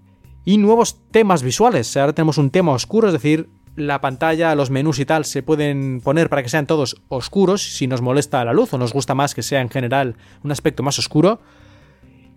Y 0.44 0.58
nuevos 0.58 0.98
temas 1.12 1.42
visuales. 1.42 1.96
Ahora 1.96 2.14
tenemos 2.14 2.38
un 2.38 2.50
tema 2.50 2.74
oscuro, 2.74 3.08
es 3.08 3.14
decir, 3.14 3.48
la 3.76 4.02
pantalla, 4.02 4.56
los 4.56 4.70
menús 4.70 5.00
y 5.00 5.06
tal 5.06 5.26
se 5.26 5.44
pueden 5.44 6.02
poner 6.04 6.30
para 6.30 6.44
que 6.44 6.50
sean 6.50 6.68
todos 6.68 7.02
oscuros 7.08 7.62
si 7.62 7.88
nos 7.88 8.02
molesta 8.02 8.44
la 8.44 8.54
luz 8.54 8.74
o 8.74 8.78
nos 8.78 8.94
gusta 8.94 9.16
más 9.16 9.34
que 9.34 9.44
sea 9.44 9.62
en 9.62 9.70
general 9.70 10.16
un 10.44 10.52
aspecto 10.52 10.84
más 10.84 11.00
oscuro 11.00 11.40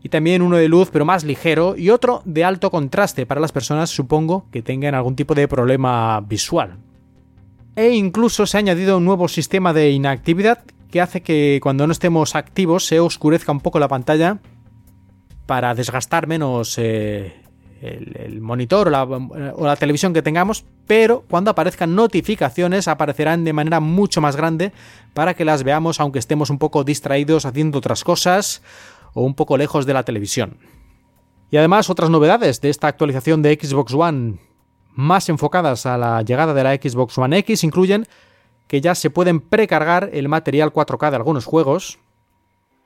y 0.02 0.10
también 0.10 0.42
uno 0.42 0.56
de 0.56 0.68
luz 0.68 0.90
pero 0.92 1.04
más 1.04 1.24
ligero 1.24 1.76
y 1.76 1.90
otro 1.90 2.22
de 2.24 2.44
alto 2.44 2.70
contraste 2.70 3.26
para 3.26 3.40
las 3.40 3.52
personas 3.52 3.90
supongo 3.90 4.46
que 4.52 4.62
tengan 4.62 4.94
algún 4.94 5.16
tipo 5.16 5.34
de 5.34 5.48
problema 5.48 6.20
visual. 6.20 6.78
E 7.74 7.90
incluso 7.90 8.46
se 8.46 8.56
ha 8.56 8.60
añadido 8.60 8.98
un 8.98 9.04
nuevo 9.04 9.26
sistema 9.26 9.72
de 9.72 9.90
inactividad 9.90 10.62
que 10.90 11.00
hace 11.00 11.22
que 11.22 11.58
cuando 11.60 11.86
no 11.86 11.92
estemos 11.92 12.36
activos 12.36 12.86
se 12.86 13.00
oscurezca 13.00 13.50
un 13.50 13.60
poco 13.60 13.80
la 13.80 13.88
pantalla 13.88 14.38
para 15.46 15.74
desgastar 15.74 16.28
menos 16.28 16.78
eh, 16.78 17.43
el, 17.84 18.40
monitor 18.40 18.88
o 18.88 18.90
la, 18.90 19.04
o 19.04 19.66
la, 19.66 19.76
televisión 19.76 20.12
que 20.12 20.22
tengamos, 20.22 20.64
pero 20.86 21.24
cuando 21.28 21.50
aparezcan 21.50 21.94
notificaciones 21.94 22.88
aparecerán 22.88 23.44
de 23.44 23.52
manera 23.52 23.80
mucho 23.80 24.20
más 24.20 24.36
grande 24.36 24.72
para 25.12 25.34
que 25.34 25.44
las 25.44 25.62
veamos 25.62 26.00
aunque 26.00 26.18
estemos 26.18 26.50
un 26.50 26.58
poco 26.58 26.84
distraídos 26.84 27.46
haciendo 27.46 27.78
otras 27.78 28.04
cosas 28.04 28.62
o 29.12 29.22
un 29.22 29.34
poco 29.34 29.56
lejos 29.56 29.86
de 29.86 29.94
la 29.94 30.02
televisión. 30.02 30.58
Y 31.50 31.56
además 31.56 31.90
otras 31.90 32.10
novedades 32.10 32.60
de 32.60 32.70
esta 32.70 32.88
actualización 32.88 33.42
de 33.42 33.58
Xbox 33.60 33.94
One 33.94 34.38
más 34.94 35.28
enfocadas 35.28 35.86
a 35.86 35.98
la 35.98 36.22
llegada 36.22 36.54
de 36.54 36.64
la 36.64 36.74
Xbox 36.74 37.18
One 37.18 37.38
X 37.38 37.64
incluyen 37.64 38.06
que 38.66 38.80
ya 38.80 38.94
se 38.94 39.10
pueden 39.10 39.40
precargar 39.40 40.10
el 40.12 40.28
material 40.28 40.72
4K 40.72 41.10
de 41.10 41.16
algunos 41.16 41.44
juegos, 41.44 41.98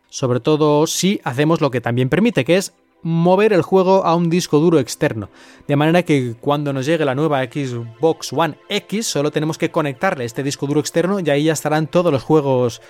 sobre 0.09 0.41
todo 0.41 0.87
si 0.87 1.21
hacemos 1.25 1.61
lo 1.61 1.71
que 1.71 1.81
también 1.81 2.09
permite, 2.09 2.45
que 2.45 2.57
es 2.57 2.75
mover 3.03 3.53
el 3.53 3.63
juego 3.63 4.05
a 4.05 4.15
un 4.15 4.29
disco 4.29 4.59
duro 4.59 4.79
externo, 4.79 5.31
de 5.67 5.77
manera 5.77 6.03
que 6.03 6.35
cuando 6.41 6.73
nos 6.73 6.87
llegue 6.87 7.05
la 7.05 7.15
nueva 7.15 7.43
Xbox 7.45 8.33
One 8.33 8.59
X 8.69 9.07
solo 9.07 9.31
tenemos 9.31 9.57
que 9.59 9.71
conectarle 9.71 10.25
este 10.25 10.43
disco 10.43 10.67
duro 10.67 10.81
externo 10.81 11.21
y 11.21 11.31
ahí 11.31 11.45
ya 11.45 11.53
estarán 11.53 11.87
todos 11.87 12.13
los 12.13 12.23
juegos 12.23 12.83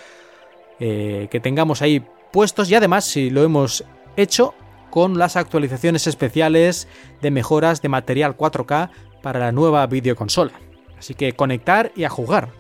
eh, 0.81 1.29
que 1.31 1.41
tengamos 1.41 1.83
ahí 1.83 2.05
puestos 2.33 2.71
y 2.71 2.75
además 2.75 3.05
si 3.05 3.31
lo 3.31 3.43
hemos 3.43 3.85
hecho 4.17 4.55
con 4.91 5.19
las 5.19 5.37
actualizaciones 5.37 6.07
especiales 6.07 6.89
de 7.21 7.31
mejoras 7.31 7.83
de 7.83 7.89
material 7.89 8.37
4K 8.37 8.91
para 9.23 9.39
la 9.39 9.53
nueva 9.53 9.87
videoconsola. 9.87 10.53
Así 10.99 11.15
que 11.15 11.35
conectar 11.35 11.93
y 11.95 12.05
a 12.05 12.09
jugar. 12.09 12.51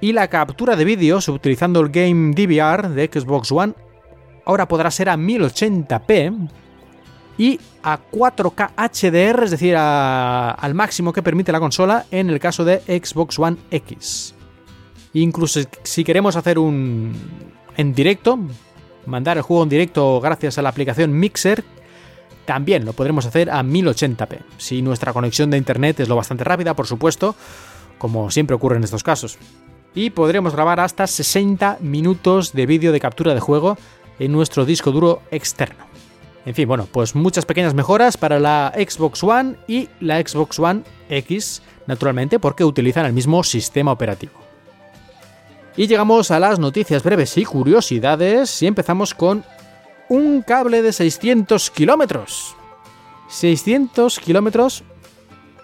Y 0.00 0.12
la 0.12 0.28
captura 0.28 0.76
de 0.76 0.84
vídeos 0.84 1.28
utilizando 1.28 1.80
el 1.80 1.90
Game 1.90 2.34
DVR 2.34 2.88
de 2.88 3.06
Xbox 3.06 3.52
One 3.52 3.74
ahora 4.44 4.68
podrá 4.68 4.90
ser 4.90 5.08
a 5.08 5.16
1080p 5.16 6.48
y 7.38 7.60
a 7.82 7.98
4K 8.10 8.70
HDR, 8.76 9.44
es 9.44 9.50
decir, 9.50 9.74
al 9.76 10.74
máximo 10.74 11.12
que 11.12 11.22
permite 11.22 11.52
la 11.52 11.60
consola 11.60 12.04
en 12.10 12.30
el 12.30 12.38
caso 12.38 12.64
de 12.64 12.80
Xbox 12.80 13.38
One 13.38 13.56
X. 13.70 14.34
Incluso 15.14 15.60
si 15.82 16.04
queremos 16.04 16.36
hacer 16.36 16.58
un, 16.58 17.12
en 17.76 17.94
directo, 17.94 18.38
mandar 19.06 19.36
el 19.36 19.42
juego 19.42 19.62
en 19.62 19.68
directo 19.68 20.20
gracias 20.20 20.58
a 20.58 20.62
la 20.62 20.68
aplicación 20.68 21.12
Mixer, 21.18 21.64
también 22.44 22.84
lo 22.84 22.92
podremos 22.92 23.26
hacer 23.26 23.50
a 23.50 23.62
1080p. 23.62 24.38
Si 24.58 24.82
nuestra 24.82 25.12
conexión 25.12 25.50
de 25.50 25.58
internet 25.58 26.00
es 26.00 26.08
lo 26.08 26.16
bastante 26.16 26.44
rápida, 26.44 26.74
por 26.74 26.86
supuesto, 26.86 27.34
como 27.98 28.30
siempre 28.30 28.56
ocurre 28.56 28.76
en 28.76 28.84
estos 28.84 29.02
casos. 29.02 29.38
Y 29.94 30.10
podremos 30.10 30.54
grabar 30.54 30.80
hasta 30.80 31.06
60 31.06 31.78
minutos 31.80 32.52
de 32.52 32.66
vídeo 32.66 32.92
de 32.92 33.00
captura 33.00 33.34
de 33.34 33.40
juego 33.40 33.76
en 34.18 34.32
nuestro 34.32 34.64
disco 34.64 34.92
duro 34.92 35.22
externo. 35.30 35.86
En 36.44 36.54
fin, 36.54 36.66
bueno, 36.66 36.88
pues 36.90 37.14
muchas 37.14 37.46
pequeñas 37.46 37.74
mejoras 37.74 38.16
para 38.16 38.40
la 38.40 38.72
Xbox 38.74 39.22
One 39.22 39.54
y 39.68 39.88
la 40.00 40.20
Xbox 40.20 40.58
One 40.58 40.82
X, 41.08 41.62
naturalmente 41.86 42.38
porque 42.38 42.64
utilizan 42.64 43.06
el 43.06 43.12
mismo 43.12 43.44
sistema 43.44 43.92
operativo. 43.92 44.32
Y 45.76 45.86
llegamos 45.86 46.30
a 46.30 46.40
las 46.40 46.58
noticias 46.58 47.02
breves 47.02 47.38
y 47.38 47.44
curiosidades 47.44 48.62
y 48.62 48.66
empezamos 48.66 49.14
con 49.14 49.44
un 50.08 50.42
cable 50.42 50.82
de 50.82 50.92
600 50.92 51.70
kilómetros. 51.70 52.56
600 53.28 54.18
kilómetros... 54.18 54.84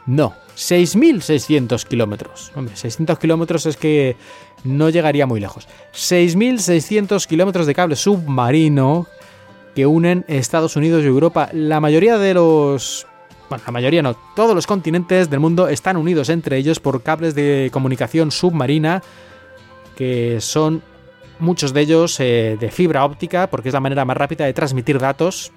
No, 0.08 0.32
6.600 0.56 1.84
kilómetros. 1.84 2.50
Hombre, 2.54 2.74
600 2.74 3.18
kilómetros 3.18 3.66
es 3.66 3.76
que 3.76 4.16
no 4.64 4.88
llegaría 4.88 5.26
muy 5.26 5.38
lejos. 5.38 5.68
6.600 5.92 7.26
kilómetros 7.26 7.66
de 7.66 7.74
cable 7.74 7.94
submarino 7.94 9.06
que 9.74 9.84
unen 9.84 10.24
Estados 10.26 10.76
Unidos 10.76 11.04
y 11.04 11.08
Europa. 11.08 11.50
La 11.52 11.78
mayoría 11.80 12.16
de 12.16 12.32
los... 12.32 13.06
Bueno, 13.50 13.64
la 13.66 13.72
mayoría 13.72 14.00
no, 14.00 14.16
todos 14.34 14.54
los 14.54 14.66
continentes 14.66 15.28
del 15.28 15.40
mundo 15.40 15.68
están 15.68 15.98
unidos 15.98 16.30
entre 16.30 16.56
ellos 16.56 16.80
por 16.80 17.02
cables 17.02 17.34
de 17.34 17.68
comunicación 17.70 18.30
submarina 18.30 19.02
que 19.94 20.40
son 20.40 20.82
muchos 21.38 21.74
de 21.74 21.82
ellos 21.82 22.18
eh, 22.20 22.56
de 22.58 22.70
fibra 22.70 23.04
óptica, 23.04 23.50
porque 23.50 23.68
es 23.68 23.74
la 23.74 23.80
manera 23.80 24.06
más 24.06 24.16
rápida 24.16 24.46
de 24.46 24.54
transmitir 24.54 24.98
datos. 24.98 25.52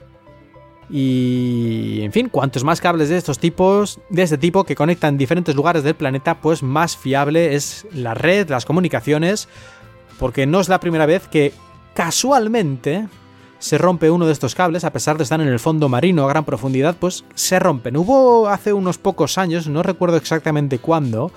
Y, 0.90 2.00
en 2.02 2.12
fin, 2.12 2.30
cuantos 2.30 2.64
más 2.64 2.82
cables 2.82 3.10
de 3.10 3.18
estos 3.18 3.40
tipos, 3.40 4.00
de 4.10 4.24
este 4.24 4.38
tipo 4.38 4.66
que 4.66 4.76
conectan 4.76 5.18
diferentes 5.18 5.56
lugares 5.56 5.84
del 5.84 5.96
planeta, 5.96 6.42
pues 6.42 6.64
más 6.64 6.98
fiable 6.98 7.56
es 7.56 7.88
la 7.94 8.14
red, 8.14 8.50
las 8.50 8.66
comunicaciones, 8.66 9.48
porque 10.20 10.46
no 10.46 10.60
es 10.60 10.68
la 10.68 10.80
primera 10.80 11.06
vez 11.06 11.28
que 11.28 11.54
casualmente 11.94 13.08
se 13.60 13.78
rompe 13.78 14.10
uno 14.10 14.26
de 14.26 14.34
estos 14.34 14.56
cables, 14.56 14.84
a 14.84 14.92
pesar 14.92 15.18
de 15.18 15.24
estar 15.24 15.40
en 15.40 15.48
el 15.48 15.60
fondo 15.60 15.88
marino 15.88 16.26
a 16.26 16.30
gran 16.30 16.44
profundidad, 16.44 16.96
pues 17.00 17.24
se 17.36 17.60
rompen. 17.60 17.96
Hubo 17.96 18.50
hace 18.50 18.74
unos 18.74 18.98
pocos 18.98 19.38
años, 19.38 19.68
no 19.68 19.84
recuerdo 19.84 20.18
exactamente 20.18 20.80
cuándo, 20.80 21.32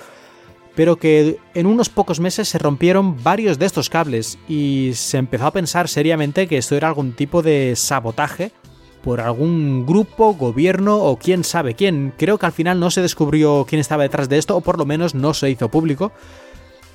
pero 0.74 0.96
que 0.96 1.38
en 1.52 1.66
unos 1.66 1.90
pocos 1.90 2.20
meses 2.20 2.48
se 2.48 2.58
rompieron 2.58 3.22
varios 3.22 3.58
de 3.58 3.66
estos 3.66 3.90
cables 3.90 4.38
y 4.48 4.92
se 4.94 5.18
empezó 5.18 5.46
a 5.46 5.52
pensar 5.52 5.88
seriamente 5.88 6.48
que 6.48 6.56
esto 6.58 6.74
era 6.74 6.88
algún 6.88 7.12
tipo 7.12 7.42
de 7.42 7.74
sabotaje 7.76 8.52
por 9.04 9.20
algún 9.20 9.84
grupo, 9.84 10.34
gobierno 10.34 10.96
o 10.96 11.18
quién 11.18 11.44
sabe 11.44 11.74
quién. 11.74 12.14
Creo 12.16 12.38
que 12.38 12.46
al 12.46 12.52
final 12.52 12.80
no 12.80 12.90
se 12.90 13.02
descubrió 13.02 13.66
quién 13.68 13.80
estaba 13.80 14.02
detrás 14.02 14.30
de 14.30 14.38
esto 14.38 14.56
o 14.56 14.62
por 14.62 14.78
lo 14.78 14.86
menos 14.86 15.14
no 15.14 15.34
se 15.34 15.50
hizo 15.50 15.68
público. 15.68 16.10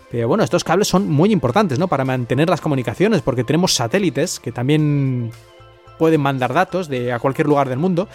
Pero 0.09 0.27
bueno, 0.27 0.43
estos 0.43 0.63
cables 0.63 0.87
son 0.87 1.07
muy 1.07 1.31
importantes, 1.31 1.77
¿no? 1.77 1.87
Para 1.87 2.03
mantener 2.03 2.49
las 2.49 2.61
comunicaciones, 2.61 3.21
porque 3.21 3.43
tenemos 3.43 3.75
satélites 3.75 4.39
que 4.39 4.51
también 4.51 5.29
pueden 5.99 6.19
mandar 6.19 6.51
datos 6.51 6.87
de 6.87 7.13
a 7.13 7.19
cualquier 7.19 7.47
lugar 7.47 7.69
del 7.69 7.77
mundo, 7.77 8.09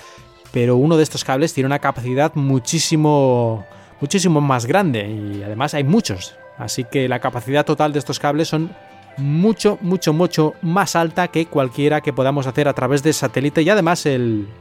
pero 0.50 0.76
uno 0.76 0.96
de 0.96 1.04
estos 1.04 1.22
cables 1.22 1.54
tiene 1.54 1.66
una 1.66 1.78
capacidad 1.78 2.34
muchísimo 2.34 3.64
muchísimo 4.00 4.40
más 4.40 4.66
grande 4.66 5.08
y 5.08 5.42
además 5.44 5.72
hay 5.74 5.84
muchos. 5.84 6.34
Así 6.58 6.84
que 6.84 7.08
la 7.08 7.20
capacidad 7.20 7.64
total 7.64 7.92
de 7.92 8.00
estos 8.00 8.18
cables 8.18 8.48
son 8.48 8.74
mucho, 9.16 9.78
mucho, 9.80 10.12
mucho 10.12 10.54
más 10.62 10.96
alta 10.96 11.28
que 11.28 11.46
cualquiera 11.46 12.00
que 12.00 12.12
podamos 12.12 12.46
hacer 12.46 12.68
a 12.68 12.72
través 12.72 13.02
de 13.02 13.12
satélite 13.12 13.62
y 13.62 13.70
además 13.70 14.06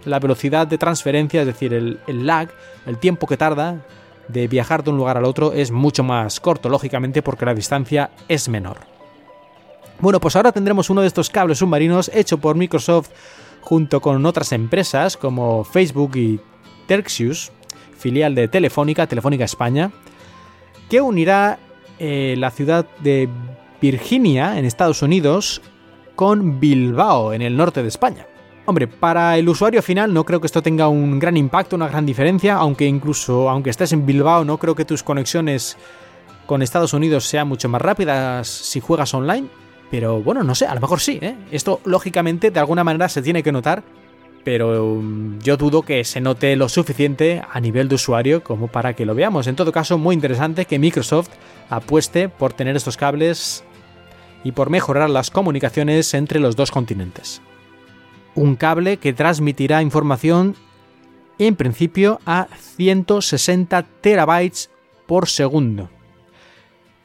la 0.05 0.19
velocidad 0.19 0.67
de 0.67 0.77
transferencia, 0.77 1.41
es 1.41 1.47
decir, 1.47 1.73
el, 1.73 1.99
lag, 2.07 2.49
el 2.85 2.97
tiempo 2.97 3.27
que 3.27 3.37
tarda 3.37 3.85
de 4.27 4.47
viajar 4.47 4.83
de 4.83 4.91
un 4.91 4.97
lugar 4.97 5.17
al 5.17 5.25
otro 5.25 5.53
es 5.53 5.71
mucho 5.71 6.03
más 6.03 6.39
corto, 6.39 6.69
lógicamente, 6.69 7.21
porque 7.21 7.45
la 7.45 7.53
distancia 7.53 8.11
es 8.27 8.47
menor. 8.47 8.77
Bueno, 9.99 10.19
pues 10.19 10.35
ahora 10.35 10.51
tendremos 10.51 10.89
uno 10.89 11.01
de 11.01 11.07
estos 11.07 11.29
cables 11.29 11.59
submarinos 11.59 12.09
hecho 12.13 12.37
por 12.37 12.55
Microsoft 12.55 13.09
junto 13.61 14.01
con 14.01 14.25
otras 14.25 14.51
empresas 14.51 15.17
como 15.17 15.63
Facebook 15.63 16.15
y 16.15 16.39
Terxius, 16.87 17.51
filial 17.97 18.35
de 18.35 18.47
Telefónica, 18.47 19.07
Telefónica 19.07 19.45
España, 19.45 19.91
que 20.89 20.99
unirá 20.99 21.59
eh, 21.99 22.35
la 22.37 22.51
ciudad 22.51 22.85
de 22.99 23.29
Virginia, 23.83 24.57
en 24.57 24.63
Estados 24.63 25.01
Unidos, 25.01 25.61
con 26.15 26.61
Bilbao, 26.61 27.33
en 27.33 27.41
el 27.41 27.57
norte 27.57 27.81
de 27.81 27.89
España. 27.89 28.25
Hombre, 28.65 28.87
para 28.87 29.37
el 29.37 29.49
usuario 29.49 29.81
final 29.81 30.13
no 30.13 30.23
creo 30.23 30.39
que 30.39 30.47
esto 30.47 30.63
tenga 30.63 30.87
un 30.87 31.19
gran 31.19 31.35
impacto, 31.35 31.75
una 31.75 31.89
gran 31.89 32.05
diferencia, 32.05 32.55
aunque 32.55 32.85
incluso 32.85 33.49
aunque 33.49 33.71
estés 33.71 33.91
en 33.91 34.05
Bilbao 34.05 34.45
no 34.45 34.57
creo 34.57 34.73
que 34.73 34.85
tus 34.85 35.03
conexiones 35.03 35.75
con 36.45 36.61
Estados 36.61 36.93
Unidos 36.93 37.25
sean 37.25 37.49
mucho 37.49 37.67
más 37.67 37.81
rápidas 37.81 38.47
si 38.47 38.79
juegas 38.79 39.13
online, 39.13 39.49
pero 39.91 40.21
bueno, 40.21 40.43
no 40.43 40.55
sé, 40.55 40.65
a 40.65 40.75
lo 40.75 40.79
mejor 40.79 41.01
sí, 41.01 41.19
¿eh? 41.21 41.35
Esto 41.51 41.81
lógicamente 41.83 42.51
de 42.51 42.59
alguna 42.61 42.85
manera 42.85 43.09
se 43.09 43.21
tiene 43.21 43.43
que 43.43 43.51
notar 43.51 43.83
pero 44.43 44.93
um, 44.93 45.39
yo 45.39 45.57
dudo 45.57 45.83
que 45.83 46.03
se 46.03 46.21
note 46.21 46.55
lo 46.55 46.69
suficiente 46.69 47.41
a 47.49 47.59
nivel 47.59 47.87
de 47.87 47.95
usuario 47.95 48.43
como 48.43 48.67
para 48.67 48.93
que 48.93 49.05
lo 49.05 49.15
veamos. 49.15 49.47
En 49.47 49.55
todo 49.55 49.71
caso, 49.71 49.97
muy 49.97 50.15
interesante 50.15 50.65
que 50.65 50.79
Microsoft 50.79 51.29
apueste 51.69 52.29
por 52.29 52.53
tener 52.53 52.75
estos 52.75 52.97
cables 52.97 53.63
y 54.43 54.51
por 54.51 54.69
mejorar 54.69 55.09
las 55.09 55.31
comunicaciones 55.31 56.13
entre 56.13 56.39
los 56.39 56.55
dos 56.55 56.71
continentes. 56.71 57.41
Un 58.35 58.55
cable 58.55 58.97
que 58.97 59.13
transmitirá 59.13 59.81
información 59.81 60.55
en 61.39 61.55
principio 61.55 62.19
a 62.25 62.47
160 62.75 63.83
terabytes 64.01 64.69
por 65.07 65.27
segundo 65.27 65.89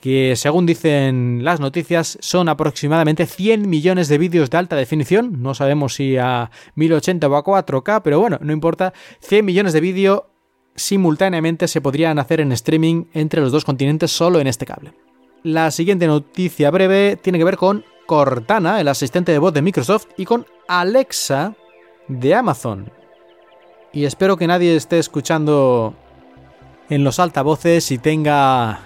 que 0.00 0.36
según 0.36 0.66
dicen 0.66 1.40
las 1.42 1.60
noticias 1.60 2.18
son 2.20 2.48
aproximadamente 2.48 3.26
100 3.26 3.68
millones 3.68 4.08
de 4.08 4.18
vídeos 4.18 4.50
de 4.50 4.58
alta 4.58 4.76
definición, 4.76 5.42
no 5.42 5.54
sabemos 5.54 5.94
si 5.94 6.16
a 6.16 6.50
1080 6.76 7.28
o 7.28 7.36
a 7.36 7.44
4K, 7.44 8.02
pero 8.02 8.20
bueno, 8.20 8.38
no 8.40 8.52
importa, 8.52 8.92
100 9.20 9.44
millones 9.44 9.72
de 9.72 9.80
vídeos 9.80 10.22
simultáneamente 10.76 11.66
se 11.66 11.80
podrían 11.80 12.18
hacer 12.18 12.40
en 12.40 12.52
streaming 12.52 13.06
entre 13.12 13.40
los 13.40 13.50
dos 13.50 13.64
continentes 13.64 14.12
solo 14.12 14.40
en 14.40 14.46
este 14.46 14.66
cable. 14.66 14.92
La 15.42 15.70
siguiente 15.70 16.06
noticia 16.06 16.70
breve 16.70 17.16
tiene 17.16 17.38
que 17.38 17.44
ver 17.44 17.56
con 17.56 17.84
Cortana, 18.06 18.80
el 18.80 18.88
asistente 18.88 19.32
de 19.32 19.38
voz 19.38 19.52
de 19.52 19.62
Microsoft, 19.62 20.06
y 20.16 20.24
con 20.24 20.46
Alexa 20.66 21.54
de 22.08 22.34
Amazon. 22.34 22.90
Y 23.92 24.04
espero 24.04 24.36
que 24.36 24.46
nadie 24.46 24.74
esté 24.74 24.98
escuchando 24.98 25.94
en 26.90 27.04
los 27.04 27.18
altavoces 27.18 27.90
y 27.90 27.98
tenga 27.98 28.80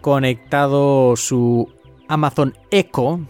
conectado 0.00 1.16
su 1.16 1.68
Amazon 2.08 2.56
Echo, 2.70 3.20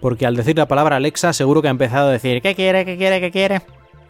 porque 0.00 0.26
al 0.26 0.36
decir 0.36 0.56
la 0.56 0.68
palabra 0.68 0.96
Alexa 0.96 1.32
seguro 1.32 1.62
que 1.62 1.68
ha 1.68 1.70
empezado 1.70 2.08
a 2.08 2.12
decir 2.12 2.42
¿qué 2.42 2.54
quiere, 2.54 2.84
qué 2.84 2.96
quiere, 2.96 3.20
qué 3.20 3.30
quiere? 3.30 3.62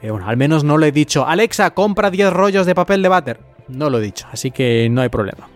Y 0.03 0.09
bueno, 0.09 0.29
al 0.29 0.37
menos 0.37 0.65
no 0.65 0.79
le 0.79 0.89
he 0.89 0.93
dicho 0.93 1.27
Alexa, 1.27 1.73
compra 1.73 2.11
10 2.11 2.33
rollos 2.33 2.67
de 2.67 2.75
papel 2.75 3.03
de 3.03 3.09
váter. 3.09 3.41
No 3.69 3.91
lo 3.91 3.99
he 3.99 4.03
dicho, 4.03 4.27
así 4.31 4.51
que 4.51 4.89
no 4.91 5.01
hay 5.03 5.09
problema. 5.09 5.49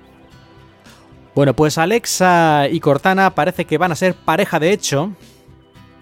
Bueno, 1.34 1.54
pues 1.54 1.78
Alexa 1.78 2.68
y 2.70 2.80
Cortana 2.80 3.34
parece 3.34 3.64
que 3.64 3.78
van 3.78 3.92
a 3.92 3.96
ser 3.96 4.14
pareja 4.14 4.58
de 4.58 4.72
hecho, 4.72 5.12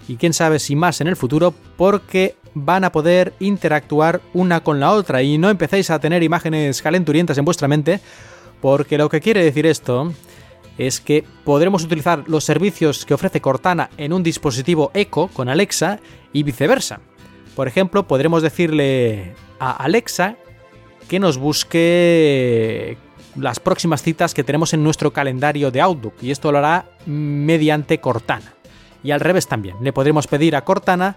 y 0.08 0.16
quién 0.16 0.32
sabe 0.32 0.58
si 0.58 0.76
más 0.76 1.00
en 1.00 1.08
el 1.08 1.16
futuro, 1.16 1.52
porque 1.76 2.36
van 2.54 2.84
a 2.84 2.92
poder 2.92 3.34
interactuar 3.38 4.22
una 4.32 4.62
con 4.62 4.80
la 4.80 4.92
otra 4.92 5.22
y 5.22 5.36
no 5.36 5.50
empecéis 5.50 5.90
a 5.90 5.98
tener 5.98 6.22
imágenes 6.22 6.80
calenturientas 6.80 7.36
en 7.36 7.44
vuestra 7.44 7.68
mente, 7.68 8.00
porque 8.62 8.96
lo 8.96 9.10
que 9.10 9.20
quiere 9.20 9.44
decir 9.44 9.66
esto 9.66 10.12
es 10.78 11.00
que 11.00 11.24
podremos 11.44 11.84
utilizar 11.84 12.24
los 12.26 12.44
servicios 12.44 13.04
que 13.04 13.14
ofrece 13.14 13.40
Cortana 13.40 13.90
en 13.98 14.12
un 14.12 14.22
dispositivo 14.22 14.90
Echo 14.94 15.28
con 15.28 15.48
Alexa 15.48 16.00
y 16.32 16.42
viceversa. 16.42 17.00
Por 17.54 17.68
ejemplo, 17.68 18.06
podremos 18.06 18.42
decirle 18.42 19.34
a 19.58 19.72
Alexa 19.72 20.36
que 21.08 21.18
nos 21.18 21.38
busque 21.38 22.98
las 23.36 23.60
próximas 23.60 24.02
citas 24.02 24.34
que 24.34 24.44
tenemos 24.44 24.72
en 24.74 24.82
nuestro 24.82 25.12
calendario 25.12 25.70
de 25.70 25.80
Outlook 25.80 26.14
y 26.22 26.30
esto 26.30 26.52
lo 26.52 26.58
hará 26.58 26.86
mediante 27.06 27.98
Cortana. 27.98 28.54
Y 29.02 29.10
al 29.10 29.20
revés 29.20 29.46
también, 29.46 29.76
le 29.82 29.92
podremos 29.92 30.26
pedir 30.26 30.56
a 30.56 30.64
Cortana 30.64 31.16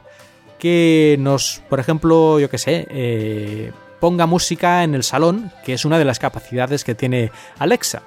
que 0.59 1.15
nos, 1.19 1.63
por 1.69 1.79
ejemplo, 1.79 2.39
yo 2.39 2.49
que 2.49 2.57
sé, 2.57 2.85
eh, 2.89 3.71
ponga 3.99 4.25
música 4.25 4.83
en 4.83 4.93
el 4.93 5.03
salón, 5.03 5.51
que 5.63 5.73
es 5.73 5.85
una 5.85 5.97
de 5.97 6.05
las 6.05 6.19
capacidades 6.19 6.83
que 6.83 6.95
tiene 6.95 7.31
Alexa. 7.57 8.03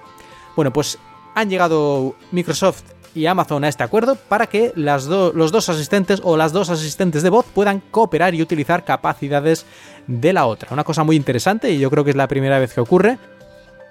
Bueno, 0.54 0.72
pues 0.72 0.98
han 1.34 1.48
llegado 1.48 2.14
Microsoft 2.30 2.82
y 3.14 3.26
Amazon 3.26 3.64
a 3.64 3.68
este 3.68 3.82
acuerdo 3.82 4.16
para 4.16 4.46
que 4.46 4.72
las 4.74 5.06
los 5.06 5.52
dos 5.52 5.68
asistentes 5.68 6.20
o 6.24 6.36
las 6.36 6.52
dos 6.52 6.70
asistentes 6.70 7.22
de 7.22 7.30
voz 7.30 7.46
puedan 7.46 7.80
cooperar 7.90 8.34
y 8.34 8.42
utilizar 8.42 8.84
capacidades 8.84 9.66
de 10.06 10.32
la 10.32 10.46
otra. 10.46 10.68
Una 10.72 10.84
cosa 10.84 11.04
muy 11.04 11.16
interesante 11.16 11.70
y 11.70 11.78
yo 11.78 11.90
creo 11.90 12.04
que 12.04 12.10
es 12.10 12.16
la 12.16 12.28
primera 12.28 12.58
vez 12.58 12.72
que 12.72 12.80
ocurre. 12.80 13.18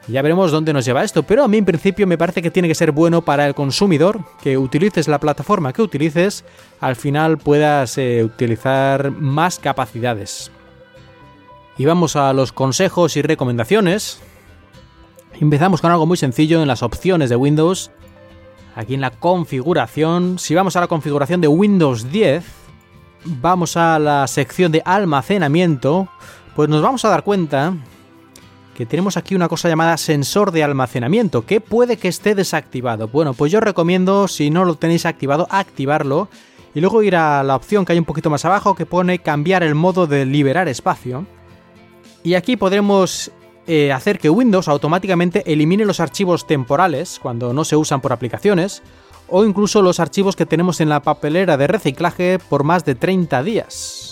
Ya 0.07 0.21
veremos 0.21 0.51
dónde 0.51 0.73
nos 0.73 0.83
lleva 0.83 1.03
esto, 1.03 1.23
pero 1.23 1.43
a 1.43 1.47
mí 1.47 1.57
en 1.57 1.65
principio 1.65 2.07
me 2.07 2.17
parece 2.17 2.41
que 2.41 2.49
tiene 2.49 2.67
que 2.67 2.75
ser 2.75 2.91
bueno 2.91 3.21
para 3.21 3.45
el 3.45 3.53
consumidor, 3.53 4.19
que 4.41 4.57
utilices 4.57 5.07
la 5.07 5.19
plataforma 5.19 5.73
que 5.73 5.81
utilices, 5.81 6.43
al 6.79 6.95
final 6.95 7.37
puedas 7.37 7.97
eh, 7.97 8.23
utilizar 8.23 9.11
más 9.11 9.59
capacidades. 9.59 10.51
Y 11.77 11.85
vamos 11.85 12.15
a 12.15 12.33
los 12.33 12.51
consejos 12.51 13.15
y 13.15 13.21
recomendaciones. 13.21 14.19
Empezamos 15.39 15.81
con 15.81 15.91
algo 15.91 16.05
muy 16.05 16.17
sencillo 16.17 16.61
en 16.61 16.67
las 16.67 16.83
opciones 16.83 17.29
de 17.29 17.35
Windows. 17.35 17.91
Aquí 18.75 18.95
en 18.95 19.01
la 19.01 19.11
configuración, 19.11 20.39
si 20.39 20.55
vamos 20.55 20.75
a 20.75 20.81
la 20.81 20.87
configuración 20.87 21.41
de 21.41 21.47
Windows 21.47 22.11
10, 22.11 22.43
vamos 23.25 23.77
a 23.77 23.99
la 23.99 24.27
sección 24.27 24.71
de 24.71 24.81
almacenamiento, 24.83 26.07
pues 26.55 26.69
nos 26.69 26.81
vamos 26.81 27.05
a 27.05 27.09
dar 27.09 27.23
cuenta 27.23 27.73
que 28.75 28.85
tenemos 28.85 29.17
aquí 29.17 29.35
una 29.35 29.49
cosa 29.49 29.69
llamada 29.69 29.97
sensor 29.97 30.51
de 30.51 30.63
almacenamiento, 30.63 31.45
que 31.45 31.61
puede 31.61 31.97
que 31.97 32.07
esté 32.07 32.35
desactivado. 32.35 33.07
Bueno, 33.07 33.33
pues 33.33 33.51
yo 33.51 33.59
recomiendo, 33.59 34.27
si 34.27 34.49
no 34.49 34.65
lo 34.65 34.75
tenéis 34.75 35.05
activado, 35.05 35.47
activarlo 35.49 36.29
y 36.73 36.79
luego 36.79 37.03
ir 37.03 37.15
a 37.15 37.43
la 37.43 37.55
opción 37.55 37.85
que 37.85 37.93
hay 37.93 37.99
un 37.99 38.05
poquito 38.05 38.29
más 38.29 38.45
abajo 38.45 38.75
que 38.75 38.85
pone 38.85 39.19
cambiar 39.19 39.63
el 39.63 39.75
modo 39.75 40.07
de 40.07 40.25
liberar 40.25 40.67
espacio. 40.67 41.25
Y 42.23 42.35
aquí 42.35 42.55
podremos 42.55 43.31
eh, 43.67 43.91
hacer 43.91 44.19
que 44.19 44.29
Windows 44.29 44.67
automáticamente 44.67 45.51
elimine 45.51 45.85
los 45.85 45.99
archivos 45.99 46.47
temporales 46.47 47.19
cuando 47.21 47.53
no 47.53 47.65
se 47.65 47.75
usan 47.75 48.01
por 48.01 48.13
aplicaciones 48.13 48.81
o 49.27 49.45
incluso 49.45 49.81
los 49.81 49.99
archivos 49.99 50.35
que 50.35 50.45
tenemos 50.45 50.81
en 50.81 50.89
la 50.89 51.01
papelera 51.01 51.57
de 51.57 51.67
reciclaje 51.67 52.37
por 52.37 52.63
más 52.63 52.85
de 52.85 52.95
30 52.95 53.43
días. 53.43 54.10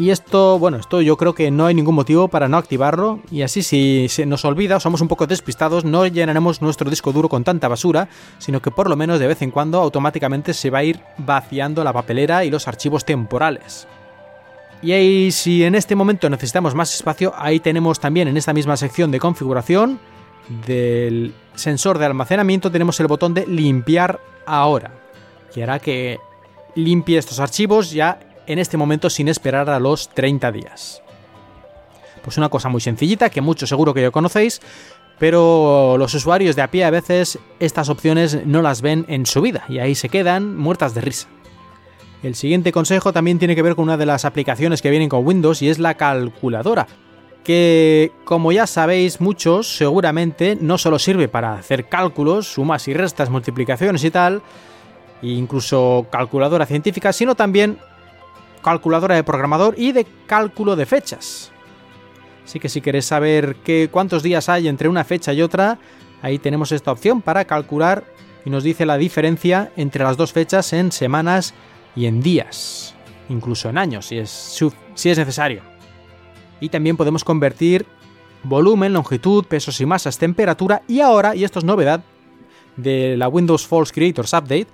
Y 0.00 0.10
esto, 0.10 0.60
bueno, 0.60 0.76
esto 0.76 1.02
yo 1.02 1.16
creo 1.16 1.34
que 1.34 1.50
no 1.50 1.66
hay 1.66 1.74
ningún 1.74 1.96
motivo 1.96 2.28
para 2.28 2.46
no 2.46 2.56
activarlo 2.56 3.18
y 3.32 3.42
así 3.42 3.64
si 3.64 4.06
se 4.08 4.26
nos 4.26 4.44
olvida 4.44 4.76
o 4.76 4.80
somos 4.80 5.00
un 5.00 5.08
poco 5.08 5.26
despistados 5.26 5.84
no 5.84 6.06
llenaremos 6.06 6.62
nuestro 6.62 6.88
disco 6.88 7.12
duro 7.12 7.28
con 7.28 7.42
tanta 7.42 7.66
basura, 7.66 8.08
sino 8.38 8.62
que 8.62 8.70
por 8.70 8.88
lo 8.88 8.94
menos 8.94 9.18
de 9.18 9.26
vez 9.26 9.42
en 9.42 9.50
cuando 9.50 9.80
automáticamente 9.80 10.54
se 10.54 10.70
va 10.70 10.78
a 10.78 10.84
ir 10.84 11.00
vaciando 11.18 11.82
la 11.82 11.92
papelera 11.92 12.44
y 12.44 12.50
los 12.50 12.68
archivos 12.68 13.04
temporales. 13.04 13.88
Y 14.82 14.92
ahí 14.92 15.32
si 15.32 15.64
en 15.64 15.74
este 15.74 15.96
momento 15.96 16.30
necesitamos 16.30 16.76
más 16.76 16.94
espacio, 16.94 17.34
ahí 17.36 17.58
tenemos 17.58 17.98
también 17.98 18.28
en 18.28 18.36
esta 18.36 18.52
misma 18.52 18.76
sección 18.76 19.10
de 19.10 19.18
configuración 19.18 19.98
del 20.64 21.34
sensor 21.56 21.98
de 21.98 22.06
almacenamiento 22.06 22.70
tenemos 22.70 23.00
el 23.00 23.08
botón 23.08 23.34
de 23.34 23.48
limpiar 23.48 24.20
ahora, 24.46 24.92
que 25.52 25.64
hará 25.64 25.80
que 25.80 26.18
limpie 26.76 27.18
estos 27.18 27.40
archivos 27.40 27.90
ya 27.90 28.20
en 28.48 28.58
este 28.58 28.76
momento 28.76 29.10
sin 29.10 29.28
esperar 29.28 29.70
a 29.70 29.78
los 29.78 30.08
30 30.08 30.50
días. 30.50 31.02
Pues 32.24 32.36
una 32.38 32.48
cosa 32.48 32.68
muy 32.68 32.80
sencillita 32.80 33.30
que 33.30 33.40
muchos 33.40 33.68
seguro 33.68 33.94
que 33.94 34.02
ya 34.02 34.10
conocéis, 34.10 34.60
pero 35.18 35.96
los 35.98 36.14
usuarios 36.14 36.56
de 36.56 36.62
a 36.62 36.70
pie 36.70 36.84
a 36.84 36.90
veces 36.90 37.38
estas 37.60 37.88
opciones 37.88 38.44
no 38.46 38.62
las 38.62 38.82
ven 38.82 39.04
en 39.08 39.26
su 39.26 39.42
vida 39.42 39.64
y 39.68 39.78
ahí 39.78 39.94
se 39.94 40.08
quedan 40.08 40.56
muertas 40.56 40.94
de 40.94 41.02
risa. 41.02 41.28
El 42.22 42.34
siguiente 42.34 42.72
consejo 42.72 43.12
también 43.12 43.38
tiene 43.38 43.54
que 43.54 43.62
ver 43.62 43.76
con 43.76 43.84
una 43.84 43.96
de 43.96 44.06
las 44.06 44.24
aplicaciones 44.24 44.82
que 44.82 44.90
vienen 44.90 45.08
con 45.08 45.24
Windows 45.24 45.62
y 45.62 45.68
es 45.68 45.78
la 45.78 45.94
calculadora, 45.94 46.88
que 47.44 48.12
como 48.24 48.50
ya 48.50 48.66
sabéis 48.66 49.20
muchos 49.20 49.76
seguramente 49.76 50.58
no 50.60 50.78
solo 50.78 50.98
sirve 50.98 51.28
para 51.28 51.54
hacer 51.54 51.88
cálculos, 51.88 52.52
sumas 52.52 52.88
y 52.88 52.94
restas, 52.94 53.30
multiplicaciones 53.30 54.02
y 54.02 54.10
tal, 54.10 54.42
e 55.22 55.28
incluso 55.28 56.06
calculadora 56.10 56.66
científica, 56.66 57.12
sino 57.12 57.34
también 57.34 57.78
calculadora 58.60 59.14
de 59.14 59.24
programador 59.24 59.74
y 59.76 59.92
de 59.92 60.06
cálculo 60.26 60.76
de 60.76 60.86
fechas. 60.86 61.52
Así 62.44 62.60
que 62.60 62.68
si 62.68 62.80
queréis 62.80 63.04
saber 63.04 63.56
qué, 63.56 63.88
cuántos 63.92 64.22
días 64.22 64.48
hay 64.48 64.68
entre 64.68 64.88
una 64.88 65.04
fecha 65.04 65.32
y 65.32 65.42
otra, 65.42 65.78
ahí 66.22 66.38
tenemos 66.38 66.72
esta 66.72 66.92
opción 66.92 67.20
para 67.20 67.44
calcular 67.44 68.04
y 68.44 68.50
nos 68.50 68.64
dice 68.64 68.86
la 68.86 68.96
diferencia 68.96 69.70
entre 69.76 70.04
las 70.04 70.16
dos 70.16 70.32
fechas 70.32 70.72
en 70.72 70.90
semanas 70.90 71.52
y 71.94 72.06
en 72.06 72.22
días, 72.22 72.94
incluso 73.28 73.68
en 73.68 73.76
años 73.76 74.06
si 74.06 74.18
es, 74.18 74.30
si 74.94 75.10
es 75.10 75.18
necesario. 75.18 75.62
Y 76.60 76.70
también 76.70 76.96
podemos 76.96 77.24
convertir 77.24 77.84
volumen, 78.42 78.92
longitud, 78.92 79.44
pesos 79.44 79.80
y 79.80 79.86
masas, 79.86 80.18
temperatura 80.18 80.82
y 80.88 81.00
ahora, 81.00 81.34
y 81.34 81.44
esto 81.44 81.58
es 81.58 81.64
novedad 81.64 82.02
de 82.76 83.16
la 83.16 83.28
Windows 83.28 83.66
False 83.66 83.92
Creators 83.92 84.32
Update, 84.32 84.68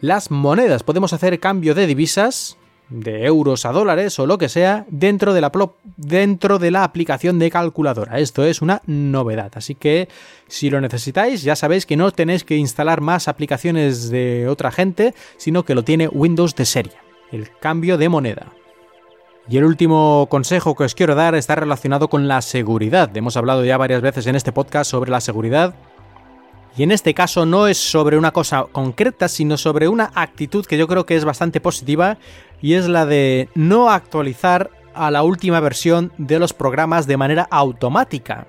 las 0.00 0.30
monedas. 0.30 0.82
Podemos 0.82 1.12
hacer 1.12 1.38
cambio 1.40 1.74
de 1.74 1.86
divisas 1.86 2.58
de 2.90 3.24
euros 3.24 3.64
a 3.64 3.72
dólares 3.72 4.18
o 4.18 4.26
lo 4.26 4.36
que 4.36 4.48
sea 4.48 4.84
dentro 4.90 5.32
de 5.32 5.40
la, 5.40 5.52
dentro 5.96 6.58
de 6.58 6.70
la 6.70 6.84
aplicación 6.84 7.38
de 7.38 7.50
calculadora. 7.50 8.18
Esto 8.18 8.44
es 8.44 8.60
una 8.60 8.82
novedad, 8.86 9.52
así 9.54 9.74
que 9.74 10.08
si 10.48 10.70
lo 10.70 10.80
necesitáis 10.80 11.42
ya 11.42 11.56
sabéis 11.56 11.86
que 11.86 11.96
no 11.96 12.10
tenéis 12.10 12.44
que 12.44 12.56
instalar 12.56 13.00
más 13.00 13.28
aplicaciones 13.28 14.10
de 14.10 14.48
otra 14.48 14.70
gente, 14.70 15.14
sino 15.36 15.64
que 15.64 15.74
lo 15.74 15.84
tiene 15.84 16.08
Windows 16.08 16.54
de 16.56 16.66
serie, 16.66 16.94
el 17.32 17.48
cambio 17.58 17.96
de 17.96 18.08
moneda. 18.08 18.52
Y 19.48 19.56
el 19.56 19.64
último 19.64 20.28
consejo 20.30 20.76
que 20.76 20.84
os 20.84 20.94
quiero 20.94 21.14
dar 21.14 21.34
está 21.34 21.56
relacionado 21.56 22.08
con 22.08 22.28
la 22.28 22.40
seguridad. 22.40 23.16
Hemos 23.16 23.36
hablado 23.36 23.64
ya 23.64 23.78
varias 23.78 24.00
veces 24.00 24.26
en 24.26 24.36
este 24.36 24.52
podcast 24.52 24.90
sobre 24.90 25.10
la 25.10 25.20
seguridad 25.20 25.74
y 26.76 26.82
en 26.82 26.92
este 26.92 27.14
caso 27.14 27.46
no 27.46 27.66
es 27.66 27.78
sobre 27.78 28.16
una 28.16 28.32
cosa 28.32 28.66
concreta, 28.70 29.28
sino 29.28 29.56
sobre 29.56 29.88
una 29.88 30.10
actitud 30.14 30.64
que 30.64 30.78
yo 30.78 30.86
creo 30.86 31.06
que 31.06 31.16
es 31.16 31.24
bastante 31.24 31.60
positiva 31.60 32.18
y 32.62 32.74
es 32.74 32.88
la 32.88 33.06
de 33.06 33.48
no 33.54 33.90
actualizar 33.90 34.70
a 34.94 35.10
la 35.10 35.22
última 35.22 35.60
versión 35.60 36.12
de 36.18 36.38
los 36.38 36.52
programas 36.52 37.06
de 37.06 37.16
manera 37.16 37.46
automática. 37.50 38.46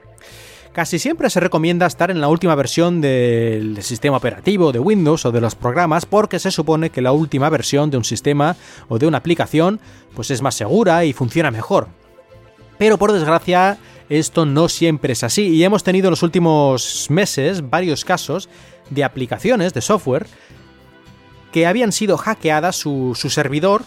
Casi 0.74 0.99
siempre 0.99 1.30
se 1.30 1.41
recomienda 1.41 1.86
estar 1.86 2.11
en 2.11 2.22
la 2.22 2.30
última 2.30 2.55
versión 2.55 3.01
del 3.01 3.84
sistema 3.84 4.15
operativo 4.15 4.72
de 4.72 4.80
Windows 4.80 5.26
o 5.26 5.32
de 5.32 5.41
los 5.41 5.53
programas 5.53 6.05
porque 6.05 6.39
se 6.39 6.49
supone 6.49 6.89
que 6.89 7.01
la 7.01 7.11
última 7.11 7.49
versión 7.49 7.91
de 7.91 7.97
un 7.97 8.05
sistema 8.05 8.55
o 8.88 8.97
de 8.97 9.05
una 9.05 9.17
aplicación 9.17 9.82
pues 10.15 10.32
es 10.32 10.41
más 10.41 10.55
segura 10.55 11.03
y 11.03 11.11
funciona 11.11 11.51
mejor. 11.51 11.89
Pero 12.78 12.97
por 12.97 13.11
desgracia 13.11 13.78
esto 14.20 14.45
no 14.45 14.68
siempre 14.68 15.14
es 15.14 15.24
así 15.24 15.47
y 15.47 15.64
hemos 15.64 15.84
tenido 15.84 16.07
en 16.07 16.12
los 16.12 16.22
últimos 16.22 17.07
meses 17.09 17.70
varios 17.70 18.03
casos 18.03 18.49
de 18.89 19.05
aplicaciones 19.05 19.74
de 19.74 19.80
software 19.80 20.28
que 21.53 21.66
habían 21.66 21.93
sido 21.93 22.18
hackeadas 22.18 22.76
su, 22.76 23.16
servidor 23.16 23.84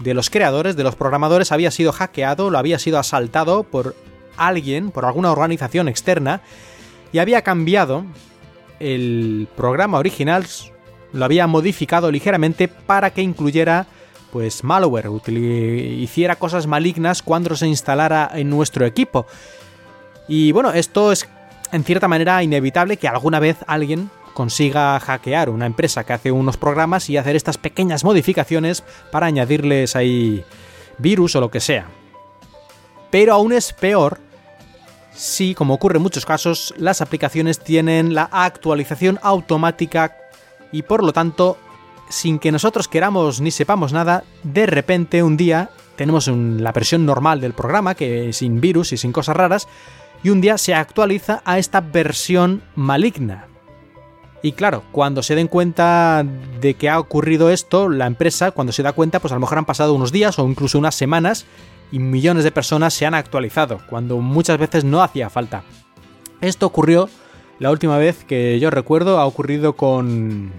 de 0.00 0.14
los 0.14 0.30
creadores, 0.30 0.76
de 0.76 0.82
los 0.82 0.96
programadores, 0.96 1.52
había 1.52 1.70
sido 1.70 1.92
hackeado, 1.92 2.50
lo 2.50 2.58
había 2.58 2.78
sido 2.78 2.98
asaltado 2.98 3.64
por 3.64 3.94
alguien, 4.38 4.90
por 4.90 5.04
alguna 5.04 5.32
organización 5.32 5.88
externa, 5.88 6.42
y 7.12 7.18
había 7.18 7.42
cambiado 7.42 8.04
el 8.80 9.48
programa 9.56 9.98
original, 9.98 10.46
lo 11.12 11.24
había 11.24 11.46
modificado 11.46 12.10
ligeramente 12.10 12.68
para 12.68 13.10
que 13.10 13.22
incluyera 13.22 13.86
pues 14.30 14.64
malware, 14.64 15.08
hiciera 15.28 16.36
cosas 16.36 16.66
malignas 16.66 17.22
cuando 17.22 17.56
se 17.56 17.66
instalara 17.66 18.30
en 18.34 18.50
nuestro 18.50 18.84
equipo. 18.84 19.26
Y 20.28 20.52
bueno, 20.52 20.72
esto 20.72 21.12
es 21.12 21.28
en 21.72 21.84
cierta 21.84 22.08
manera 22.08 22.42
inevitable 22.42 22.96
que 22.96 23.08
alguna 23.08 23.40
vez 23.40 23.58
alguien 23.66 24.10
consiga 24.34 25.00
hackear 25.00 25.48
una 25.48 25.66
empresa 25.66 26.04
que 26.04 26.12
hace 26.12 26.30
unos 26.30 26.56
programas 26.56 27.08
y 27.08 27.16
hacer 27.16 27.36
estas 27.36 27.58
pequeñas 27.58 28.04
modificaciones 28.04 28.84
para 29.10 29.26
añadirles 29.26 29.96
ahí 29.96 30.44
virus 30.98 31.36
o 31.36 31.40
lo 31.40 31.50
que 31.50 31.60
sea. 31.60 31.86
Pero 33.10 33.32
aún 33.32 33.52
es 33.52 33.72
peor 33.72 34.20
si, 35.16 35.54
como 35.54 35.74
ocurre 35.74 35.96
en 35.96 36.02
muchos 36.02 36.26
casos, 36.26 36.74
las 36.76 37.00
aplicaciones 37.00 37.58
tienen 37.58 38.14
la 38.14 38.28
actualización 38.30 39.18
automática 39.22 40.16
y 40.70 40.82
por 40.82 41.02
lo 41.02 41.14
tanto, 41.14 41.56
sin 42.10 42.38
que 42.38 42.52
nosotros 42.52 42.88
queramos 42.88 43.40
ni 43.40 43.50
sepamos 43.50 43.94
nada, 43.94 44.24
de 44.42 44.66
repente 44.66 45.22
un 45.22 45.38
día 45.38 45.70
tenemos 45.96 46.28
la 46.28 46.72
versión 46.72 47.06
normal 47.06 47.40
del 47.40 47.54
programa, 47.54 47.94
que 47.94 48.34
sin 48.34 48.60
virus 48.60 48.92
y 48.92 48.98
sin 48.98 49.12
cosas 49.12 49.36
raras, 49.36 49.68
y 50.22 50.30
un 50.30 50.40
día 50.40 50.58
se 50.58 50.74
actualiza 50.74 51.42
a 51.44 51.58
esta 51.58 51.80
versión 51.80 52.62
maligna. 52.74 53.46
Y 54.42 54.52
claro, 54.52 54.84
cuando 54.92 55.22
se 55.22 55.34
den 55.34 55.48
cuenta 55.48 56.24
de 56.60 56.74
que 56.74 56.88
ha 56.88 57.00
ocurrido 57.00 57.50
esto, 57.50 57.88
la 57.88 58.06
empresa, 58.06 58.50
cuando 58.52 58.72
se 58.72 58.82
da 58.82 58.92
cuenta, 58.92 59.18
pues 59.18 59.32
a 59.32 59.36
lo 59.36 59.40
mejor 59.40 59.58
han 59.58 59.64
pasado 59.64 59.94
unos 59.94 60.12
días 60.12 60.38
o 60.38 60.48
incluso 60.48 60.78
unas 60.78 60.94
semanas 60.94 61.46
y 61.90 61.98
millones 61.98 62.44
de 62.44 62.52
personas 62.52 62.94
se 62.94 63.06
han 63.06 63.14
actualizado, 63.14 63.80
cuando 63.88 64.18
muchas 64.18 64.58
veces 64.58 64.84
no 64.84 65.02
hacía 65.02 65.30
falta. 65.30 65.62
Esto 66.40 66.66
ocurrió 66.66 67.08
la 67.58 67.70
última 67.70 67.96
vez 67.96 68.24
que 68.24 68.60
yo 68.60 68.70
recuerdo, 68.70 69.18
ha 69.18 69.26
ocurrido 69.26 69.74
con 69.74 70.52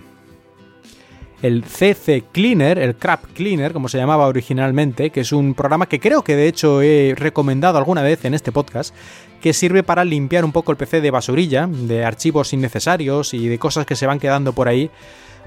el 1.41 1.63
CC 1.63 2.23
Cleaner, 2.31 2.79
el 2.79 2.95
Crap 2.95 3.25
Cleaner, 3.33 3.71
como 3.71 3.89
se 3.89 3.97
llamaba 3.97 4.25
originalmente, 4.27 5.11
que 5.11 5.21
es 5.21 5.31
un 5.31 5.53
programa 5.53 5.87
que 5.87 5.99
creo 5.99 6.23
que 6.23 6.35
de 6.35 6.47
hecho 6.47 6.81
he 6.81 7.13
recomendado 7.15 7.77
alguna 7.77 8.01
vez 8.01 8.25
en 8.25 8.33
este 8.33 8.51
podcast, 8.51 8.95
que 9.41 9.53
sirve 9.53 9.83
para 9.83 10.03
limpiar 10.03 10.45
un 10.45 10.51
poco 10.51 10.71
el 10.71 10.77
PC 10.77 11.01
de 11.01 11.11
basurilla, 11.11 11.67
de 11.67 12.05
archivos 12.05 12.53
innecesarios 12.53 13.33
y 13.33 13.47
de 13.47 13.59
cosas 13.59 13.85
que 13.85 13.95
se 13.95 14.07
van 14.07 14.19
quedando 14.19 14.53
por 14.53 14.67
ahí, 14.67 14.89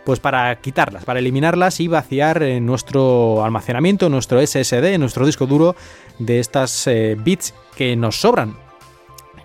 pues 0.04 0.20
para 0.20 0.60
quitarlas, 0.60 1.04
para 1.04 1.18
eliminarlas 1.18 1.80
y 1.80 1.88
vaciar 1.88 2.42
en 2.42 2.66
nuestro 2.66 3.44
almacenamiento, 3.44 4.08
nuestro 4.08 4.44
SSD, 4.44 4.98
nuestro 4.98 5.26
disco 5.26 5.46
duro 5.46 5.76
de 6.18 6.40
estas 6.40 6.86
eh, 6.86 7.16
bits 7.18 7.54
que 7.76 7.96
nos 7.96 8.20
sobran. 8.20 8.56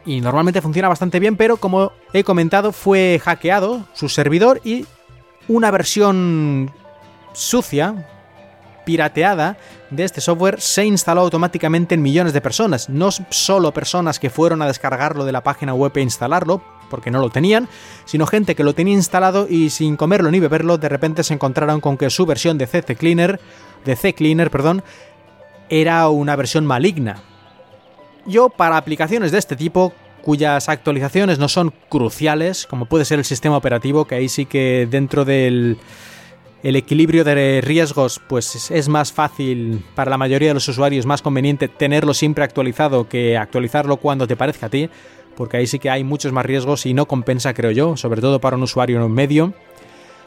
Y 0.05 0.21
normalmente 0.21 0.61
funciona 0.61 0.87
bastante 0.87 1.19
bien, 1.19 1.35
pero 1.35 1.57
como 1.57 1.91
he 2.13 2.23
comentado, 2.23 2.71
fue 2.71 3.19
hackeado 3.23 3.85
su 3.93 4.07
servidor 4.07 4.61
y 4.63 4.85
una 5.47 5.71
versión 5.71 6.71
sucia, 7.33 8.07
pirateada 8.85 9.57
de 9.89 10.03
este 10.03 10.21
software 10.21 10.59
se 10.61 10.85
instaló 10.85 11.21
automáticamente 11.21 11.95
en 11.95 12.01
millones 12.01 12.33
de 12.33 12.41
personas. 12.41 12.89
No 12.89 13.09
solo 13.11 13.73
personas 13.73 14.19
que 14.19 14.29
fueron 14.29 14.61
a 14.61 14.67
descargarlo 14.67 15.25
de 15.25 15.31
la 15.31 15.43
página 15.43 15.73
web 15.73 15.91
e 15.95 16.01
instalarlo, 16.01 16.61
porque 16.89 17.11
no 17.11 17.19
lo 17.19 17.29
tenían, 17.29 17.67
sino 18.05 18.27
gente 18.27 18.55
que 18.55 18.63
lo 18.63 18.73
tenía 18.73 18.93
instalado 18.93 19.47
y 19.49 19.69
sin 19.69 19.97
comerlo 19.97 20.31
ni 20.31 20.39
beberlo, 20.39 20.77
de 20.77 20.89
repente 20.89 21.23
se 21.23 21.33
encontraron 21.33 21.81
con 21.81 21.97
que 21.97 22.09
su 22.09 22.25
versión 22.25 22.57
de 22.57 22.67
CC 22.67 22.95
Cleaner, 22.95 23.39
de 23.83 23.95
C 23.95 24.13
Cleaner, 24.13 24.51
perdón, 24.51 24.83
era 25.69 26.07
una 26.09 26.35
versión 26.35 26.65
maligna. 26.65 27.23
Yo 28.25 28.49
para 28.49 28.77
aplicaciones 28.77 29.31
de 29.31 29.37
este 29.37 29.55
tipo 29.55 29.93
cuyas 30.23 30.69
actualizaciones 30.69 31.37
no 31.37 31.47
son 31.47 31.71
cruciales, 31.87 32.65
como 32.65 32.85
puede 32.85 33.05
ser 33.05 33.19
el 33.19 33.25
sistema 33.25 33.57
operativo, 33.57 34.05
que 34.05 34.15
ahí 34.15 34.27
sí 34.27 34.47
que 34.47 34.87
dentro 34.89 35.23
del 35.23 35.77
el 36.65 36.75
equilibrio 36.75 37.23
de 37.23 37.61
riesgos, 37.61 38.19
pues 38.27 38.71
es 38.71 38.89
más 38.89 39.13
fácil 39.13 39.85
para 39.93 40.09
la 40.09 40.17
mayoría 40.17 40.47
de 40.47 40.55
los 40.55 40.67
usuarios, 40.67 41.05
más 41.05 41.21
conveniente 41.21 41.67
tenerlo 41.67 42.15
siempre 42.15 42.43
actualizado 42.43 43.07
que 43.07 43.37
actualizarlo 43.37 43.97
cuando 43.97 44.25
te 44.25 44.35
parezca 44.35 44.65
a 44.65 44.69
ti, 44.69 44.89
porque 45.37 45.57
ahí 45.57 45.67
sí 45.67 45.77
que 45.77 45.91
hay 45.91 46.03
muchos 46.03 46.31
más 46.31 46.43
riesgos 46.43 46.87
y 46.87 46.95
no 46.95 47.05
compensa, 47.07 47.53
creo 47.53 47.69
yo, 47.69 47.97
sobre 47.97 48.19
todo 48.19 48.41
para 48.41 48.57
un 48.57 48.63
usuario 48.63 49.07
medio. 49.07 49.53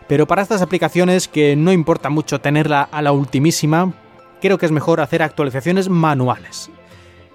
Pero 0.06 0.28
para 0.28 0.42
estas 0.42 0.62
aplicaciones 0.62 1.26
que 1.26 1.56
no 1.56 1.72
importa 1.72 2.08
mucho 2.08 2.40
tenerla 2.40 2.82
a 2.82 3.02
la 3.02 3.10
ultimísima, 3.10 3.92
creo 4.40 4.58
que 4.58 4.66
es 4.66 4.72
mejor 4.72 5.00
hacer 5.00 5.24
actualizaciones 5.24 5.88
manuales. 5.88 6.70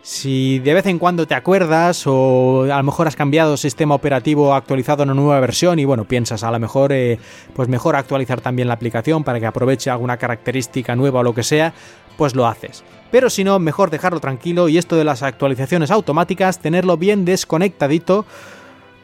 Si 0.04 0.60
de 0.60 0.74
vez 0.74 0.86
en 0.88 0.99
cuando 0.99 1.26
te 1.26 1.34
acuerdas 1.34 2.04
o 2.08 2.64
a 2.64 2.76
lo 2.76 2.84
mejor 2.84 3.08
has 3.08 3.16
cambiado 3.16 3.56
sistema 3.56 3.95
operativo 3.95 4.54
actualizado 4.54 5.04
una 5.04 5.14
nueva 5.14 5.39
versión 5.39 5.80
y 5.80 5.86
bueno, 5.86 6.04
piensas 6.04 6.43
a 6.43 6.51
lo 6.51 6.60
mejor 6.60 6.91
eh, 6.91 7.20
pues 7.56 7.70
mejor 7.70 7.95
actualizar 7.95 8.41
también 8.41 8.68
la 8.68 8.74
aplicación 8.74 9.24
para 9.24 9.39
que 9.39 9.45
aproveche 9.45 9.89
alguna 9.89 10.18
característica 10.18 10.93
nueva 10.97 11.22
o 11.22 11.24
lo 11.24 11.34
que 11.34 11.43
sea, 11.43 11.74
pues 12.18 12.36
lo 12.36 12.45
haces. 12.47 12.84
Pero 13.12 13.30
si 13.30 13.45
no, 13.45 13.60
mejor 13.60 13.91
dejarlo 13.91 14.20
tranquilo 14.20 14.68
y 14.68 14.78
esto 14.78 14.97
de 14.97 15.06
las 15.06 15.24
actualizaciones 15.24 15.89
automáticas, 15.89 16.60
tenerlo 16.60 16.97
bien 16.97 17.24
desconectadito 17.24 18.26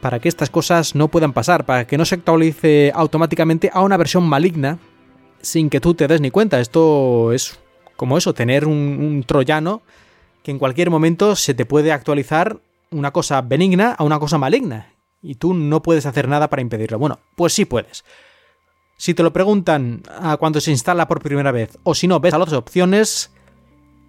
para 0.02 0.18
que 0.18 0.28
estas 0.28 0.50
cosas 0.50 0.94
no 0.94 1.08
puedan 1.08 1.32
pasar, 1.32 1.64
para 1.64 1.86
que 1.86 1.96
no 1.96 2.04
se 2.04 2.16
actualice 2.16 2.92
automáticamente 2.94 3.70
a 3.72 3.80
una 3.80 3.96
versión 3.96 4.24
maligna 4.24 4.78
sin 5.40 5.70
que 5.70 5.80
tú 5.80 5.94
te 5.94 6.06
des 6.06 6.20
ni 6.20 6.30
cuenta. 6.30 6.60
Esto 6.60 7.32
es 7.32 7.58
como 7.96 8.18
eso, 8.18 8.34
tener 8.34 8.66
un 8.66 9.24
troyano 9.26 9.80
que 10.42 10.50
en 10.50 10.58
cualquier 10.58 10.90
momento 10.90 11.36
se 11.36 11.54
te 11.54 11.66
puede 11.66 11.92
actualizar 11.92 12.60
una 12.90 13.12
cosa 13.12 13.40
benigna 13.42 13.92
a 13.92 14.04
una 14.04 14.18
cosa 14.18 14.38
maligna 14.38 14.94
y 15.22 15.36
tú 15.36 15.54
no 15.54 15.82
puedes 15.82 16.06
hacer 16.06 16.28
nada 16.28 16.48
para 16.48 16.62
impedirlo. 16.62 16.98
Bueno, 16.98 17.20
pues 17.36 17.52
sí 17.52 17.64
puedes. 17.64 18.04
Si 18.96 19.14
te 19.14 19.22
lo 19.22 19.32
preguntan 19.32 20.02
a 20.08 20.36
cuando 20.36 20.60
se 20.60 20.70
instala 20.70 21.08
por 21.08 21.22
primera 21.22 21.52
vez 21.52 21.78
o 21.84 21.94
si 21.94 22.06
no 22.06 22.20
ves 22.20 22.34
a 22.34 22.38
las 22.38 22.52
opciones, 22.52 23.30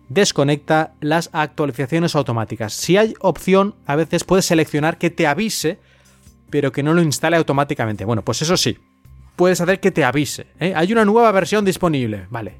desconecta 0.09 0.93
las 0.99 1.29
actualizaciones 1.33 2.15
automáticas. 2.15 2.73
Si 2.73 2.97
hay 2.97 3.13
opción, 3.19 3.75
a 3.85 3.95
veces 3.95 4.23
puedes 4.23 4.45
seleccionar 4.45 4.97
que 4.97 5.09
te 5.09 5.27
avise, 5.27 5.79
pero 6.49 6.71
que 6.71 6.83
no 6.83 6.93
lo 6.93 7.01
instale 7.01 7.37
automáticamente. 7.37 8.03
Bueno, 8.03 8.23
pues 8.23 8.41
eso 8.41 8.57
sí, 8.57 8.79
puedes 9.35 9.61
hacer 9.61 9.79
que 9.79 9.91
te 9.91 10.03
avise. 10.03 10.47
¿eh? 10.59 10.73
Hay 10.75 10.91
una 10.91 11.05
nueva 11.05 11.31
versión 11.31 11.63
disponible, 11.63 12.27
vale 12.29 12.59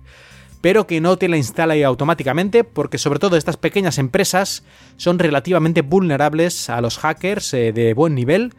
pero 0.62 0.86
que 0.88 1.02
no 1.02 1.18
te 1.18 1.28
la 1.28 1.38
instale 1.38 1.84
automáticamente 1.84 2.64
porque 2.64 2.98
sobre 2.98 3.20
todo 3.20 3.36
estas 3.36 3.58
pequeñas 3.58 3.98
empresas 3.98 4.64
son 4.96 5.20
relativamente 5.20 5.82
vulnerables 5.82 6.70
a 6.70 6.82
los 6.82 7.00
hackers 7.00 7.54
eh, 7.54 7.74
de 7.74 7.94
buen 7.94 8.16
nivel 8.16 8.54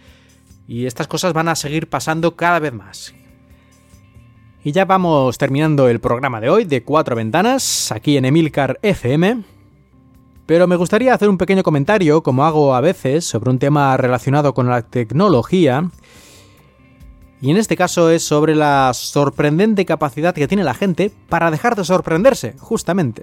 y 0.66 0.86
estas 0.86 1.07
cosas 1.07 1.32
van 1.32 1.48
a 1.48 1.55
seguir 1.55 1.88
pasando 1.88 2.36
cada 2.36 2.59
vez 2.59 2.72
más. 2.72 3.14
Y 4.64 4.70
ya 4.72 4.84
vamos 4.84 5.38
terminando 5.38 5.88
el 5.88 6.00
programa 6.00 6.40
de 6.40 6.48
hoy 6.48 6.64
de 6.64 6.84
cuatro 6.84 7.16
ventanas 7.16 7.90
aquí 7.90 8.16
en 8.16 8.24
Emilcar 8.24 8.78
FM. 8.82 9.42
Pero 10.46 10.68
me 10.68 10.76
gustaría 10.76 11.14
hacer 11.14 11.28
un 11.28 11.38
pequeño 11.38 11.62
comentario, 11.62 12.22
como 12.22 12.44
hago 12.44 12.74
a 12.74 12.80
veces, 12.80 13.24
sobre 13.24 13.50
un 13.50 13.59
tema 13.59 13.96
relacionado 13.96 14.55
con 14.55 14.68
la 14.68 14.82
tecnología 14.82 15.90
y 17.43 17.51
en 17.51 17.57
este 17.57 17.76
caso 17.76 18.09
es 18.09 18.22
sobre 18.22 18.55
la 18.55 18.93
sorprendente 18.95 19.84
capacidad 19.84 20.32
que 20.32 20.47
tiene 20.47 20.62
la 20.62 20.74
gente 20.74 21.11
para 21.28 21.51
dejar 21.51 21.74
de 21.74 21.84
sorprenderse, 21.84 22.55
justamente. 22.61 23.22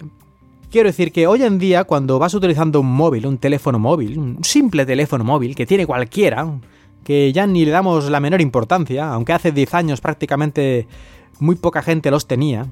Quiero 0.70 0.89
decir 0.89 1.13
que 1.13 1.26
hoy 1.26 1.43
en 1.43 1.57
día 1.57 1.86
cuando 1.86 2.20
vas 2.20 2.34
utilizando 2.34 2.82
un 2.82 2.91
móvil, 2.91 3.26
un 3.26 3.38
teléfono 3.38 3.80
móvil, 3.80 4.20
un 4.20 4.43
simple 4.43 4.86
teléfono 4.86 5.24
móvil 5.24 5.55
que 5.55 5.65
tiene 5.65 5.86
cualquiera, 5.86 6.45
que 7.05 7.32
ya 7.32 7.47
ni 7.47 7.63
le 7.63 7.72
damos 7.72 8.09
la 8.09 8.20
menor 8.20 8.41
importancia, 8.41 9.09
aunque 9.13 9.32
hace 9.32 9.53
10 9.53 9.74
años 9.74 10.01
prácticamente 10.01 10.86
muy 11.39 11.55
poca 11.55 11.82
gente 11.82 12.11
los 12.11 12.28
tenía, 12.28 12.67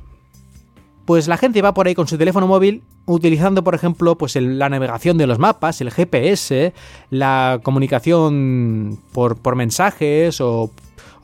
pues 1.06 1.30
la 1.30 1.38
gente 1.38 1.62
va 1.62 1.74
por 1.74 1.88
ahí 1.88 1.96
con 1.96 2.10
su 2.10 2.18
teléfono 2.18 2.46
móvil 2.46 2.84
utilizando, 3.06 3.64
por 3.64 3.74
ejemplo, 3.74 4.18
pues 4.18 4.36
la 4.36 4.68
navegación 4.68 5.18
de 5.18 5.28
los 5.28 5.40
mapas, 5.40 5.80
el 5.80 5.92
GPS, 5.92 6.74
la 7.10 7.62
comunicación 7.64 9.00
por, 9.14 9.38
por 9.38 9.56
mensajes 9.56 10.42
o 10.42 10.72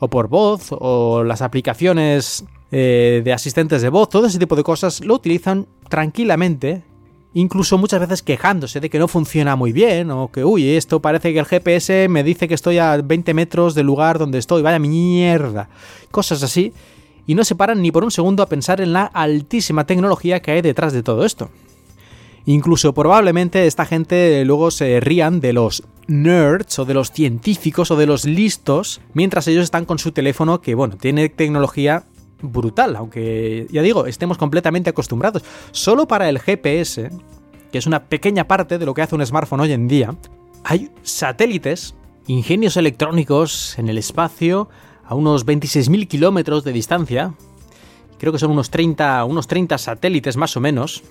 o 0.04 0.08
por 0.08 0.28
voz 0.28 0.68
o 0.70 1.24
las 1.24 1.42
aplicaciones 1.42 2.44
eh, 2.70 3.22
de 3.24 3.32
asistentes 3.32 3.82
de 3.82 3.88
voz, 3.88 4.08
todo 4.08 4.26
ese 4.26 4.38
tipo 4.38 4.56
de 4.56 4.62
cosas 4.62 5.04
lo 5.04 5.14
utilizan 5.14 5.66
tranquilamente, 5.88 6.82
incluso 7.32 7.78
muchas 7.78 8.00
veces 8.00 8.22
quejándose 8.22 8.80
de 8.80 8.90
que 8.90 8.98
no 8.98 9.08
funciona 9.08 9.56
muy 9.56 9.72
bien 9.72 10.10
o 10.10 10.30
que, 10.30 10.44
uy, 10.44 10.76
esto 10.76 11.00
parece 11.00 11.32
que 11.32 11.38
el 11.38 11.46
GPS 11.46 12.08
me 12.08 12.22
dice 12.22 12.48
que 12.48 12.54
estoy 12.54 12.78
a 12.78 12.96
20 12.96 13.34
metros 13.34 13.74
del 13.74 13.86
lugar 13.86 14.18
donde 14.18 14.38
estoy, 14.38 14.62
vaya 14.62 14.78
mierda, 14.78 15.68
cosas 16.10 16.42
así, 16.42 16.72
y 17.26 17.34
no 17.34 17.44
se 17.44 17.54
paran 17.54 17.80
ni 17.80 17.90
por 17.90 18.04
un 18.04 18.10
segundo 18.10 18.42
a 18.42 18.48
pensar 18.48 18.80
en 18.80 18.92
la 18.92 19.04
altísima 19.04 19.86
tecnología 19.86 20.40
que 20.40 20.50
hay 20.50 20.62
detrás 20.62 20.92
de 20.92 21.02
todo 21.02 21.24
esto. 21.24 21.50
Incluso 22.46 22.92
probablemente 22.92 23.66
esta 23.66 23.86
gente 23.86 24.44
luego 24.44 24.70
se 24.70 25.00
rían 25.00 25.40
de 25.40 25.52
los 25.54 25.82
nerds 26.06 26.78
o 26.78 26.84
de 26.84 26.94
los 26.94 27.10
científicos 27.10 27.90
o 27.90 27.96
de 27.96 28.06
los 28.06 28.26
listos 28.26 29.00
mientras 29.14 29.48
ellos 29.48 29.64
están 29.64 29.86
con 29.86 29.98
su 29.98 30.12
teléfono 30.12 30.60
que, 30.60 30.74
bueno, 30.74 30.96
tiene 30.98 31.30
tecnología 31.30 32.04
brutal, 32.42 32.96
aunque 32.96 33.66
ya 33.70 33.80
digo, 33.80 34.06
estemos 34.06 34.36
completamente 34.36 34.90
acostumbrados. 34.90 35.42
Solo 35.70 36.06
para 36.06 36.28
el 36.28 36.38
GPS, 36.38 37.10
que 37.72 37.78
es 37.78 37.86
una 37.86 38.04
pequeña 38.04 38.46
parte 38.46 38.76
de 38.78 38.84
lo 38.84 38.92
que 38.92 39.00
hace 39.00 39.14
un 39.14 39.24
smartphone 39.24 39.60
hoy 39.60 39.72
en 39.72 39.88
día, 39.88 40.14
hay 40.64 40.90
satélites, 41.02 41.94
ingenios 42.26 42.76
electrónicos 42.76 43.78
en 43.78 43.88
el 43.88 43.96
espacio 43.96 44.68
a 45.04 45.14
unos 45.14 45.46
26.000 45.46 46.08
kilómetros 46.08 46.64
de 46.64 46.72
distancia. 46.72 47.34
Creo 48.18 48.32
que 48.32 48.38
son 48.38 48.50
unos 48.50 48.68
30, 48.70 49.24
unos 49.24 49.46
30 49.46 49.78
satélites 49.78 50.36
más 50.36 50.56
o 50.56 50.60
menos 50.60 51.02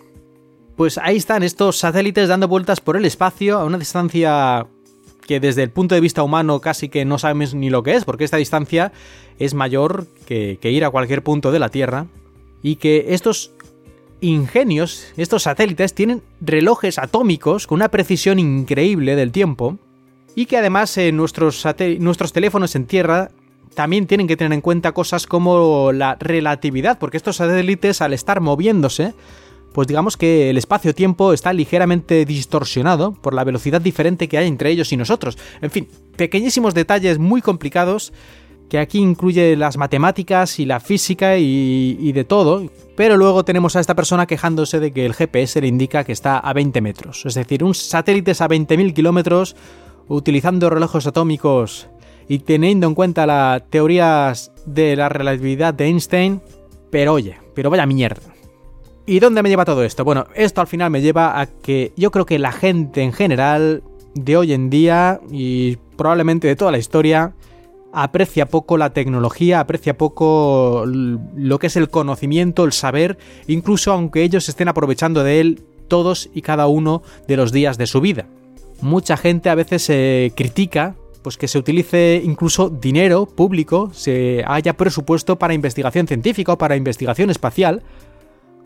pues 0.75 0.97
ahí 0.97 1.17
están 1.17 1.43
estos 1.43 1.77
satélites 1.77 2.29
dando 2.29 2.47
vueltas 2.47 2.81
por 2.81 2.97
el 2.97 3.05
espacio 3.05 3.59
a 3.59 3.65
una 3.65 3.77
distancia 3.77 4.65
que 5.25 5.39
desde 5.39 5.63
el 5.63 5.69
punto 5.69 5.95
de 5.95 6.01
vista 6.01 6.23
humano 6.23 6.59
casi 6.59 6.89
que 6.89 7.05
no 7.05 7.17
sabemos 7.17 7.53
ni 7.53 7.69
lo 7.69 7.83
que 7.83 7.95
es, 7.95 8.05
porque 8.05 8.23
esta 8.23 8.37
distancia 8.37 8.91
es 9.39 9.53
mayor 9.53 10.07
que, 10.25 10.59
ir 10.63 10.85
a 10.85 10.89
cualquier 10.89 11.23
punto 11.23 11.51
de 11.51 11.59
la 11.59 11.69
Tierra, 11.69 12.07
y 12.61 12.77
que 12.77 13.07
estos 13.09 13.51
ingenios, 14.21 15.07
estos 15.17 15.43
satélites, 15.43 15.93
tienen 15.93 16.21
relojes 16.41 16.97
atómicos 16.97 17.67
con 17.67 17.77
una 17.77 17.89
precisión 17.89 18.39
increíble 18.39 19.15
del 19.15 19.31
tiempo, 19.31 19.77
y 20.35 20.45
que 20.45 20.57
además 20.57 20.97
en 20.97 21.15
nuestros, 21.17 21.65
nuestros 21.99 22.33
teléfonos 22.33 22.75
en 22.75 22.85
Tierra 22.85 23.29
también 23.75 24.07
tienen 24.07 24.27
que 24.27 24.37
tener 24.37 24.53
en 24.53 24.61
cuenta 24.61 24.91
cosas 24.91 25.25
como 25.27 25.91
la 25.91 26.15
relatividad, 26.19 26.99
porque 26.99 27.17
estos 27.17 27.37
satélites 27.37 28.01
al 28.01 28.13
estar 28.13 28.39
moviéndose, 28.39 29.13
pues 29.73 29.87
digamos 29.87 30.15
que 30.15 30.49
el 30.49 30.57
espacio-tiempo 30.57 31.33
está 31.33 31.51
ligeramente 31.51 32.25
distorsionado 32.25 33.13
por 33.13 33.33
la 33.33 33.43
velocidad 33.43 33.81
diferente 33.81 34.27
que 34.27 34.37
hay 34.37 34.47
entre 34.47 34.69
ellos 34.69 34.93
y 34.93 34.97
nosotros. 34.97 35.37
En 35.61 35.71
fin, 35.71 35.87
pequeñísimos 36.15 36.73
detalles 36.73 37.19
muy 37.19 37.41
complicados 37.41 38.13
que 38.69 38.79
aquí 38.79 38.99
incluye 38.99 39.55
las 39.55 39.77
matemáticas 39.77 40.59
y 40.59 40.65
la 40.65 40.79
física 40.79 41.37
y, 41.37 42.11
de 42.11 42.23
todo, 42.23 42.71
pero 42.95 43.17
luego 43.17 43.45
tenemos 43.45 43.75
a 43.75 43.79
esta 43.79 43.95
persona 43.95 44.25
quejándose 44.25 44.79
de 44.79 44.91
que 44.91 45.05
el 45.05 45.13
GPS 45.13 45.61
le 45.61 45.67
indica 45.67 46.03
que 46.03 46.11
está 46.11 46.39
a 46.39 46.53
20 46.53 46.81
metros, 46.81 47.23
es 47.25 47.35
decir, 47.35 47.63
un 47.63 47.75
satélite 47.75 48.31
es 48.31 48.41
a 48.41 48.47
20.000 48.47 48.93
kilómetros 48.93 49.55
utilizando 50.07 50.71
relojes 50.71 51.05
atómicos 51.05 51.87
y 52.27 52.39
teniendo 52.39 52.87
en 52.87 52.95
cuenta 52.95 53.27
las 53.27 53.69
teorías 53.69 54.51
de 54.65 54.95
la 54.95 55.07
relatividad 55.07 55.73
de 55.73 55.85
Einstein, 55.85 56.41
pero 56.89 57.13
oye, 57.13 57.37
pero 57.53 57.69
vaya 57.69 57.85
mierda. 57.85 58.32
¿Y 59.05 59.19
dónde 59.19 59.43
me 59.43 59.49
lleva 59.49 59.65
todo 59.65 59.83
esto? 59.83 60.05
Bueno, 60.05 60.27
esto 60.33 60.61
al 60.61 60.67
final 60.67 60.89
me 60.89 61.01
lleva 61.01 61.39
a 61.39 61.47
que 61.47 61.91
yo 61.97 62.09
creo 62.09 62.25
que 62.25 62.39
la 62.39 62.53
gente 62.53 63.01
en 63.01 63.11
general 63.11 63.83
de 64.15 64.37
hoy 64.37 64.53
en 64.53 64.69
día 64.69 65.19
y 65.29 65.75
probablemente 65.97 66.47
de 66.47 66.55
toda 66.55 66.71
la 66.71 66.77
historia 66.77 67.33
aprecia 67.91 68.45
poco 68.45 68.77
la 68.77 68.91
tecnología, 68.91 69.59
aprecia 69.59 69.97
poco 69.97 70.85
lo 70.85 71.59
que 71.59 71.67
es 71.67 71.75
el 71.75 71.89
conocimiento, 71.89 72.63
el 72.63 72.71
saber, 72.71 73.17
incluso 73.47 73.91
aunque 73.91 74.23
ellos 74.23 74.47
estén 74.47 74.69
aprovechando 74.69 75.23
de 75.23 75.41
él 75.41 75.63
todos 75.89 76.29
y 76.33 76.41
cada 76.41 76.67
uno 76.67 77.03
de 77.27 77.37
los 77.37 77.51
días 77.51 77.77
de 77.77 77.87
su 77.87 77.99
vida. 77.99 78.25
Mucha 78.81 79.17
gente 79.17 79.49
a 79.49 79.55
veces 79.55 79.83
se 79.83 80.31
critica 80.35 80.95
pues 81.21 81.37
que 81.37 81.47
se 81.47 81.57
utilice 81.57 82.21
incluso 82.23 82.69
dinero 82.69 83.25
público, 83.25 83.91
se 83.93 84.43
haya 84.45 84.73
presupuesto 84.73 85.37
para 85.37 85.53
investigación 85.53 86.07
científica 86.07 86.53
o 86.53 86.57
para 86.57 86.75
investigación 86.75 87.29
espacial, 87.29 87.81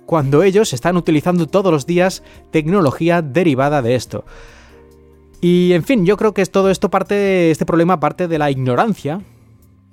cuando 0.08 0.42
ellos 0.42 0.74
están 0.74 0.98
utilizando 0.98 1.46
todos 1.46 1.72
los 1.72 1.86
días 1.86 2.24
tecnología 2.50 3.22
derivada 3.22 3.84
de 3.84 3.94
esto. 3.94 4.26
Y 5.42 5.74
en 5.74 5.84
fin, 5.84 6.06
yo 6.06 6.18
creo 6.18 6.34
que 6.34 6.44
todo 6.48 6.72
esto 6.72 6.90
parte, 6.90 7.52
este 7.52 7.66
problema 7.66 8.00
parte 8.00 8.28
de 8.28 8.40
la 8.40 8.50
ignorancia 8.50 9.22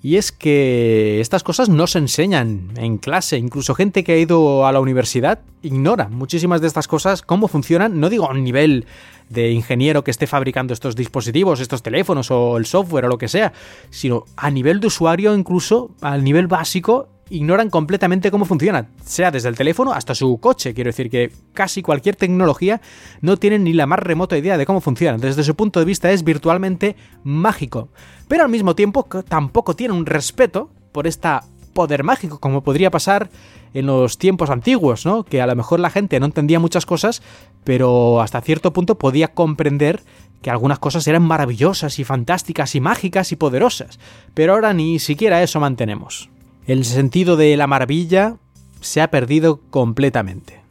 Y 0.01 0.17
es 0.17 0.33
que 0.33 1.21
estas 1.21 1.43
cosas 1.43 1.69
no 1.69 1.87
se 1.87 1.99
enseñan 1.99 2.71
en 2.77 2.99
clase. 2.99 3.39
Incluso 3.39 3.75
gente 3.75 4.05
que 4.05 4.13
ha 4.13 4.19
ido 4.19 4.67
a 4.67 4.73
la 4.73 4.81
universidad 4.81 5.41
ignora 5.63 6.09
muchísimas 6.09 6.61
de 6.61 6.67
estas 6.67 6.87
cosas, 6.87 7.23
cómo 7.23 7.49
funcionan. 7.49 7.99
No 7.99 8.09
digo 8.09 8.31
a 8.31 8.35
nivel 8.35 8.87
de 9.31 9.51
ingeniero 9.51 10.05
que 10.05 10.11
esté 10.11 10.27
fabricando 10.27 10.75
estos 10.75 10.95
dispositivos, 10.95 11.61
estos 11.61 11.83
teléfonos 11.83 12.31
o 12.31 12.59
el 12.59 12.67
software 12.67 13.07
o 13.07 13.09
lo 13.09 13.19
que 13.19 13.29
sea, 13.29 13.53
sino 13.91 14.25
a 14.37 14.51
nivel 14.51 14.79
de 14.79 14.87
usuario, 14.89 15.35
incluso 15.35 15.91
al 16.03 16.23
nivel 16.23 16.47
básico, 16.47 17.09
ignoran 17.31 17.71
completamente 17.71 18.31
cómo 18.31 18.45
funciona, 18.45 18.89
sea 19.05 19.31
desde 19.31 19.49
el 19.49 19.57
teléfono 19.57 19.93
hasta 19.93 20.15
su 20.15 20.39
coche. 20.39 20.75
Quiero 20.75 20.89
decir 20.89 21.11
que 21.11 21.33
casi 21.53 21.83
cualquier 21.83 22.17
tecnología 22.17 22.81
no 23.21 23.37
tienen 23.37 23.65
ni 23.65 23.73
la 23.73 23.87
más 23.87 23.99
remota 23.99 24.37
idea 24.37 24.59
de 24.59 24.67
cómo 24.67 24.81
funciona. 24.81 25.19
Desde 25.19 25.45
su 25.45 25.55
punto 25.55 25.81
de 25.81 25.87
vista 25.87 26.11
es 26.13 26.25
virtualmente 26.25 26.97
mágico. 27.23 27.89
Pero 28.29 28.45
al 28.45 28.51
mismo 28.51 28.75
tiempo 28.75 29.07
tampoco 29.29 29.75
tienen 29.75 29.97
un 29.97 30.07
respeto 30.07 30.71
por 30.93 31.07
esta 31.07 31.45
poder 31.73 32.05
mágico, 32.05 32.39
como 32.39 32.63
podría 32.63 32.91
pasar 32.91 33.31
en 33.75 33.87
los 33.87 34.17
tiempos 34.19 34.51
antiguos, 34.51 35.05
¿no? 35.05 35.25
Que 35.25 35.43
a 35.43 35.47
lo 35.47 35.57
mejor 35.57 35.81
la 35.81 35.91
gente 35.91 36.21
no 36.21 36.27
entendía 36.27 36.61
muchas 36.61 36.87
cosas, 36.87 37.21
pero 37.65 38.21
hasta 38.21 38.41
cierto 38.41 38.73
punto 38.73 38.97
podía 38.97 39.29
comprender 39.29 40.01
que 40.41 40.51
algunas 40.51 40.79
cosas 40.79 41.07
eran 41.09 41.23
maravillosas 41.23 41.99
y 41.99 42.05
fantásticas 42.05 42.75
y 42.77 42.81
mágicas 42.81 43.33
y 43.33 43.37
poderosas. 43.37 43.99
Pero 44.35 44.53
ahora 44.53 44.73
ni 44.73 45.01
siquiera 45.01 45.43
eso 45.43 45.59
mantenemos 45.59 46.31
el 46.67 46.85
sentido 46.85 47.37
de 47.37 47.57
la 47.57 47.67
maravilla 47.67 48.37
se 48.81 49.01
ha 49.01 49.11
perdido 49.11 49.61
completamente. 49.71 50.63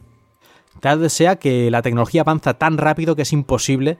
Tal 0.80 1.08
sea 1.08 1.36
que 1.36 1.70
la 1.70 1.82
tecnología 1.82 2.22
avanza 2.22 2.54
tan 2.54 2.76
rápido 2.78 3.16
que 3.16 3.22
es 3.22 3.32
imposible 3.32 3.98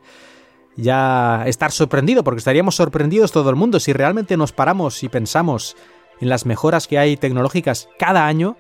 ya 0.76 1.45
estar 1.47 1.70
sorprendido, 1.72 2.24
porque 2.24 2.38
estaríamos 2.38 2.74
sorprendidos 2.74 3.32
todo 3.32 3.49
el 3.51 3.57
mundo 3.57 3.80
si 3.80 3.92
realmente 3.92 4.36
nos 4.36 4.53
paramos 4.53 5.03
y 5.03 5.09
pensamos 5.09 5.76
en 6.20 6.28
las 6.28 6.47
mejoras 6.47 6.86
que 6.86 6.99
hay 6.99 7.16
tecnológicas 7.16 7.88
cada 7.99 8.26
año, 8.26 8.57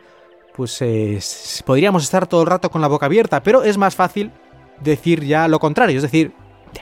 pues 0.54 0.80
eh, 0.80 1.18
podríamos 1.64 2.04
estar 2.04 2.26
todo 2.26 2.42
el 2.42 2.46
rato 2.46 2.70
con 2.70 2.80
la 2.80 2.88
boca 2.88 3.06
abierta, 3.06 3.42
pero 3.42 3.64
es 3.64 3.78
más 3.78 3.96
fácil 3.96 4.30
decir 4.80 5.24
ya 5.24 5.48
lo 5.48 5.58
contrario, 5.58 5.96
es 5.96 6.02
decir, 6.02 6.32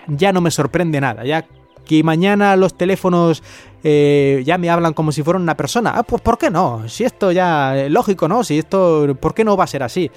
ya 0.07 0.33
no 0.33 0.41
me 0.41 0.51
sorprende 0.51 1.01
nada, 1.01 1.25
ya 1.25 1.47
que 1.85 2.03
mañana 2.03 2.57
los 2.57 2.77
teléfonos 2.77 3.43
eh, 3.85 4.43
ya 4.47 4.59
me 4.59 4.71
hablan 4.71 4.93
como 4.93 5.13
si 5.13 5.23
fueran 5.23 5.43
una 5.43 5.57
persona. 5.57 5.93
Ah, 5.95 6.03
pues 6.03 6.23
¿por 6.23 6.39
qué 6.39 6.51
no? 6.51 6.89
Si 6.89 7.05
esto 7.05 7.33
ya 7.33 7.77
es 7.77 7.91
lógico, 7.91 8.29
¿no? 8.29 8.45
Si 8.45 8.59
esto, 8.59 9.17
¿por 9.21 9.35
qué 9.35 9.45
no 9.45 9.57
va 9.57 9.65
a 9.65 9.69
ser 9.69 9.83
así? 9.83 10.11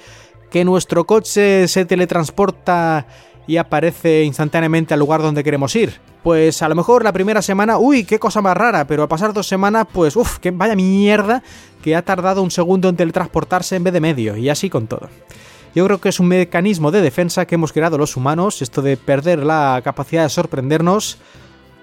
Que 0.50 0.64
nuestro 0.64 1.04
coche 1.04 1.66
se 1.68 1.84
teletransporta 1.84 3.06
y 3.46 3.56
aparece 3.56 4.24
instantáneamente 4.24 4.94
al 4.94 5.00
lugar 5.00 5.22
donde 5.22 5.44
queremos 5.44 5.74
ir. 5.76 6.00
Pues 6.22 6.62
a 6.62 6.68
lo 6.68 6.74
mejor 6.74 7.04
la 7.04 7.12
primera 7.12 7.40
semana, 7.42 7.78
uy, 7.78 8.04
qué 8.04 8.18
cosa 8.18 8.42
más 8.42 8.56
rara, 8.56 8.86
pero 8.86 9.02
al 9.02 9.08
pasar 9.08 9.32
dos 9.32 9.46
semanas, 9.46 9.86
pues 9.92 10.16
uff, 10.16 10.38
que 10.38 10.50
vaya 10.50 10.74
mierda 10.74 11.42
que 11.82 11.94
ha 11.94 12.02
tardado 12.02 12.42
un 12.42 12.50
segundo 12.50 12.88
en 12.88 12.96
teletransportarse 12.96 13.76
en 13.76 13.84
vez 13.84 13.92
de 13.92 14.00
medio, 14.00 14.36
y 14.36 14.48
así 14.48 14.68
con 14.68 14.88
todo. 14.88 15.08
Yo 15.72 15.84
creo 15.84 16.00
que 16.00 16.08
es 16.08 16.18
un 16.18 16.26
mecanismo 16.26 16.90
de 16.90 17.00
defensa 17.00 17.46
que 17.46 17.54
hemos 17.54 17.72
creado 17.72 17.96
los 17.96 18.16
humanos, 18.16 18.60
esto 18.60 18.82
de 18.82 18.96
perder 18.96 19.44
la 19.44 19.80
capacidad 19.84 20.24
de 20.24 20.30
sorprendernos 20.30 21.18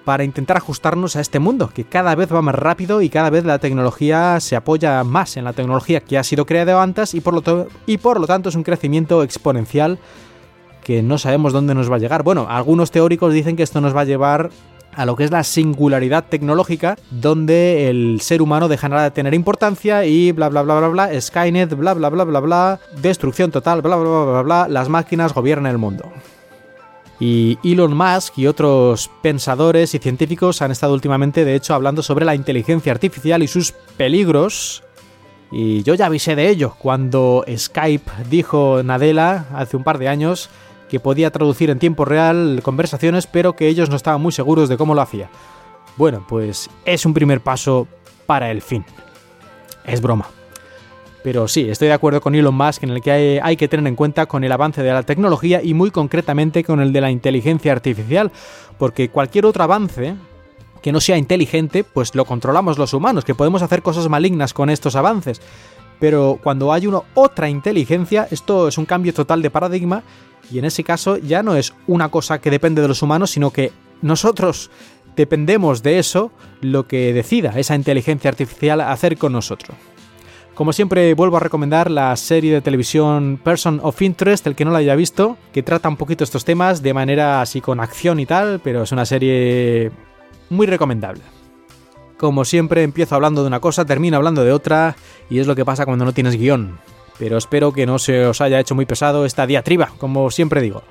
para 0.05 0.23
intentar 0.23 0.57
ajustarnos 0.57 1.15
a 1.15 1.21
este 1.21 1.39
mundo, 1.39 1.69
que 1.73 1.85
cada 1.85 2.15
vez 2.15 2.33
va 2.33 2.41
más 2.41 2.55
rápido 2.55 3.01
y 3.01 3.09
cada 3.09 3.29
vez 3.29 3.45
la 3.45 3.59
tecnología 3.59 4.39
se 4.39 4.55
apoya 4.55 5.03
más 5.03 5.37
en 5.37 5.45
la 5.45 5.53
tecnología 5.53 6.01
que 6.01 6.17
ha 6.17 6.23
sido 6.23 6.45
creada 6.45 6.81
antes 6.81 7.13
y 7.13 7.21
por 7.21 7.33
lo, 7.33 7.67
y 7.85 7.97
por 7.97 8.19
lo 8.19 8.27
tanto 8.27 8.49
es 8.49 8.55
un 8.55 8.63
crecimiento 8.63 9.23
exponencial 9.23 9.99
que 10.83 11.01
no 11.01 11.17
sabemos 11.17 11.53
dónde 11.53 11.75
nos 11.75 11.89
va 11.91 11.95
a 11.95 11.99
llegar. 11.99 12.23
Bueno, 12.23 12.47
algunos 12.49 12.91
teóricos 12.91 13.33
dicen 13.33 13.55
que 13.55 13.63
esto 13.63 13.81
nos 13.81 13.95
va 13.95 14.01
a 14.01 14.05
llevar 14.05 14.49
a 14.95 15.05
lo 15.05 15.15
que 15.15 15.23
es 15.23 15.31
la 15.31 15.43
singularidad 15.43 16.25
tecnológica, 16.29 16.97
donde 17.09 17.89
el 17.89 18.21
ser 18.21 18.41
humano 18.41 18.67
dejará 18.67 19.03
de 19.03 19.11
tener 19.11 19.33
importancia 19.33 20.05
y 20.05 20.31
bla 20.31 20.49
bla 20.49 20.61
bla 20.61 20.79
bla 20.79 20.87
bla, 20.89 21.21
Skynet, 21.21 21.75
bla 21.75 21.93
bla 21.93 22.09
bla 22.09 22.23
bla 22.23 22.39
bla, 22.39 22.79
destrucción 23.01 23.51
total, 23.51 23.81
bla 23.81 23.95
bla 23.95 24.09
bla 24.09 24.25
bla 24.25 24.41
bla, 24.41 24.67
las 24.67 24.89
máquinas 24.89 25.33
gobiernan 25.33 25.71
el 25.71 25.77
mundo. 25.77 26.11
Y 27.19 27.57
Elon 27.63 27.95
Musk 27.95 28.37
y 28.37 28.47
otros 28.47 29.09
pensadores 29.21 29.93
y 29.93 29.99
científicos 29.99 30.61
han 30.61 30.71
estado 30.71 30.93
últimamente, 30.93 31.45
de 31.45 31.55
hecho, 31.55 31.73
hablando 31.73 32.03
sobre 32.03 32.25
la 32.25 32.35
inteligencia 32.35 32.91
artificial 32.91 33.43
y 33.43 33.47
sus 33.47 33.71
peligros. 33.71 34.83
Y 35.51 35.83
yo 35.83 35.93
ya 35.93 36.07
avisé 36.07 36.35
de 36.35 36.49
ello 36.49 36.75
cuando 36.77 37.45
Skype 37.55 38.11
dijo 38.29 38.81
Nadella 38.83 39.45
hace 39.53 39.77
un 39.77 39.83
par 39.83 39.99
de 39.99 40.07
años 40.07 40.49
que 40.89 40.99
podía 40.99 41.31
traducir 41.31 41.69
en 41.69 41.79
tiempo 41.79 42.05
real 42.05 42.61
conversaciones, 42.63 43.27
pero 43.27 43.55
que 43.55 43.67
ellos 43.67 43.89
no 43.89 43.95
estaban 43.95 44.21
muy 44.21 44.31
seguros 44.31 44.67
de 44.69 44.77
cómo 44.77 44.95
lo 44.95 45.01
hacía. 45.01 45.29
Bueno, 45.95 46.25
pues 46.27 46.69
es 46.85 47.05
un 47.05 47.13
primer 47.13 47.41
paso 47.41 47.87
para 48.25 48.49
el 48.49 48.61
fin. 48.61 48.83
Es 49.85 50.01
broma. 50.01 50.27
Pero 51.23 51.47
sí, 51.47 51.69
estoy 51.69 51.87
de 51.87 51.93
acuerdo 51.93 52.19
con 52.19 52.35
Elon 52.35 52.53
Musk 52.53 52.83
en 52.83 52.89
el 52.89 53.01
que 53.01 53.39
hay, 53.41 53.55
que 53.55 53.69
tener 53.69 53.87
en 53.87 53.95
cuenta 53.95 54.25
con 54.25 54.43
el 54.43 54.51
avance 54.51 54.83
de 54.83 54.91
la 54.91 55.03
tecnología 55.03 55.61
y 55.63 55.73
muy 55.73 55.89
concretamente 55.89 56.65
con 56.65 56.81
el 56.81 56.91
de 56.91 56.99
la 56.99 57.09
inteligencia 57.09 57.71
artificial, 57.71 58.31
porque 58.77 59.09
cualquier 59.09 59.45
otro 59.45 59.63
avance 59.63 60.15
que 60.81 60.91
no 60.91 60.99
sea 60.99 61.17
inteligente, 61.17 61.85
pues 61.85 62.13
lo 62.13 62.25
controlamos 62.25 62.77
los 62.77 62.93
humanos, 62.93 63.23
que 63.23 63.35
podemos 63.35 63.61
hacer 63.61 63.81
cosas 63.81 64.09
malignas 64.09 64.53
con 64.53 64.69
estos 64.69 64.97
avances. 64.97 65.41
Pero 65.97 66.39
cuando 66.43 66.73
hay 66.73 66.87
una 66.87 66.99
otra 67.13 67.49
inteligencia, 67.49 68.27
esto 68.29 68.67
es 68.67 68.77
un 68.77 68.83
cambio 68.83 69.13
total 69.13 69.41
de 69.41 69.49
paradigma 69.49 70.03
y 70.51 70.59
en 70.59 70.65
ese 70.65 70.83
caso 70.83 71.15
ya 71.15 71.41
no 71.41 71.55
es 71.55 71.73
una 71.87 72.09
cosa 72.09 72.39
que 72.39 72.51
depende 72.51 72.81
de 72.81 72.89
los 72.89 73.01
humanos, 73.01 73.31
sino 73.31 73.51
que 73.51 73.71
nosotros 74.01 74.69
dependemos 75.15 75.83
de 75.83 75.99
eso, 75.99 76.31
lo 76.59 76.85
que 76.85 77.13
decida 77.13 77.57
esa 77.57 77.75
inteligencia 77.75 78.29
artificial 78.29 78.81
hacer 78.81 79.17
con 79.17 79.31
nosotros. 79.31 79.77
Como 80.55 80.71
siempre, 80.71 81.15
vuelvo 81.15 81.37
a 81.37 81.39
recomendar 81.39 81.89
la 81.89 82.15
serie 82.15 82.53
de 82.53 82.61
televisión 82.61 83.39
Person 83.43 83.79
of 83.81 83.99
Interest, 84.03 84.45
el 84.45 84.55
que 84.55 84.65
no 84.65 84.71
la 84.71 84.79
haya 84.79 84.93
visto, 84.95 85.35
que 85.51 85.63
trata 85.63 85.89
un 85.89 85.97
poquito 85.97 86.23
estos 86.23 86.45
temas 86.45 86.83
de 86.83 86.93
manera 86.93 87.41
así 87.41 87.59
con 87.59 87.79
acción 87.79 88.19
y 88.19 88.27
tal, 88.27 88.59
pero 88.63 88.83
es 88.83 88.91
una 88.91 89.05
serie 89.05 89.91
muy 90.51 90.67
recomendable. 90.67 91.23
Como 92.19 92.45
siempre, 92.45 92.83
empiezo 92.83 93.15
hablando 93.15 93.41
de 93.41 93.47
una 93.47 93.59
cosa, 93.59 93.83
termino 93.83 94.17
hablando 94.17 94.43
de 94.43 94.51
otra, 94.51 94.95
y 95.27 95.39
es 95.39 95.47
lo 95.47 95.55
que 95.55 95.65
pasa 95.65 95.85
cuando 95.85 96.05
no 96.05 96.13
tienes 96.13 96.37
guion. 96.37 96.77
Pero 97.17 97.37
espero 97.37 97.73
que 97.73 97.87
no 97.87 97.97
se 97.97 98.27
os 98.27 98.39
haya 98.39 98.59
hecho 98.59 98.75
muy 98.75 98.85
pesado 98.85 99.25
esta 99.25 99.47
diatriba, 99.47 99.89
como 99.97 100.29
siempre 100.29 100.61
digo. 100.61 100.83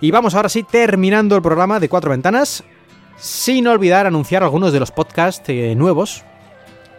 Y 0.00 0.12
vamos 0.12 0.36
ahora 0.36 0.48
sí, 0.48 0.62
terminando 0.62 1.34
el 1.34 1.42
programa 1.42 1.80
de 1.80 1.88
Cuatro 1.88 2.12
Ventanas, 2.12 2.62
sin 3.16 3.66
olvidar 3.66 4.06
anunciar 4.06 4.44
algunos 4.44 4.72
de 4.72 4.80
los 4.80 4.92
podcasts 4.92 5.48
eh, 5.48 5.74
nuevos 5.74 6.24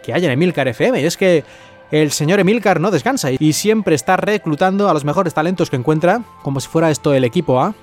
que 0.04 0.12
hay 0.12 0.24
en 0.24 0.30
Emilcar 0.30 0.68
FM. 0.68 1.00
Y 1.00 1.06
es 1.06 1.16
que 1.16 1.44
el 1.90 2.12
señor 2.12 2.40
Emilcar 2.40 2.80
no 2.80 2.90
descansa 2.90 3.30
y 3.30 3.52
siempre 3.52 3.94
está 3.94 4.16
reclutando 4.16 4.88
a 4.88 4.94
los 4.94 5.04
mejores 5.04 5.34
talentos 5.34 5.70
que 5.70 5.76
encuentra, 5.76 6.22
como 6.42 6.60
si 6.60 6.68
fuera 6.68 6.90
esto 6.90 7.14
el 7.14 7.24
equipo 7.24 7.60
A. 7.60 7.74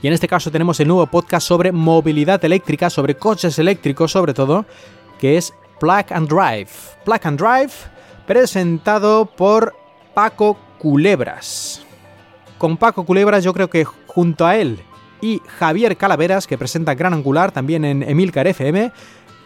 Y 0.00 0.06
en 0.06 0.12
este 0.12 0.28
caso 0.28 0.50
tenemos 0.50 0.80
el 0.80 0.88
nuevo 0.88 1.06
podcast 1.06 1.46
sobre 1.46 1.70
movilidad 1.70 2.44
eléctrica, 2.44 2.90
sobre 2.90 3.16
coches 3.16 3.58
eléctricos 3.58 4.10
sobre 4.10 4.34
todo, 4.34 4.64
que 5.18 5.36
es 5.36 5.54
Plug 5.78 6.06
and 6.10 6.28
Drive. 6.28 6.70
Plug 7.04 7.20
and 7.24 7.38
Drive, 7.38 7.72
presentado 8.26 9.26
por 9.26 9.74
Paco 10.14 10.58
Culebras. 10.78 11.84
Con 12.58 12.76
Paco 12.76 13.04
Culebras 13.04 13.44
yo 13.44 13.52
creo 13.52 13.68
que 13.68 13.84
junto 13.84 14.46
a 14.46 14.56
él 14.56 14.80
y 15.20 15.40
Javier 15.58 15.96
Calaveras, 15.96 16.46
que 16.46 16.58
presenta 16.58 16.94
Gran 16.94 17.14
Angular 17.14 17.52
también 17.52 17.84
en 17.84 18.02
Emilcar 18.02 18.46
FM, 18.46 18.92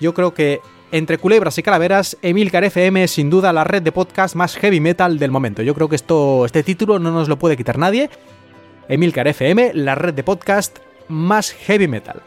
yo 0.01 0.15
creo 0.15 0.33
que 0.35 0.61
entre 0.93 1.19
culebras 1.19 1.59
y 1.59 1.63
calaveras, 1.63 2.17
Emilcar 2.23 2.65
FM 2.65 3.05
es 3.05 3.11
sin 3.11 3.29
duda 3.29 3.53
la 3.53 3.65
red 3.65 3.83
de 3.83 3.93
podcast 3.93 4.35
más 4.35 4.57
heavy 4.57 4.81
metal 4.81 5.19
del 5.19 5.31
momento. 5.31 5.63
Yo 5.63 5.75
creo 5.75 5.89
que 5.89 5.97
esto, 5.97 6.47
este 6.47 6.63
título 6.63 6.99
no 6.99 7.11
nos 7.11 7.29
lo 7.29 7.39
puede 7.39 7.57
quitar 7.57 7.79
nadie. 7.79 8.09
Emilcar 8.89 9.27
FM, 9.27 9.73
la 9.75 9.95
red 9.97 10.15
de 10.15 10.23
podcast 10.23 10.79
más 11.09 11.53
heavy 11.53 11.89
metal. 11.89 12.23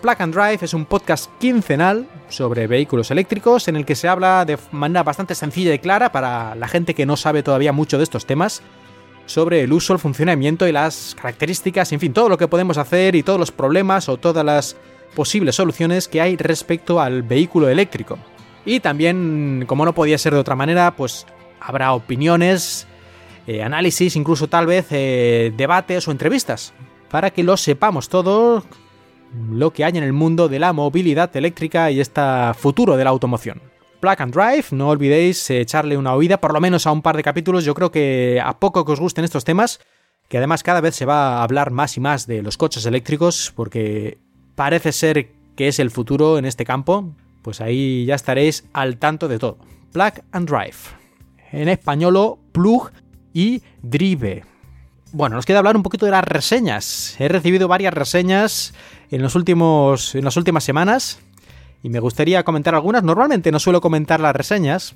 Plug 0.00 0.16
and 0.22 0.34
Drive 0.34 0.58
es 0.62 0.74
un 0.74 0.84
podcast 0.84 1.30
quincenal 1.40 2.06
sobre 2.28 2.66
vehículos 2.66 3.10
eléctricos 3.10 3.66
en 3.66 3.76
el 3.76 3.84
que 3.84 3.96
se 3.96 4.06
habla 4.06 4.44
de 4.44 4.58
manera 4.70 5.02
bastante 5.02 5.34
sencilla 5.34 5.74
y 5.74 5.78
clara 5.78 6.12
para 6.12 6.54
la 6.54 6.68
gente 6.68 6.94
que 6.94 7.06
no 7.06 7.16
sabe 7.16 7.42
todavía 7.42 7.72
mucho 7.72 7.98
de 7.98 8.04
estos 8.04 8.26
temas 8.26 8.62
sobre 9.24 9.62
el 9.62 9.72
uso, 9.72 9.92
el 9.92 9.98
funcionamiento 9.98 10.68
y 10.68 10.72
las 10.72 11.16
características, 11.20 11.90
en 11.92 11.98
fin, 11.98 12.12
todo 12.12 12.28
lo 12.28 12.38
que 12.38 12.46
podemos 12.46 12.78
hacer 12.78 13.16
y 13.16 13.24
todos 13.24 13.40
los 13.40 13.50
problemas 13.50 14.08
o 14.08 14.16
todas 14.16 14.44
las 14.44 14.76
posibles 15.14 15.56
soluciones 15.56 16.08
que 16.08 16.20
hay 16.20 16.36
respecto 16.36 17.00
al 17.00 17.22
vehículo 17.22 17.68
eléctrico. 17.68 18.18
Y 18.64 18.80
también, 18.80 19.64
como 19.66 19.84
no 19.84 19.94
podía 19.94 20.18
ser 20.18 20.34
de 20.34 20.40
otra 20.40 20.56
manera, 20.56 20.96
pues 20.96 21.26
habrá 21.60 21.92
opiniones, 21.92 22.86
eh, 23.46 23.62
análisis, 23.62 24.16
incluso 24.16 24.48
tal 24.48 24.66
vez 24.66 24.86
eh, 24.90 25.52
debates 25.56 26.08
o 26.08 26.10
entrevistas, 26.10 26.74
para 27.10 27.30
que 27.30 27.44
lo 27.44 27.56
sepamos 27.56 28.08
todo 28.08 28.64
lo 29.50 29.72
que 29.72 29.84
hay 29.84 29.96
en 29.96 30.02
el 30.02 30.12
mundo 30.12 30.48
de 30.48 30.58
la 30.58 30.72
movilidad 30.72 31.34
eléctrica 31.36 31.90
y 31.90 32.00
este 32.00 32.20
futuro 32.54 32.96
de 32.96 33.04
la 33.04 33.10
automoción. 33.10 33.62
Plug 34.00 34.20
and 34.20 34.34
Drive, 34.34 34.66
no 34.72 34.88
olvidéis 34.88 35.48
eh, 35.50 35.60
echarle 35.60 35.96
una 35.96 36.14
oída, 36.14 36.40
por 36.40 36.52
lo 36.52 36.60
menos 36.60 36.86
a 36.86 36.92
un 36.92 37.02
par 37.02 37.16
de 37.16 37.22
capítulos, 37.22 37.64
yo 37.64 37.74
creo 37.74 37.90
que 37.90 38.40
a 38.44 38.58
poco 38.58 38.84
que 38.84 38.92
os 38.92 39.00
gusten 39.00 39.24
estos 39.24 39.44
temas, 39.44 39.80
que 40.28 40.38
además 40.38 40.62
cada 40.62 40.80
vez 40.80 40.96
se 40.96 41.06
va 41.06 41.38
a 41.38 41.42
hablar 41.42 41.70
más 41.70 41.96
y 41.96 42.00
más 42.00 42.26
de 42.26 42.42
los 42.42 42.56
coches 42.56 42.84
eléctricos, 42.84 43.52
porque 43.54 44.18
parece 44.56 44.90
ser 44.90 45.28
que 45.54 45.68
es 45.68 45.78
el 45.78 45.92
futuro 45.92 46.38
en 46.38 46.44
este 46.44 46.64
campo, 46.64 47.14
pues 47.42 47.60
ahí 47.60 48.04
ya 48.06 48.16
estaréis 48.16 48.64
al 48.72 48.96
tanto 48.96 49.28
de 49.28 49.38
todo. 49.38 49.58
Plug 49.92 50.14
and 50.32 50.48
Drive. 50.48 50.76
En 51.52 51.68
español, 51.68 52.38
plug 52.50 52.90
y 53.32 53.62
drive. 53.82 54.42
Bueno, 55.12 55.36
nos 55.36 55.46
queda 55.46 55.58
hablar 55.58 55.76
un 55.76 55.82
poquito 55.82 56.04
de 56.04 56.12
las 56.12 56.24
reseñas. 56.24 57.14
He 57.20 57.28
recibido 57.28 57.68
varias 57.68 57.94
reseñas 57.94 58.74
en, 59.10 59.22
los 59.22 59.36
últimos, 59.36 60.14
en 60.14 60.24
las 60.24 60.36
últimas 60.36 60.64
semanas 60.64 61.20
y 61.82 61.88
me 61.88 62.00
gustaría 62.00 62.42
comentar 62.42 62.74
algunas. 62.74 63.04
Normalmente 63.04 63.52
no 63.52 63.60
suelo 63.60 63.80
comentar 63.80 64.20
las 64.20 64.34
reseñas, 64.34 64.94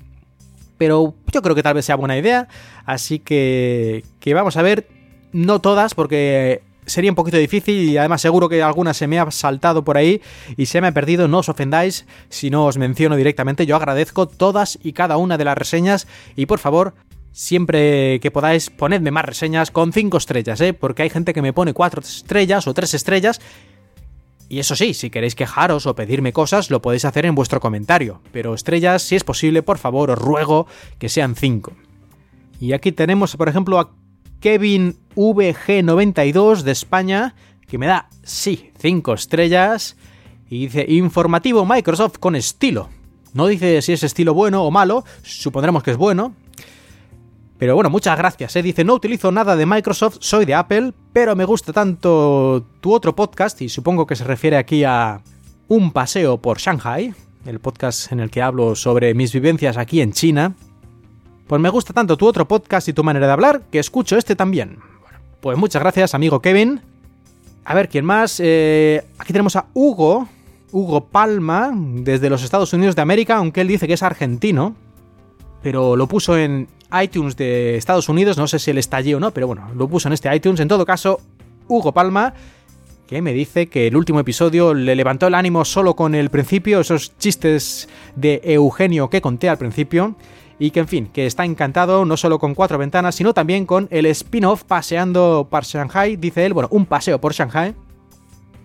pero 0.77 1.15
yo 1.31 1.41
creo 1.41 1.55
que 1.55 1.63
tal 1.63 1.75
vez 1.75 1.85
sea 1.85 1.95
buena 1.95 2.17
idea. 2.17 2.47
Así 2.85 3.19
que, 3.19 4.03
que 4.19 4.33
vamos 4.33 4.57
a 4.57 4.61
ver, 4.61 4.87
no 5.31 5.61
todas, 5.61 5.95
porque 5.95 6.61
sería 6.85 7.11
un 7.11 7.15
poquito 7.15 7.37
difícil 7.37 7.89
y 7.89 7.97
además 7.97 8.21
seguro 8.21 8.49
que 8.49 8.63
alguna 8.63 8.93
se 8.93 9.07
me 9.07 9.19
ha 9.19 9.29
saltado 9.31 9.83
por 9.83 9.97
ahí 9.97 10.21
y 10.57 10.65
se 10.65 10.81
me 10.81 10.87
ha 10.87 10.91
perdido, 10.93 11.27
no 11.27 11.39
os 11.39 11.49
ofendáis 11.49 12.05
si 12.29 12.49
no 12.49 12.65
os 12.65 12.77
menciono 12.77 13.15
directamente, 13.15 13.65
yo 13.65 13.75
agradezco 13.75 14.27
todas 14.27 14.79
y 14.81 14.93
cada 14.93 15.17
una 15.17 15.37
de 15.37 15.45
las 15.45 15.57
reseñas 15.57 16.07
y 16.35 16.45
por 16.45 16.59
favor, 16.59 16.93
siempre 17.31 18.19
que 18.19 18.31
podáis 18.31 18.69
ponedme 18.69 19.11
más 19.11 19.25
reseñas 19.25 19.71
con 19.71 19.93
5 19.93 20.17
estrellas, 20.17 20.59
¿eh? 20.61 20.73
porque 20.73 21.03
hay 21.03 21.09
gente 21.09 21.33
que 21.33 21.41
me 21.41 21.53
pone 21.53 21.73
4 21.73 22.01
estrellas 22.01 22.67
o 22.67 22.73
3 22.73 22.93
estrellas 22.93 23.39
y 24.51 24.59
eso 24.59 24.75
sí, 24.75 24.93
si 24.93 25.09
queréis 25.09 25.33
quejaros 25.33 25.85
o 25.85 25.95
pedirme 25.95 26.33
cosas, 26.33 26.69
lo 26.69 26.81
podéis 26.81 27.05
hacer 27.05 27.25
en 27.25 27.35
vuestro 27.35 27.61
comentario, 27.61 28.19
pero 28.33 28.53
estrellas, 28.53 29.01
si 29.01 29.15
es 29.15 29.23
posible, 29.23 29.63
por 29.63 29.77
favor, 29.77 30.11
os 30.11 30.19
ruego 30.19 30.67
que 30.99 31.07
sean 31.07 31.35
5. 31.35 31.71
Y 32.59 32.73
aquí 32.73 32.91
tenemos, 32.91 33.37
por 33.37 33.47
ejemplo, 33.47 33.79
a 33.79 33.91
Kevin 34.41 34.97
VG92 35.15 36.61
de 36.61 36.71
España, 36.71 37.35
que 37.67 37.77
me 37.77 37.87
da, 37.87 38.09
sí, 38.23 38.71
5 38.79 39.13
estrellas. 39.13 39.95
Y 40.49 40.67
dice, 40.67 40.85
informativo 40.89 41.65
Microsoft 41.65 42.17
con 42.19 42.35
estilo. 42.35 42.89
No 43.33 43.47
dice 43.47 43.81
si 43.81 43.93
es 43.93 44.03
estilo 44.03 44.33
bueno 44.33 44.63
o 44.63 44.71
malo, 44.71 45.05
supondremos 45.23 45.83
que 45.83 45.91
es 45.91 45.97
bueno. 45.97 46.35
Pero 47.57 47.75
bueno, 47.75 47.89
muchas 47.89 48.17
gracias. 48.17 48.55
¿eh? 48.55 48.63
Dice, 48.63 48.83
no 48.83 48.95
utilizo 48.95 49.31
nada 49.31 49.55
de 49.55 49.65
Microsoft, 49.65 50.17
soy 50.19 50.45
de 50.45 50.55
Apple, 50.55 50.93
pero 51.13 51.35
me 51.35 51.45
gusta 51.45 51.71
tanto 51.71 52.65
tu 52.81 52.91
otro 52.91 53.15
podcast, 53.15 53.61
y 53.61 53.69
supongo 53.69 54.07
que 54.07 54.15
se 54.15 54.23
refiere 54.23 54.57
aquí 54.57 54.83
a 54.83 55.21
Un 55.67 55.91
paseo 55.91 56.41
por 56.41 56.57
Shanghai, 56.57 57.13
el 57.45 57.59
podcast 57.59 58.11
en 58.11 58.19
el 58.19 58.31
que 58.31 58.41
hablo 58.41 58.75
sobre 58.75 59.13
mis 59.13 59.31
vivencias 59.31 59.77
aquí 59.77 60.01
en 60.01 60.11
China. 60.11 60.55
Pues 61.47 61.61
me 61.61 61.69
gusta 61.69 61.93
tanto 61.93 62.17
tu 62.17 62.25
otro 62.25 62.47
podcast 62.47 62.87
y 62.87 62.93
tu 62.93 63.03
manera 63.03 63.27
de 63.27 63.33
hablar 63.33 63.61
que 63.71 63.79
escucho 63.79 64.17
este 64.17 64.35
también. 64.35 64.79
Pues 65.41 65.57
muchas 65.57 65.81
gracias, 65.81 66.13
amigo 66.13 66.39
Kevin. 66.39 66.81
A 67.65 67.73
ver, 67.73 67.89
¿quién 67.89 68.05
más? 68.05 68.39
Eh, 68.43 69.03
aquí 69.17 69.33
tenemos 69.33 69.55
a 69.55 69.65
Hugo, 69.73 70.29
Hugo 70.71 71.05
Palma, 71.05 71.71
desde 71.73 72.29
los 72.29 72.43
Estados 72.43 72.71
Unidos 72.73 72.95
de 72.95 73.01
América, 73.01 73.37
aunque 73.37 73.61
él 73.61 73.67
dice 73.67 73.87
que 73.87 73.93
es 73.93 74.03
argentino. 74.03 74.75
Pero 75.63 75.95
lo 75.95 76.05
puso 76.07 76.37
en 76.37 76.67
iTunes 77.01 77.35
de 77.37 77.75
Estados 77.75 78.07
Unidos, 78.07 78.37
no 78.37 78.47
sé 78.47 78.59
si 78.59 78.69
él 78.69 78.77
está 78.77 78.97
allí 78.97 79.15
o 79.15 79.19
no, 79.19 79.31
pero 79.31 79.47
bueno, 79.47 79.67
lo 79.75 79.87
puso 79.87 80.09
en 80.09 80.13
este 80.13 80.33
iTunes. 80.35 80.59
En 80.59 80.67
todo 80.67 80.85
caso, 80.85 81.19
Hugo 81.67 81.91
Palma, 81.91 82.35
que 83.07 83.23
me 83.23 83.33
dice 83.33 83.65
que 83.65 83.87
el 83.87 83.97
último 83.97 84.19
episodio 84.19 84.75
le 84.75 84.95
levantó 84.95 85.25
el 85.25 85.33
ánimo 85.33 85.65
solo 85.65 85.95
con 85.95 86.13
el 86.13 86.29
principio, 86.29 86.81
esos 86.81 87.17
chistes 87.17 87.89
de 88.15 88.41
Eugenio 88.43 89.09
que 89.09 89.21
conté 89.21 89.49
al 89.49 89.57
principio 89.57 90.15
y 90.61 90.69
que 90.69 90.79
en 90.79 90.87
fin, 90.87 91.07
que 91.11 91.25
está 91.25 91.43
encantado 91.43 92.05
no 92.05 92.15
solo 92.15 92.37
con 92.37 92.53
cuatro 92.53 92.77
ventanas, 92.77 93.15
sino 93.15 93.33
también 93.33 93.65
con 93.65 93.87
el 93.89 94.05
spin-off 94.05 94.63
paseando 94.63 95.47
por 95.49 95.63
Shanghai, 95.63 96.17
dice 96.17 96.45
él, 96.45 96.53
bueno, 96.53 96.69
un 96.71 96.85
paseo 96.85 97.19
por 97.19 97.33
Shanghai. 97.33 97.73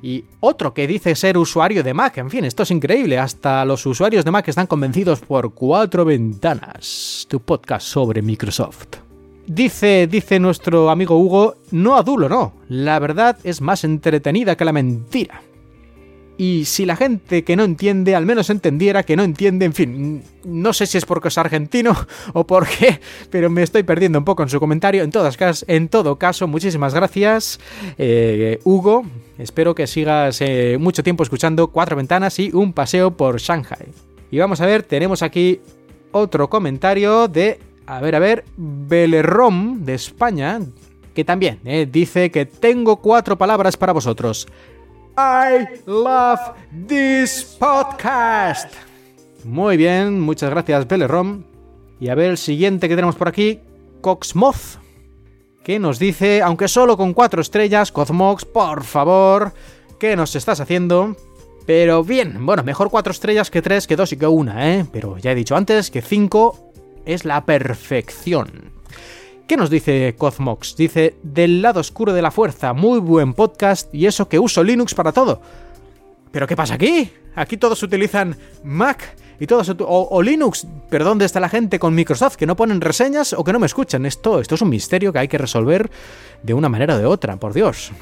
Y 0.02 0.24
otro 0.40 0.74
que 0.74 0.86
dice 0.86 1.14
ser 1.14 1.38
usuario 1.38 1.82
de 1.82 1.94
Mac, 1.94 2.18
en 2.18 2.28
fin, 2.28 2.44
esto 2.44 2.64
es 2.64 2.70
increíble, 2.70 3.18
hasta 3.18 3.64
los 3.64 3.86
usuarios 3.86 4.26
de 4.26 4.30
Mac 4.30 4.46
están 4.46 4.66
convencidos 4.66 5.20
por 5.20 5.54
cuatro 5.54 6.04
ventanas, 6.04 7.26
tu 7.30 7.40
podcast 7.40 7.86
sobre 7.86 8.20
Microsoft. 8.20 8.98
Dice, 9.46 10.06
dice 10.06 10.38
nuestro 10.38 10.90
amigo 10.90 11.16
Hugo, 11.16 11.54
no 11.70 11.96
adulo, 11.96 12.28
no, 12.28 12.52
la 12.68 12.98
verdad 12.98 13.38
es 13.42 13.62
más 13.62 13.84
entretenida 13.84 14.54
que 14.54 14.66
la 14.66 14.72
mentira 14.74 15.40
y 16.38 16.66
si 16.66 16.84
la 16.84 16.96
gente 16.96 17.44
que 17.44 17.56
no 17.56 17.64
entiende 17.64 18.14
al 18.14 18.26
menos 18.26 18.50
entendiera 18.50 19.02
que 19.02 19.16
no 19.16 19.22
entiende, 19.22 19.64
en 19.64 19.72
fin, 19.72 20.22
no 20.44 20.72
sé 20.72 20.86
si 20.86 20.98
es 20.98 21.06
porque 21.06 21.28
es 21.28 21.38
argentino 21.38 21.96
o 22.34 22.46
por 22.46 22.66
qué, 22.68 23.00
pero 23.30 23.48
me 23.48 23.62
estoy 23.62 23.82
perdiendo 23.84 24.18
un 24.18 24.24
poco 24.24 24.42
en 24.42 24.48
su 24.48 24.60
comentario. 24.60 25.02
En, 25.02 25.10
todas, 25.10 25.64
en 25.68 25.88
todo 25.88 26.16
caso, 26.16 26.46
muchísimas 26.46 26.94
gracias, 26.94 27.58
eh, 27.96 28.60
Hugo. 28.64 29.04
Espero 29.38 29.74
que 29.74 29.86
sigas 29.86 30.40
eh, 30.40 30.76
mucho 30.78 31.02
tiempo 31.02 31.22
escuchando 31.22 31.68
Cuatro 31.68 31.96
Ventanas 31.96 32.38
y 32.38 32.50
un 32.52 32.72
paseo 32.72 33.16
por 33.16 33.38
Shanghai. 33.38 33.86
Y 34.30 34.38
vamos 34.38 34.60
a 34.60 34.66
ver, 34.66 34.82
tenemos 34.82 35.22
aquí 35.22 35.60
otro 36.12 36.48
comentario 36.50 37.28
de, 37.28 37.58
a 37.86 38.00
ver, 38.00 38.14
a 38.14 38.18
ver, 38.18 38.44
Belerrom 38.56 39.84
de 39.84 39.94
España, 39.94 40.60
que 41.14 41.24
también 41.24 41.60
eh, 41.64 41.88
dice 41.90 42.30
que 42.30 42.44
tengo 42.44 42.96
cuatro 42.96 43.38
palabras 43.38 43.76
para 43.76 43.92
vosotros. 43.92 44.46
I 45.16 45.80
love 45.86 46.40
this 46.86 47.56
podcast. 47.58 48.70
Muy 49.44 49.78
bien, 49.78 50.20
muchas 50.20 50.50
gracias, 50.50 50.86
Belerom. 50.86 51.44
Y 51.98 52.10
a 52.10 52.14
ver 52.14 52.30
el 52.30 52.36
siguiente 52.36 52.88
que 52.88 52.96
tenemos 52.96 53.16
por 53.16 53.28
aquí, 53.28 53.60
Coxmoth, 54.02 54.78
que 55.64 55.78
nos 55.78 55.98
dice, 55.98 56.42
aunque 56.42 56.68
solo 56.68 56.98
con 56.98 57.14
cuatro 57.14 57.40
estrellas, 57.40 57.92
Cosmox, 57.92 58.44
por 58.44 58.84
favor, 58.84 59.54
¿qué 59.98 60.16
nos 60.16 60.36
estás 60.36 60.60
haciendo? 60.60 61.16
Pero 61.64 62.04
bien, 62.04 62.44
bueno, 62.44 62.62
mejor 62.62 62.90
cuatro 62.90 63.10
estrellas 63.10 63.50
que 63.50 63.62
tres, 63.62 63.86
que 63.86 63.96
dos 63.96 64.12
y 64.12 64.18
que 64.18 64.26
una, 64.26 64.74
¿eh? 64.74 64.86
Pero 64.92 65.16
ya 65.16 65.32
he 65.32 65.34
dicho 65.34 65.56
antes 65.56 65.90
que 65.90 66.02
cinco 66.02 66.72
es 67.06 67.24
la 67.24 67.46
perfección. 67.46 68.75
¿Qué 69.46 69.56
nos 69.56 69.70
dice 69.70 70.16
Cosmox? 70.18 70.74
Dice, 70.74 71.14
del 71.22 71.62
lado 71.62 71.78
oscuro 71.78 72.12
de 72.12 72.20
la 72.20 72.32
fuerza, 72.32 72.72
muy 72.72 72.98
buen 72.98 73.32
podcast 73.32 73.94
y 73.94 74.06
eso 74.06 74.28
que 74.28 74.40
uso 74.40 74.64
Linux 74.64 74.92
para 74.92 75.12
todo. 75.12 75.40
¿Pero 76.32 76.48
qué 76.48 76.56
pasa 76.56 76.74
aquí? 76.74 77.12
Aquí 77.36 77.56
todos 77.56 77.80
utilizan 77.84 78.36
Mac 78.64 79.16
y 79.38 79.46
todos 79.46 79.72
o, 79.78 80.20
Linux. 80.20 80.66
¿Pero 80.90 81.04
dónde 81.04 81.26
está 81.26 81.38
la 81.38 81.48
gente 81.48 81.78
con 81.78 81.94
Microsoft 81.94 82.34
que 82.34 82.44
no 82.44 82.56
ponen 82.56 82.80
reseñas 82.80 83.34
o 83.34 83.44
que 83.44 83.52
no 83.52 83.60
me 83.60 83.66
escuchan? 83.66 84.04
Esto, 84.04 84.40
esto 84.40 84.56
es 84.56 84.62
un 84.62 84.68
misterio 84.68 85.12
que 85.12 85.20
hay 85.20 85.28
que 85.28 85.38
resolver 85.38 85.92
de 86.42 86.52
una 86.52 86.68
manera 86.68 86.96
o 86.96 86.98
de 86.98 87.06
otra, 87.06 87.36
por 87.36 87.52
Dios. 87.52 87.92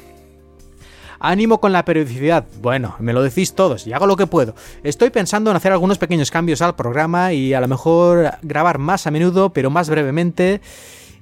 Ánimo 1.19 1.61
con 1.61 1.71
la 1.71 1.85
periodicidad. 1.85 2.45
Bueno, 2.59 2.95
me 2.97 3.13
lo 3.13 3.21
decís 3.21 3.53
todos 3.53 3.85
y 3.85 3.93
hago 3.93 4.07
lo 4.07 4.17
que 4.17 4.25
puedo. 4.25 4.55
Estoy 4.83 5.11
pensando 5.11 5.51
en 5.51 5.57
hacer 5.57 5.71
algunos 5.71 5.99
pequeños 5.99 6.31
cambios 6.31 6.63
al 6.63 6.75
programa 6.75 7.33
y 7.33 7.53
a 7.53 7.61
lo 7.61 7.67
mejor 7.67 8.31
grabar 8.41 8.79
más 8.79 9.05
a 9.05 9.11
menudo, 9.11 9.51
pero 9.51 9.69
más 9.69 9.91
brevemente. 9.91 10.59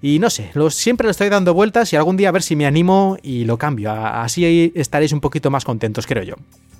Y 0.03 0.19
no 0.19 0.29
sé, 0.29 0.51
siempre 0.71 1.05
lo 1.05 1.11
estoy 1.11 1.29
dando 1.29 1.53
vueltas 1.53 1.93
y 1.93 1.95
algún 1.95 2.17
día 2.17 2.27
a 2.27 2.33
ver 2.33 2.43
si 2.43 2.57
me 2.57 2.65
animo 2.65 3.15
y 3.23 3.45
lo 3.45 3.57
cambio. 3.57 3.89
Así 3.93 4.73
estaréis 4.75 5.13
un 5.13 5.21
poquito 5.21 5.49
más 5.49 5.63
contentos, 5.63 6.05
creo 6.05 6.23
yo. 6.23 6.35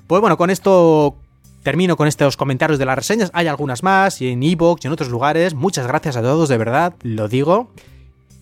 Pues 0.06 0.20
bueno, 0.20 0.36
con 0.36 0.50
esto 0.50 1.16
termino 1.62 1.96
con 1.96 2.06
estos 2.06 2.36
comentarios 2.36 2.78
de 2.78 2.84
las 2.84 2.96
reseñas. 2.96 3.30
Hay 3.32 3.46
algunas 3.46 3.82
más 3.82 4.20
y 4.20 4.28
en 4.28 4.42
Evox 4.42 4.84
y 4.84 4.88
en 4.88 4.92
otros 4.92 5.08
lugares. 5.08 5.54
Muchas 5.54 5.86
gracias 5.86 6.16
a 6.16 6.20
todos, 6.20 6.50
de 6.50 6.58
verdad, 6.58 6.96
lo 7.00 7.26
digo. 7.26 7.70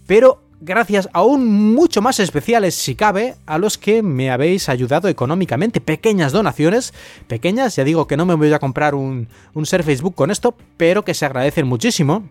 Pero 0.08 0.42
gracias 0.60 1.08
aún 1.12 1.46
mucho 1.74 2.02
más 2.02 2.18
especiales, 2.18 2.74
si 2.74 2.96
cabe, 2.96 3.36
a 3.46 3.58
los 3.58 3.78
que 3.78 4.02
me 4.02 4.32
habéis 4.32 4.68
ayudado 4.68 5.06
económicamente. 5.06 5.80
Pequeñas 5.80 6.32
donaciones, 6.32 6.92
pequeñas, 7.28 7.76
ya 7.76 7.84
digo 7.84 8.08
que 8.08 8.16
no 8.16 8.26
me 8.26 8.34
voy 8.34 8.52
a 8.52 8.58
comprar 8.58 8.96
un, 8.96 9.28
un 9.54 9.64
ser 9.64 9.84
Facebook 9.84 10.16
con 10.16 10.32
esto, 10.32 10.56
pero 10.76 11.04
que 11.04 11.14
se 11.14 11.24
agradecen 11.24 11.68
muchísimo 11.68 12.24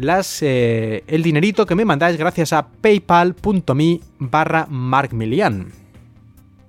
las, 0.00 0.42
eh, 0.42 1.04
el 1.06 1.22
dinerito 1.22 1.66
que 1.66 1.74
me 1.74 1.84
mandáis 1.84 2.16
gracias 2.16 2.52
a 2.52 2.66
paypal.me 2.66 4.00
barra 4.18 4.66
markmilian. 4.68 5.72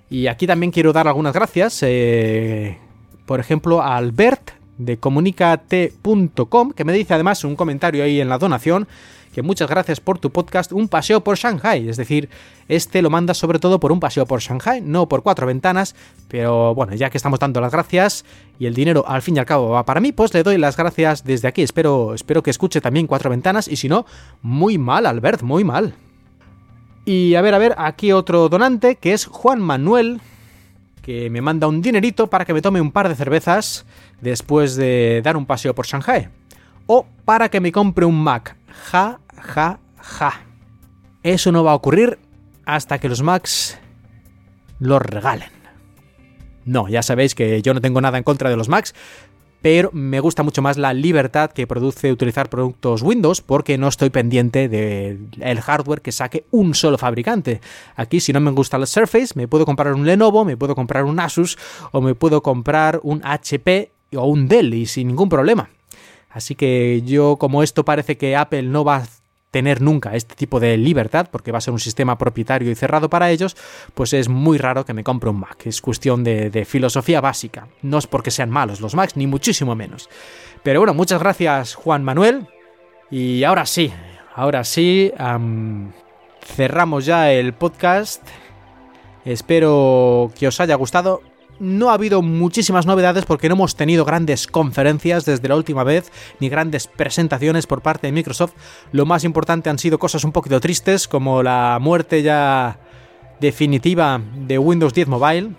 Y 0.09 0.27
aquí 0.27 0.45
también 0.45 0.71
quiero 0.71 0.91
dar 0.91 1.07
algunas 1.07 1.33
gracias, 1.33 1.79
eh, 1.83 2.77
por 3.25 3.39
ejemplo, 3.39 3.81
a 3.81 3.95
Albert 3.95 4.51
de 4.77 4.97
comunicate.com, 4.97 6.71
que 6.71 6.83
me 6.83 6.91
dice 6.91 7.13
además 7.13 7.45
un 7.45 7.55
comentario 7.55 8.03
ahí 8.03 8.19
en 8.19 8.27
la 8.27 8.37
donación, 8.37 8.87
que 9.33 9.41
muchas 9.41 9.69
gracias 9.69 9.99
por 9.99 10.19
tu 10.19 10.31
podcast, 10.31 10.71
Un 10.71 10.87
paseo 10.87 11.23
por 11.23 11.37
Shanghai. 11.37 11.87
Es 11.87 11.97
decir, 11.97 12.29
este 12.67 13.01
lo 13.01 13.09
manda 13.09 13.33
sobre 13.33 13.59
todo 13.59 13.79
por 13.79 13.91
un 13.91 13.99
paseo 13.99 14.25
por 14.25 14.41
Shanghai, 14.41 14.81
no 14.81 15.07
por 15.07 15.23
cuatro 15.23 15.47
ventanas, 15.47 15.95
pero 16.27 16.75
bueno, 16.75 16.95
ya 16.95 17.09
que 17.09 17.17
estamos 17.17 17.39
dando 17.39 17.61
las 17.61 17.71
gracias 17.71 18.25
y 18.59 18.65
el 18.65 18.73
dinero 18.73 19.05
al 19.07 19.21
fin 19.21 19.35
y 19.35 19.39
al 19.39 19.45
cabo 19.45 19.69
va 19.69 19.85
para 19.85 20.01
mí, 20.01 20.11
pues 20.11 20.33
le 20.33 20.43
doy 20.43 20.57
las 20.57 20.77
gracias 20.77 21.23
desde 21.23 21.47
aquí. 21.47 21.61
Espero, 21.61 22.13
espero 22.13 22.43
que 22.43 22.51
escuche 22.51 22.81
también 22.81 23.07
cuatro 23.07 23.29
ventanas 23.29 23.67
y 23.67 23.75
si 23.75 23.89
no, 23.89 24.05
muy 24.41 24.77
mal, 24.77 25.05
Albert, 25.05 25.41
muy 25.41 25.63
mal. 25.63 25.93
Y 27.05 27.35
a 27.35 27.41
ver, 27.41 27.53
a 27.55 27.57
ver, 27.57 27.75
aquí 27.77 28.11
otro 28.11 28.49
donante 28.49 28.95
que 28.95 29.13
es 29.13 29.25
Juan 29.25 29.59
Manuel, 29.59 30.21
que 31.01 31.29
me 31.29 31.41
manda 31.41 31.67
un 31.67 31.81
dinerito 31.81 32.27
para 32.27 32.45
que 32.45 32.53
me 32.53 32.61
tome 32.61 32.79
un 32.79 32.91
par 32.91 33.09
de 33.09 33.15
cervezas 33.15 33.85
después 34.21 34.75
de 34.75 35.21
dar 35.23 35.35
un 35.35 35.45
paseo 35.45 35.73
por 35.73 35.87
Shanghai. 35.87 36.29
O 36.85 37.05
para 37.25 37.49
que 37.49 37.59
me 37.59 37.71
compre 37.71 38.05
un 38.05 38.21
Mac. 38.21 38.55
Ja, 38.71 39.19
ja, 39.37 39.79
ja. 40.01 40.41
Eso 41.23 41.51
no 41.51 41.63
va 41.63 41.71
a 41.71 41.75
ocurrir 41.75 42.19
hasta 42.65 42.99
que 42.99 43.09
los 43.09 43.21
Macs 43.21 43.77
los 44.79 45.01
regalen. 45.01 45.49
No, 46.65 46.87
ya 46.87 47.01
sabéis 47.01 47.35
que 47.35 47.61
yo 47.61 47.73
no 47.73 47.81
tengo 47.81 48.01
nada 48.01 48.17
en 48.17 48.23
contra 48.23 48.49
de 48.49 48.55
los 48.55 48.69
Macs, 48.69 48.93
pero 49.61 49.91
me 49.93 50.19
gusta 50.19 50.43
mucho 50.43 50.61
más 50.61 50.77
la 50.77 50.93
libertad 50.93 51.51
que 51.51 51.67
produce 51.67 52.11
utilizar 52.11 52.49
productos 52.49 53.03
Windows 53.03 53.41
porque 53.41 53.77
no 53.77 53.87
estoy 53.87 54.09
pendiente 54.09 54.67
del 54.67 55.61
hardware 55.61 56.01
que 56.01 56.11
saque 56.11 56.45
un 56.49 56.73
solo 56.73 56.97
fabricante. 56.97 57.61
Aquí 57.95 58.19
si 58.19 58.33
no 58.33 58.39
me 58.39 58.51
gusta 58.51 58.77
el 58.77 58.87
Surface, 58.87 59.33
me 59.35 59.47
puedo 59.47 59.65
comprar 59.65 59.93
un 59.93 60.05
Lenovo, 60.05 60.45
me 60.45 60.57
puedo 60.57 60.75
comprar 60.75 61.05
un 61.05 61.19
Asus 61.19 61.57
o 61.91 62.01
me 62.01 62.15
puedo 62.15 62.41
comprar 62.41 62.99
un 63.03 63.21
HP 63.23 63.91
o 64.15 64.25
un 64.25 64.47
Dell 64.47 64.73
y 64.73 64.87
sin 64.87 65.07
ningún 65.07 65.29
problema. 65.29 65.69
Así 66.31 66.55
que 66.55 67.01
yo 67.05 67.37
como 67.37 67.63
esto 67.63 67.85
parece 67.85 68.17
que 68.17 68.35
Apple 68.35 68.63
no 68.63 68.83
va 68.83 68.97
a 68.97 69.07
tener 69.51 69.81
nunca 69.81 70.15
este 70.15 70.33
tipo 70.33 70.59
de 70.59 70.77
libertad, 70.77 71.27
porque 71.29 71.51
va 71.51 71.57
a 71.57 71.61
ser 71.61 71.73
un 71.73 71.79
sistema 71.79 72.17
propietario 72.17 72.71
y 72.71 72.75
cerrado 72.75 73.09
para 73.09 73.29
ellos, 73.29 73.57
pues 73.93 74.13
es 74.13 74.29
muy 74.29 74.57
raro 74.57 74.85
que 74.85 74.93
me 74.93 75.03
compre 75.03 75.29
un 75.29 75.41
Mac. 75.41 75.65
Es 75.65 75.81
cuestión 75.81 76.23
de, 76.23 76.65
filosofía 76.65 77.19
básica. 77.19 77.67
No 77.81 77.97
es 77.97 78.07
porque 78.07 78.31
sean 78.31 78.49
malos 78.49 78.79
los 78.79 78.95
Macs, 78.95 79.17
ni 79.17 79.27
muchísimo 79.27 79.75
menos. 79.75 80.09
Pero 80.63 80.79
bueno, 80.79 80.93
muchas 80.93 81.19
gracias 81.19 81.75
Juan 81.75 82.03
Manuel. 82.03 82.47
Y 83.11 83.43
ahora 83.43 83.65
sí, 83.65 83.91
ahora 84.33 84.63
sí, 84.63 85.11
cerramos 86.45 87.05
ya 87.05 87.31
el 87.31 87.53
podcast. 87.53 88.25
Espero 89.25 90.31
que 90.39 90.47
os 90.47 90.59
haya 90.61 90.75
gustado 90.75 91.21
no 91.61 91.91
ha 91.91 91.93
habido 91.93 92.21
muchísimas 92.21 92.85
novedades 92.85 93.25
porque 93.25 93.47
no 93.47 93.53
hemos 93.53 93.75
tenido 93.75 94.03
grandes 94.03 94.47
conferencias 94.47 95.25
desde 95.25 95.47
la 95.47 95.55
última 95.55 95.83
vez, 95.83 96.11
ni 96.39 96.49
grandes 96.49 96.87
presentaciones 96.87 97.67
por 97.67 97.81
parte 97.81 98.07
de 98.07 98.13
Microsoft. 98.13 98.53
Lo 98.91 99.05
más 99.05 99.23
importante 99.23 99.69
han 99.69 99.79
sido 99.79 99.99
cosas 99.99 100.23
un 100.23 100.31
poquito 100.31 100.59
tristes, 100.59 101.07
como 101.07 101.43
la 101.43 101.77
muerte 101.79 102.23
ya 102.23 102.79
definitiva 103.39 104.19
de 104.35 104.57
Windows 104.57 104.93
10 104.93 105.07
Mobile. 105.07 105.51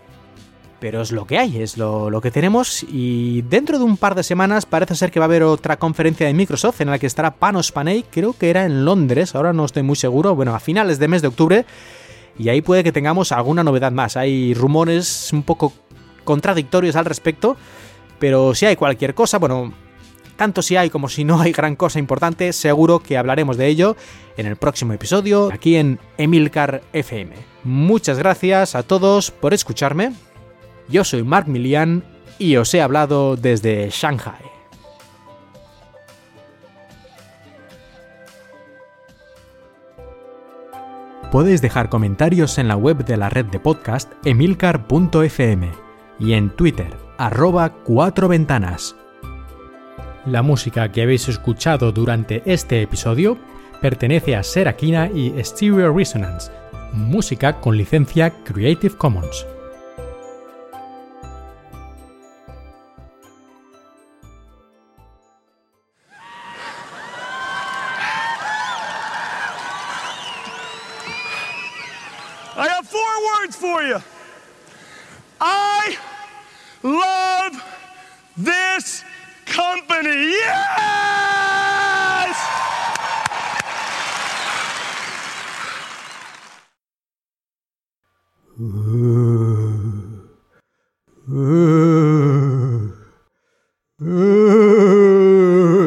Pero 0.81 1.01
es 1.01 1.13
lo 1.13 1.29
que 1.29 1.39
hay, 1.39 1.63
es 1.63 1.79
lo, 1.79 2.21
que 2.21 2.33
tenemos. 2.33 2.83
Y 2.83 3.43
dentro 3.43 3.79
de 3.79 3.85
un 3.85 3.97
par 3.97 4.17
de 4.17 4.25
semanas 4.25 4.67
parece 4.67 4.97
ser 4.97 5.13
que 5.13 5.21
va 5.21 5.27
a 5.27 5.29
haber 5.29 5.45
otra 5.45 5.79
conferencia 5.79 6.27
de 6.27 6.35
Microsoft 6.35 6.81
en 6.81 6.91
la 6.91 6.99
que 6.99 7.07
estará 7.07 7.37
Panos 7.37 7.71
Panay, 7.71 8.05
creo 8.11 8.33
que 8.33 8.51
era 8.51 8.65
en 8.65 8.85
Londres, 8.85 9.37
ahora 9.37 9.53
no 9.53 9.65
estoy 9.65 9.85
muy 9.85 9.95
seguro, 9.95 10.35
bueno, 10.35 10.57
a 10.57 10.59
finales 10.59 10.99
de 10.99 11.07
mes 11.07 11.23
de 11.23 11.29
octubre 11.29 11.65
y 12.39 12.49
ahí 12.49 12.63
puede 12.63 12.83
que 12.83 12.93
tengamos 12.93 13.33
alguna 13.33 13.63
novedad 13.63 13.93
más. 13.93 14.17
Hay 14.17 14.55
rumores 14.55 15.33
un 15.33 15.43
poco 15.43 15.73
contradictorios 16.25 16.97
al 16.97 17.05
respecto, 17.05 17.57
pero 18.19 18.55
si 18.55 18.67
hay 18.67 18.77
cualquier 18.77 19.15
cosa, 19.15 19.39
bueno, 19.39 19.73
tanto 20.37 20.63
si 20.63 20.77
hay 20.77 20.91
como 20.91 21.09
si 21.09 21.25
no 21.25 21.41
hay 21.41 21.53
gran 21.53 21.77
cosa 21.77 21.99
importante, 21.99 22.53
seguro 22.53 23.01
que 23.01 23.19
hablaremos 23.19 23.57
de 23.57 23.67
ello 23.67 23.97
en 24.37 24.47
el 24.47 24.57
próximo 24.57 24.93
episodio 24.93 25.51
aquí 25.53 25.77
en 25.77 25.99
Emilcar 26.19 26.83
FM. 26.93 27.35
Muchas 27.65 28.19
gracias 28.19 28.75
a 28.75 28.83
todos 28.83 29.31
por 29.31 29.55
escucharme. 29.55 30.13
Yo 30.89 31.05
soy 31.05 31.23
Mark 31.23 31.49
Milian 31.49 32.05
y 32.39 32.57
os 32.57 32.73
he 32.75 32.83
hablado 32.83 33.37
desde 33.37 33.89
Shanghai. 33.91 34.53
Puedes 41.31 41.63
dejar 41.63 41.89
comentarios 41.89 42.59
en 42.59 42.69
la 42.69 42.77
web 42.77 43.07
de 43.07 43.17
la 43.17 43.31
red 43.31 43.47
de 43.47 43.59
podcast 43.59 44.13
emilcar.fm 44.25 45.82
y 46.23 46.35
en 46.35 46.51
Twitter, 46.51 46.97
arroba 47.19 47.71
cuatro 47.83 48.29
ventanas. 48.29 48.95
La 50.25 50.43
música 50.43 50.93
que 50.93 51.03
habéis 51.03 51.29
escuchado 51.29 51.91
durante 51.91 52.43
este 52.47 52.81
episodio 52.81 53.37
pertenece 53.81 54.37
a 54.37 54.45
Serakina 54.45 55.11
y 55.13 55.35
Stereo 55.43 55.93
Resonance, 55.93 56.53
música 56.93 57.61
con 57.61 57.77
licencia 57.77 58.31
Creative 58.45 58.97
Commons. 58.97 59.45
I 72.55 72.69
have 72.69 72.87
four 72.87 73.01
words 73.41 73.57
for 73.57 73.83
you. 73.83 74.01
Love 76.83 77.63
this 78.37 79.05
company. 79.47 80.33
Yes! 80.33 81.23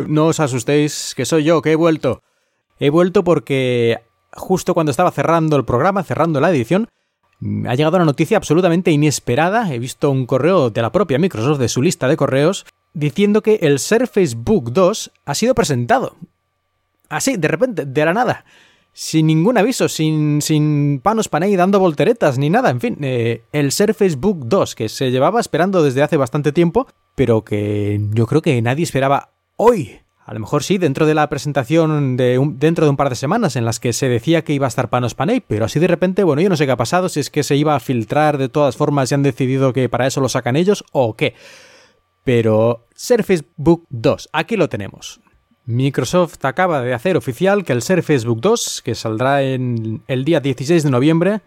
No 0.08 0.28
os 0.28 0.40
asustéis, 0.40 1.14
que 1.16 1.26
soy 1.26 1.44
yo, 1.44 1.62
que 1.62 1.74
he 1.74 1.76
vuelto. 1.76 2.22
He 2.80 2.90
vuelto 2.90 3.24
porque 3.24 4.02
justo 4.34 4.74
cuando 4.74 4.92
estaba 4.92 5.12
cerrando 5.12 5.56
el 5.56 5.66
programa, 5.66 6.04
cerrando 6.04 6.40
la 6.42 6.50
edición, 6.50 6.88
ha 7.68 7.76
llegado 7.76 7.98
una 7.98 8.06
noticia 8.06 8.38
absolutamente 8.38 8.92
inesperada. 8.92 9.74
He 9.74 9.80
visto 9.80 10.12
un 10.12 10.26
correo 10.26 10.70
de 10.70 10.82
la 10.82 10.92
propia 10.92 11.20
Microsoft 11.20 11.60
de 11.60 11.70
su 11.70 11.82
lista 11.82 12.08
de 12.08 12.18
correos 12.18 12.66
diciendo 12.94 13.42
que 13.42 13.60
el 13.62 13.80
Surface 13.80 14.36
Book 14.36 14.72
2 14.72 15.12
ha 15.26 15.36
sido 15.36 15.56
presentado. 15.56 16.16
Así, 17.10 17.38
de 17.38 17.48
repente, 17.48 17.86
de 17.86 18.06
la 18.06 18.14
nada. 18.14 18.46
Sin 18.94 19.28
ningún 19.28 19.58
aviso, 19.58 19.90
sin, 19.90 20.42
sin 20.42 21.02
panos 21.04 21.28
panay 21.28 21.56
dando 21.56 21.80
volteretas 21.80 22.38
ni 22.38 22.50
nada. 22.50 22.70
En 22.70 22.80
fin, 22.80 22.98
eh, 23.02 23.44
el 23.52 23.72
Surface 23.72 24.16
Book 24.16 24.46
2 24.46 24.76
que 24.76 24.90
se 24.90 25.12
llevaba 25.12 25.42
esperando 25.42 25.84
desde 25.84 26.02
hace 26.02 26.16
bastante 26.16 26.54
tiempo, 26.54 26.88
pero 27.14 27.44
que 27.44 28.00
yo 28.12 28.26
creo 28.26 28.42
que 28.42 28.62
nadie 28.62 28.84
esperaba 28.84 29.32
hoy. 29.58 30.00
A 30.26 30.34
lo 30.34 30.40
mejor 30.40 30.64
sí, 30.64 30.80
dentro 30.80 31.06
de 31.06 31.14
la 31.14 31.30
presentación 31.30 32.18
de 32.18 32.42
dentro 32.56 32.86
de 32.86 32.90
un 32.90 32.98
par 32.98 33.10
de 33.10 33.16
semanas 33.16 33.56
en 33.56 33.64
las 33.64 33.80
que 33.80 33.94
se 33.94 34.10
decía 34.10 34.44
que 34.44 34.54
iba 34.54 34.66
a 34.66 34.68
estar 34.68 34.90
Panos 34.90 35.14
Panay, 35.14 35.40
pero 35.40 35.66
así 35.66 35.80
de 35.80 35.88
repente, 35.88 36.24
bueno, 36.24 36.42
yo 36.42 36.50
no 36.50 36.58
sé 36.58 36.66
qué 36.66 36.72
ha 36.72 36.78
pasado, 36.78 37.10
si 37.10 37.20
es 37.20 37.30
que 37.30 37.44
se 37.44 37.56
iba 37.56 37.76
a 37.76 37.80
filtrar 37.80 38.40
de 38.40 38.50
todas 38.50 38.76
formas 38.76 39.12
y 39.12 39.16
han 39.16 39.22
decidido 39.22 39.72
que 39.72 39.88
para 39.88 40.08
eso 40.08 40.22
lo 40.22 40.28
sacan 40.28 40.56
ellos 40.56 40.84
o 40.92 41.16
qué. 41.16 41.36
Pero 42.24 42.88
Surface 42.96 43.46
Book 43.56 43.86
2, 43.92 44.30
aquí 44.34 44.58
lo 44.58 44.68
tenemos. 44.68 45.22
Microsoft 45.66 46.44
acaba 46.44 46.82
de 46.82 46.96
hacer 46.96 47.18
oficial 47.18 47.64
que 47.64 47.74
el 47.74 47.84
Surface 47.84 48.28
Book 48.28 48.42
2, 48.42 48.82
que 48.84 48.96
saldrá 48.96 49.44
en 49.44 50.04
el 50.08 50.26
día 50.26 50.40
16 50.40 50.84
de 50.84 50.90
noviembre, 50.90 51.42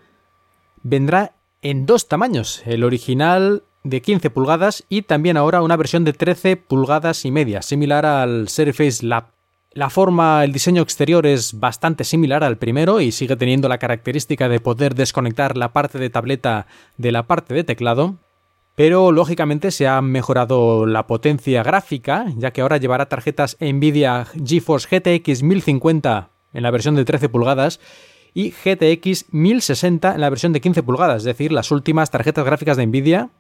vendrá 0.84 1.34
en 1.62 1.84
dos 1.84 2.06
tamaños, 2.06 2.62
el 2.64 2.84
original 2.84 3.64
de 3.88 4.02
15 4.02 4.30
pulgadas 4.30 4.84
y 4.88 5.02
también 5.02 5.36
ahora 5.36 5.62
una 5.62 5.76
versión 5.76 6.04
de 6.04 6.12
13 6.12 6.56
pulgadas 6.56 7.24
y 7.24 7.30
media, 7.30 7.62
similar 7.62 8.06
al 8.06 8.48
Surface 8.48 9.04
Lab. 9.04 9.32
La 9.72 9.90
forma, 9.90 10.44
el 10.44 10.52
diseño 10.52 10.82
exterior 10.82 11.26
es 11.26 11.60
bastante 11.60 12.04
similar 12.04 12.42
al 12.42 12.58
primero 12.58 13.00
y 13.00 13.12
sigue 13.12 13.36
teniendo 13.36 13.68
la 13.68 13.78
característica 13.78 14.48
de 14.48 14.60
poder 14.60 14.94
desconectar 14.94 15.56
la 15.56 15.72
parte 15.72 15.98
de 15.98 16.10
tableta 16.10 16.66
de 16.96 17.12
la 17.12 17.26
parte 17.26 17.54
de 17.54 17.64
teclado, 17.64 18.16
pero 18.74 19.12
lógicamente 19.12 19.70
se 19.70 19.86
ha 19.86 20.00
mejorado 20.00 20.86
la 20.86 21.06
potencia 21.06 21.62
gráfica, 21.62 22.26
ya 22.36 22.52
que 22.52 22.60
ahora 22.60 22.78
llevará 22.78 23.06
tarjetas 23.06 23.56
Nvidia 23.60 24.24
GeForce 24.24 24.88
GTX 24.88 25.42
1050 25.42 26.30
en 26.54 26.62
la 26.62 26.70
versión 26.70 26.94
de 26.94 27.04
13 27.04 27.28
pulgadas 27.28 27.80
y 28.34 28.50
GTX 28.50 29.32
1060 29.32 30.14
en 30.14 30.20
la 30.20 30.30
versión 30.30 30.52
de 30.52 30.60
15 30.60 30.82
pulgadas, 30.82 31.18
es 31.18 31.24
decir, 31.24 31.52
las 31.52 31.70
últimas 31.70 32.10
tarjetas 32.10 32.44
gráficas 32.44 32.76
de 32.76 32.86
Nvidia 32.86 33.30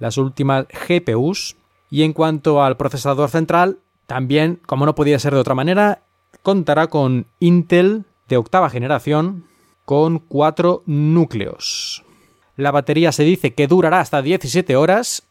las 0.00 0.18
últimas 0.18 0.66
GPUs. 0.88 1.56
Y 1.90 2.02
en 2.02 2.12
cuanto 2.12 2.62
al 2.62 2.76
procesador 2.76 3.30
central, 3.30 3.78
también, 4.06 4.60
como 4.66 4.86
no 4.86 4.96
podía 4.96 5.20
ser 5.20 5.34
de 5.34 5.40
otra 5.40 5.54
manera, 5.54 6.02
contará 6.42 6.88
con 6.88 7.26
Intel 7.38 8.04
de 8.28 8.36
octava 8.36 8.70
generación 8.70 9.44
con 9.84 10.18
cuatro 10.18 10.82
núcleos. 10.86 12.04
La 12.56 12.70
batería 12.70 13.12
se 13.12 13.24
dice 13.24 13.54
que 13.54 13.66
durará 13.66 14.00
hasta 14.00 14.22
17 14.22 14.76
horas, 14.76 15.24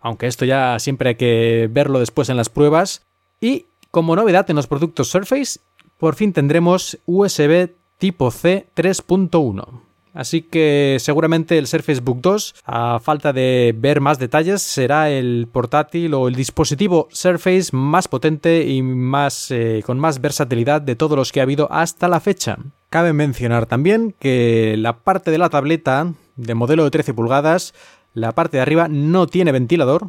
aunque 0.00 0.26
esto 0.26 0.44
ya 0.44 0.78
siempre 0.78 1.10
hay 1.10 1.14
que 1.16 1.68
verlo 1.70 1.98
después 1.98 2.28
en 2.28 2.36
las 2.36 2.48
pruebas. 2.48 3.02
Y 3.40 3.66
como 3.90 4.14
novedad 4.14 4.48
en 4.50 4.56
los 4.56 4.66
productos 4.66 5.08
Surface, 5.08 5.60
por 5.98 6.14
fin 6.14 6.32
tendremos 6.32 6.98
USB 7.06 7.70
tipo 7.98 8.30
C 8.30 8.68
3.1. 8.76 9.85
Así 10.16 10.40
que 10.40 10.96
seguramente 10.98 11.58
el 11.58 11.66
Surface 11.66 12.00
Book 12.00 12.20
2, 12.22 12.54
a 12.64 12.98
falta 13.00 13.34
de 13.34 13.74
ver 13.76 14.00
más 14.00 14.18
detalles, 14.18 14.62
será 14.62 15.10
el 15.10 15.46
portátil 15.52 16.14
o 16.14 16.26
el 16.26 16.34
dispositivo 16.34 17.06
Surface 17.12 17.68
más 17.76 18.08
potente 18.08 18.66
y 18.66 18.80
más 18.80 19.50
eh, 19.50 19.82
con 19.84 19.98
más 19.98 20.22
versatilidad 20.22 20.80
de 20.80 20.96
todos 20.96 21.18
los 21.18 21.32
que 21.32 21.40
ha 21.40 21.42
habido 21.42 21.70
hasta 21.70 22.08
la 22.08 22.20
fecha. 22.20 22.56
Cabe 22.88 23.12
mencionar 23.12 23.66
también 23.66 24.14
que 24.18 24.76
la 24.78 24.96
parte 24.96 25.30
de 25.30 25.36
la 25.36 25.50
tableta 25.50 26.14
de 26.36 26.54
modelo 26.54 26.84
de 26.84 26.90
13 26.90 27.12
pulgadas, 27.12 27.74
la 28.14 28.32
parte 28.32 28.56
de 28.56 28.62
arriba 28.62 28.88
no 28.88 29.26
tiene 29.26 29.52
ventilador. 29.52 30.08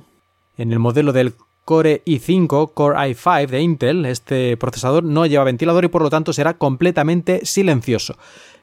En 0.58 0.72
el 0.72 0.80
modelo 0.80 1.12
del 1.12 1.34
Core 1.66 2.02
i5, 2.06 2.72
Core 2.74 2.98
i5 2.98 3.48
de 3.48 3.62
Intel, 3.62 4.06
este 4.06 4.56
procesador 4.56 5.04
no 5.04 5.26
lleva 5.26 5.44
ventilador 5.44 5.84
y 5.84 5.90
por 5.90 6.02
lo 6.02 6.10
tanto 6.10 6.32
será 6.32 6.54
completamente 6.54 7.46
silencioso. 7.46 8.16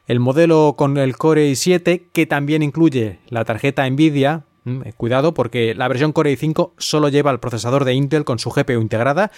El 0.07 0.19
modelo 0.19 0.75
con 0.77 0.97
el 0.97 1.17
Core 1.17 1.51
i7, 1.51 2.07
que 2.13 2.25
también 2.25 2.61
incluye 2.61 3.19
la 3.29 3.43
tarjeta 3.45 3.89
Nvidia 3.89 4.45
Mm, 4.65 4.81
Cuidado 4.97 5.33
porque 5.33 5.75
la 5.75 5.87
versión 5.87 6.11
Core 6.11 6.35
i5 6.35 6.71
solo 6.77 7.09
lleva 7.09 7.31
el 7.31 7.39
procesador 7.39 7.85
de 7.85 7.93
Intel 7.93 8.25
con 8.25 8.39
su 8.39 8.49
GPU 8.49 8.81
integrada 8.81 9.31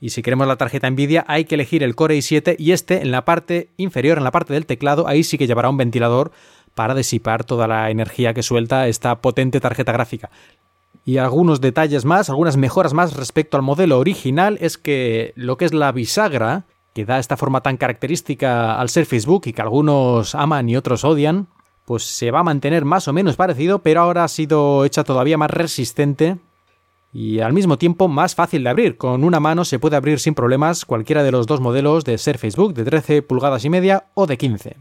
y 0.00 0.10
si 0.10 0.22
queremos 0.22 0.46
la 0.46 0.56
tarjeta 0.56 0.88
Nvidia 0.88 1.24
hay 1.26 1.44
que 1.44 1.56
elegir 1.56 1.82
el 1.82 1.96
Core 1.96 2.16
i7 2.16 2.54
y 2.58 2.70
este 2.70 3.02
en 3.02 3.10
la 3.10 3.24
parte 3.24 3.70
inferior, 3.76 4.18
en 4.18 4.24
la 4.24 4.30
parte 4.30 4.54
del 4.54 4.66
teclado, 4.66 5.08
ahí 5.08 5.24
sí 5.24 5.36
que 5.36 5.48
llevará 5.48 5.68
un 5.68 5.76
ventilador 5.76 6.30
para 6.76 6.94
disipar 6.94 7.44
toda 7.44 7.66
la 7.66 7.90
energía 7.90 8.34
que 8.34 8.42
suelta 8.42 8.86
esta 8.86 9.20
potente 9.20 9.60
tarjeta 9.60 9.92
gráfica. 9.92 10.30
Y 11.04 11.18
algunos 11.18 11.60
detalles 11.60 12.04
más, 12.04 12.30
algunas 12.30 12.56
mejoras 12.56 12.94
más 12.94 13.16
respecto 13.16 13.56
al 13.56 13.64
modelo 13.64 13.98
original 13.98 14.58
es 14.60 14.78
que 14.78 15.32
lo 15.34 15.56
que 15.56 15.64
es 15.64 15.74
la 15.74 15.90
bisagra, 15.90 16.64
que 16.94 17.04
da 17.04 17.18
esta 17.18 17.36
forma 17.36 17.62
tan 17.62 17.76
característica 17.76 18.78
al 18.78 18.88
ser 18.88 19.06
Facebook 19.06 19.42
y 19.46 19.52
que 19.52 19.62
algunos 19.62 20.34
aman 20.34 20.68
y 20.68 20.76
otros 20.76 21.04
odian, 21.04 21.48
pues 21.84 22.04
se 22.04 22.30
va 22.30 22.40
a 22.40 22.44
mantener 22.44 22.84
más 22.84 23.08
o 23.08 23.12
menos 23.12 23.36
parecido, 23.36 23.80
pero 23.80 24.02
ahora 24.02 24.24
ha 24.24 24.28
sido 24.28 24.84
hecha 24.84 25.04
todavía 25.04 25.38
más 25.38 25.50
resistente 25.50 26.38
y 27.12 27.40
al 27.40 27.52
mismo 27.52 27.76
tiempo 27.76 28.08
más 28.08 28.34
fácil 28.34 28.64
de 28.64 28.70
abrir. 28.70 28.96
Con 28.96 29.24
una 29.24 29.40
mano 29.40 29.64
se 29.64 29.78
puede 29.78 29.96
abrir 29.96 30.18
sin 30.18 30.34
problemas 30.34 30.84
cualquiera 30.84 31.22
de 31.22 31.32
los 31.32 31.46
dos 31.46 31.60
modelos 31.60 32.04
de 32.04 32.18
ser 32.18 32.38
Facebook 32.38 32.74
de 32.74 32.84
13 32.84 33.22
pulgadas 33.22 33.64
y 33.64 33.70
media 33.70 34.06
o 34.14 34.26
de 34.26 34.38
15. 34.38 34.76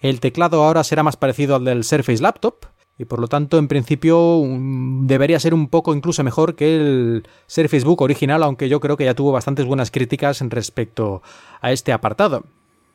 El 0.00 0.20
teclado 0.20 0.62
ahora 0.62 0.84
será 0.84 1.02
más 1.02 1.16
parecido 1.16 1.56
al 1.56 1.64
del 1.64 1.84
Surface 1.84 2.22
Laptop 2.22 2.66
y 2.98 3.04
por 3.04 3.20
lo 3.20 3.28
tanto 3.28 3.58
en 3.58 3.68
principio 3.68 4.40
debería 5.02 5.38
ser 5.38 5.52
un 5.52 5.68
poco 5.68 5.94
incluso 5.94 6.24
mejor 6.24 6.54
que 6.54 6.76
el 6.76 7.28
Surface 7.46 7.84
Book 7.84 8.02
original, 8.02 8.42
aunque 8.42 8.68
yo 8.68 8.80
creo 8.80 8.96
que 8.96 9.04
ya 9.04 9.14
tuvo 9.14 9.32
bastantes 9.32 9.66
buenas 9.66 9.90
críticas 9.90 10.40
respecto 10.40 11.22
a 11.60 11.72
este 11.72 11.92
apartado. 11.92 12.44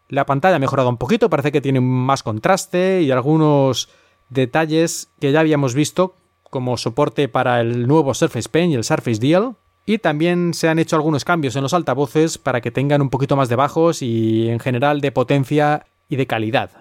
La 0.10 0.26
pantalla 0.26 0.56
ha 0.56 0.60
mejorado 0.60 0.90
un 0.90 0.98
poquito, 0.98 1.30
parece 1.30 1.52
que 1.52 1.61
tiene 1.61 1.80
más 1.80 2.23
contraste 2.23 3.02
y 3.02 3.11
algunos 3.11 3.90
detalles 4.30 5.10
que 5.19 5.32
ya 5.32 5.40
habíamos 5.40 5.76
visto 5.76 6.15
como 6.49 6.78
soporte 6.78 7.30
para 7.30 7.61
el 7.61 7.88
nuevo 7.88 8.14
Surface 8.14 8.49
Pen 8.49 8.72
y 8.72 8.76
el 8.76 8.84
Surface 8.84 9.19
Deal. 9.19 9.56
Y 9.86 9.98
también 9.98 10.53
se 10.53 10.68
han 10.68 10.80
hecho 10.80 10.95
algunos 10.95 11.26
cambios 11.26 11.56
en 11.56 11.64
los 11.64 11.73
altavoces 11.73 12.38
para 12.38 12.61
que 12.61 12.72
tengan 12.72 13.02
un 13.02 13.10
poquito 13.10 13.36
más 13.36 13.49
de 13.49 13.56
bajos 13.56 14.02
y 14.02 14.49
en 14.49 14.60
general 14.60 15.02
de 15.02 15.11
potencia 15.11 15.86
y 16.07 16.18
de 16.18 16.28
calidad. 16.28 16.80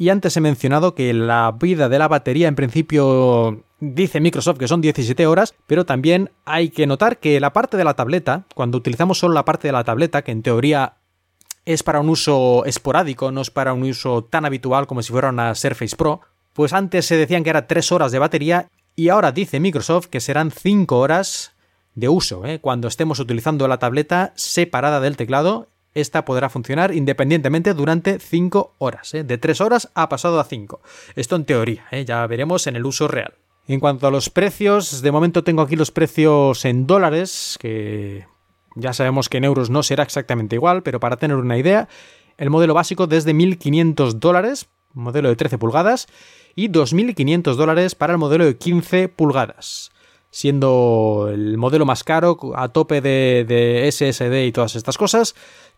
Y 0.00 0.08
antes 0.08 0.34
he 0.34 0.40
mencionado 0.40 0.94
que 0.94 1.12
la 1.12 1.54
vida 1.60 1.90
de 1.90 1.98
la 1.98 2.08
batería 2.08 2.48
en 2.48 2.54
principio 2.54 3.66
dice 3.80 4.18
Microsoft 4.18 4.56
que 4.56 4.66
son 4.66 4.80
17 4.80 5.26
horas, 5.26 5.54
pero 5.66 5.84
también 5.84 6.30
hay 6.46 6.70
que 6.70 6.86
notar 6.86 7.18
que 7.18 7.38
la 7.38 7.52
parte 7.52 7.76
de 7.76 7.84
la 7.84 7.92
tableta, 7.92 8.46
cuando 8.54 8.78
utilizamos 8.78 9.18
solo 9.18 9.34
la 9.34 9.44
parte 9.44 9.68
de 9.68 9.72
la 9.72 9.84
tableta, 9.84 10.22
que 10.22 10.32
en 10.32 10.40
teoría 10.40 10.94
es 11.66 11.82
para 11.82 12.00
un 12.00 12.08
uso 12.08 12.64
esporádico, 12.64 13.30
no 13.30 13.42
es 13.42 13.50
para 13.50 13.74
un 13.74 13.82
uso 13.82 14.24
tan 14.24 14.46
habitual 14.46 14.86
como 14.86 15.02
si 15.02 15.12
fuera 15.12 15.28
una 15.28 15.54
Surface 15.54 15.96
Pro, 15.96 16.22
pues 16.54 16.72
antes 16.72 17.04
se 17.04 17.18
decían 17.18 17.44
que 17.44 17.50
era 17.50 17.66
3 17.66 17.92
horas 17.92 18.10
de 18.10 18.20
batería 18.20 18.68
y 18.96 19.10
ahora 19.10 19.32
dice 19.32 19.60
Microsoft 19.60 20.06
que 20.06 20.20
serán 20.20 20.50
5 20.50 20.98
horas 20.98 21.52
de 21.94 22.08
uso. 22.08 22.46
¿eh? 22.46 22.58
Cuando 22.58 22.88
estemos 22.88 23.18
utilizando 23.18 23.68
la 23.68 23.78
tableta 23.78 24.32
separada 24.34 25.00
del 25.00 25.18
teclado, 25.18 25.68
esta 25.94 26.24
podrá 26.24 26.48
funcionar 26.48 26.94
independientemente 26.94 27.74
durante 27.74 28.18
5 28.18 28.74
horas. 28.78 29.14
¿eh? 29.14 29.24
De 29.24 29.38
3 29.38 29.60
horas 29.60 29.90
ha 29.94 30.08
pasado 30.08 30.40
a 30.40 30.44
5. 30.44 30.80
Esto 31.16 31.36
en 31.36 31.44
teoría, 31.44 31.86
¿eh? 31.90 32.04
ya 32.04 32.26
veremos 32.26 32.66
en 32.66 32.76
el 32.76 32.86
uso 32.86 33.08
real. 33.08 33.34
En 33.66 33.80
cuanto 33.80 34.06
a 34.06 34.10
los 34.10 34.30
precios, 34.30 35.02
de 35.02 35.12
momento 35.12 35.44
tengo 35.44 35.62
aquí 35.62 35.76
los 35.76 35.90
precios 35.90 36.64
en 36.64 36.86
dólares, 36.86 37.56
que 37.60 38.26
ya 38.74 38.92
sabemos 38.92 39.28
que 39.28 39.38
en 39.38 39.44
euros 39.44 39.70
no 39.70 39.82
será 39.82 40.02
exactamente 40.02 40.56
igual, 40.56 40.82
pero 40.82 40.98
para 40.98 41.16
tener 41.16 41.36
una 41.36 41.56
idea, 41.56 41.88
el 42.36 42.50
modelo 42.50 42.74
básico 42.74 43.06
desde 43.06 43.32
1.500 43.32 44.14
dólares, 44.14 44.68
modelo 44.92 45.28
de 45.28 45.36
13 45.36 45.58
pulgadas, 45.58 46.08
y 46.56 46.68
2.500 46.68 47.54
dólares 47.54 47.94
para 47.94 48.12
el 48.12 48.18
modelo 48.18 48.44
de 48.44 48.56
15 48.56 49.08
pulgadas, 49.08 49.92
siendo 50.30 51.28
el 51.32 51.56
modelo 51.56 51.86
más 51.86 52.02
caro 52.02 52.38
a 52.56 52.68
tope 52.68 53.00
de, 53.00 53.44
de 53.46 53.88
SSD 53.92 54.46
y 54.46 54.52
todas 54.52 54.74
estas 54.74 54.98
cosas, 54.98 55.34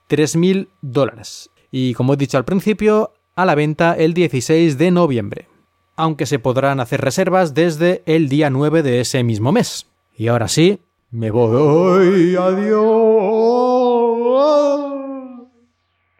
3.000 0.08 0.68
dólares. 0.80 1.50
Y 1.70 1.94
como 1.94 2.14
he 2.14 2.16
dicho 2.16 2.38
al 2.38 2.44
principio, 2.44 3.12
a 3.34 3.44
la 3.46 3.54
venta 3.54 3.94
el 3.96 4.14
16 4.14 4.78
de 4.78 4.90
noviembre, 4.90 5.48
aunque 5.96 6.26
se 6.26 6.38
podrán 6.38 6.80
hacer 6.80 7.00
reservas 7.00 7.54
desde 7.54 8.02
el 8.06 8.28
día 8.28 8.50
9 8.50 8.82
de 8.82 9.00
ese 9.00 9.22
mismo 9.22 9.52
mes. 9.52 9.86
Y 10.16 10.28
ahora 10.28 10.48
sí, 10.48 10.80
me 11.10 11.30
voy. 11.30 12.36
Adiós. 12.36 13.82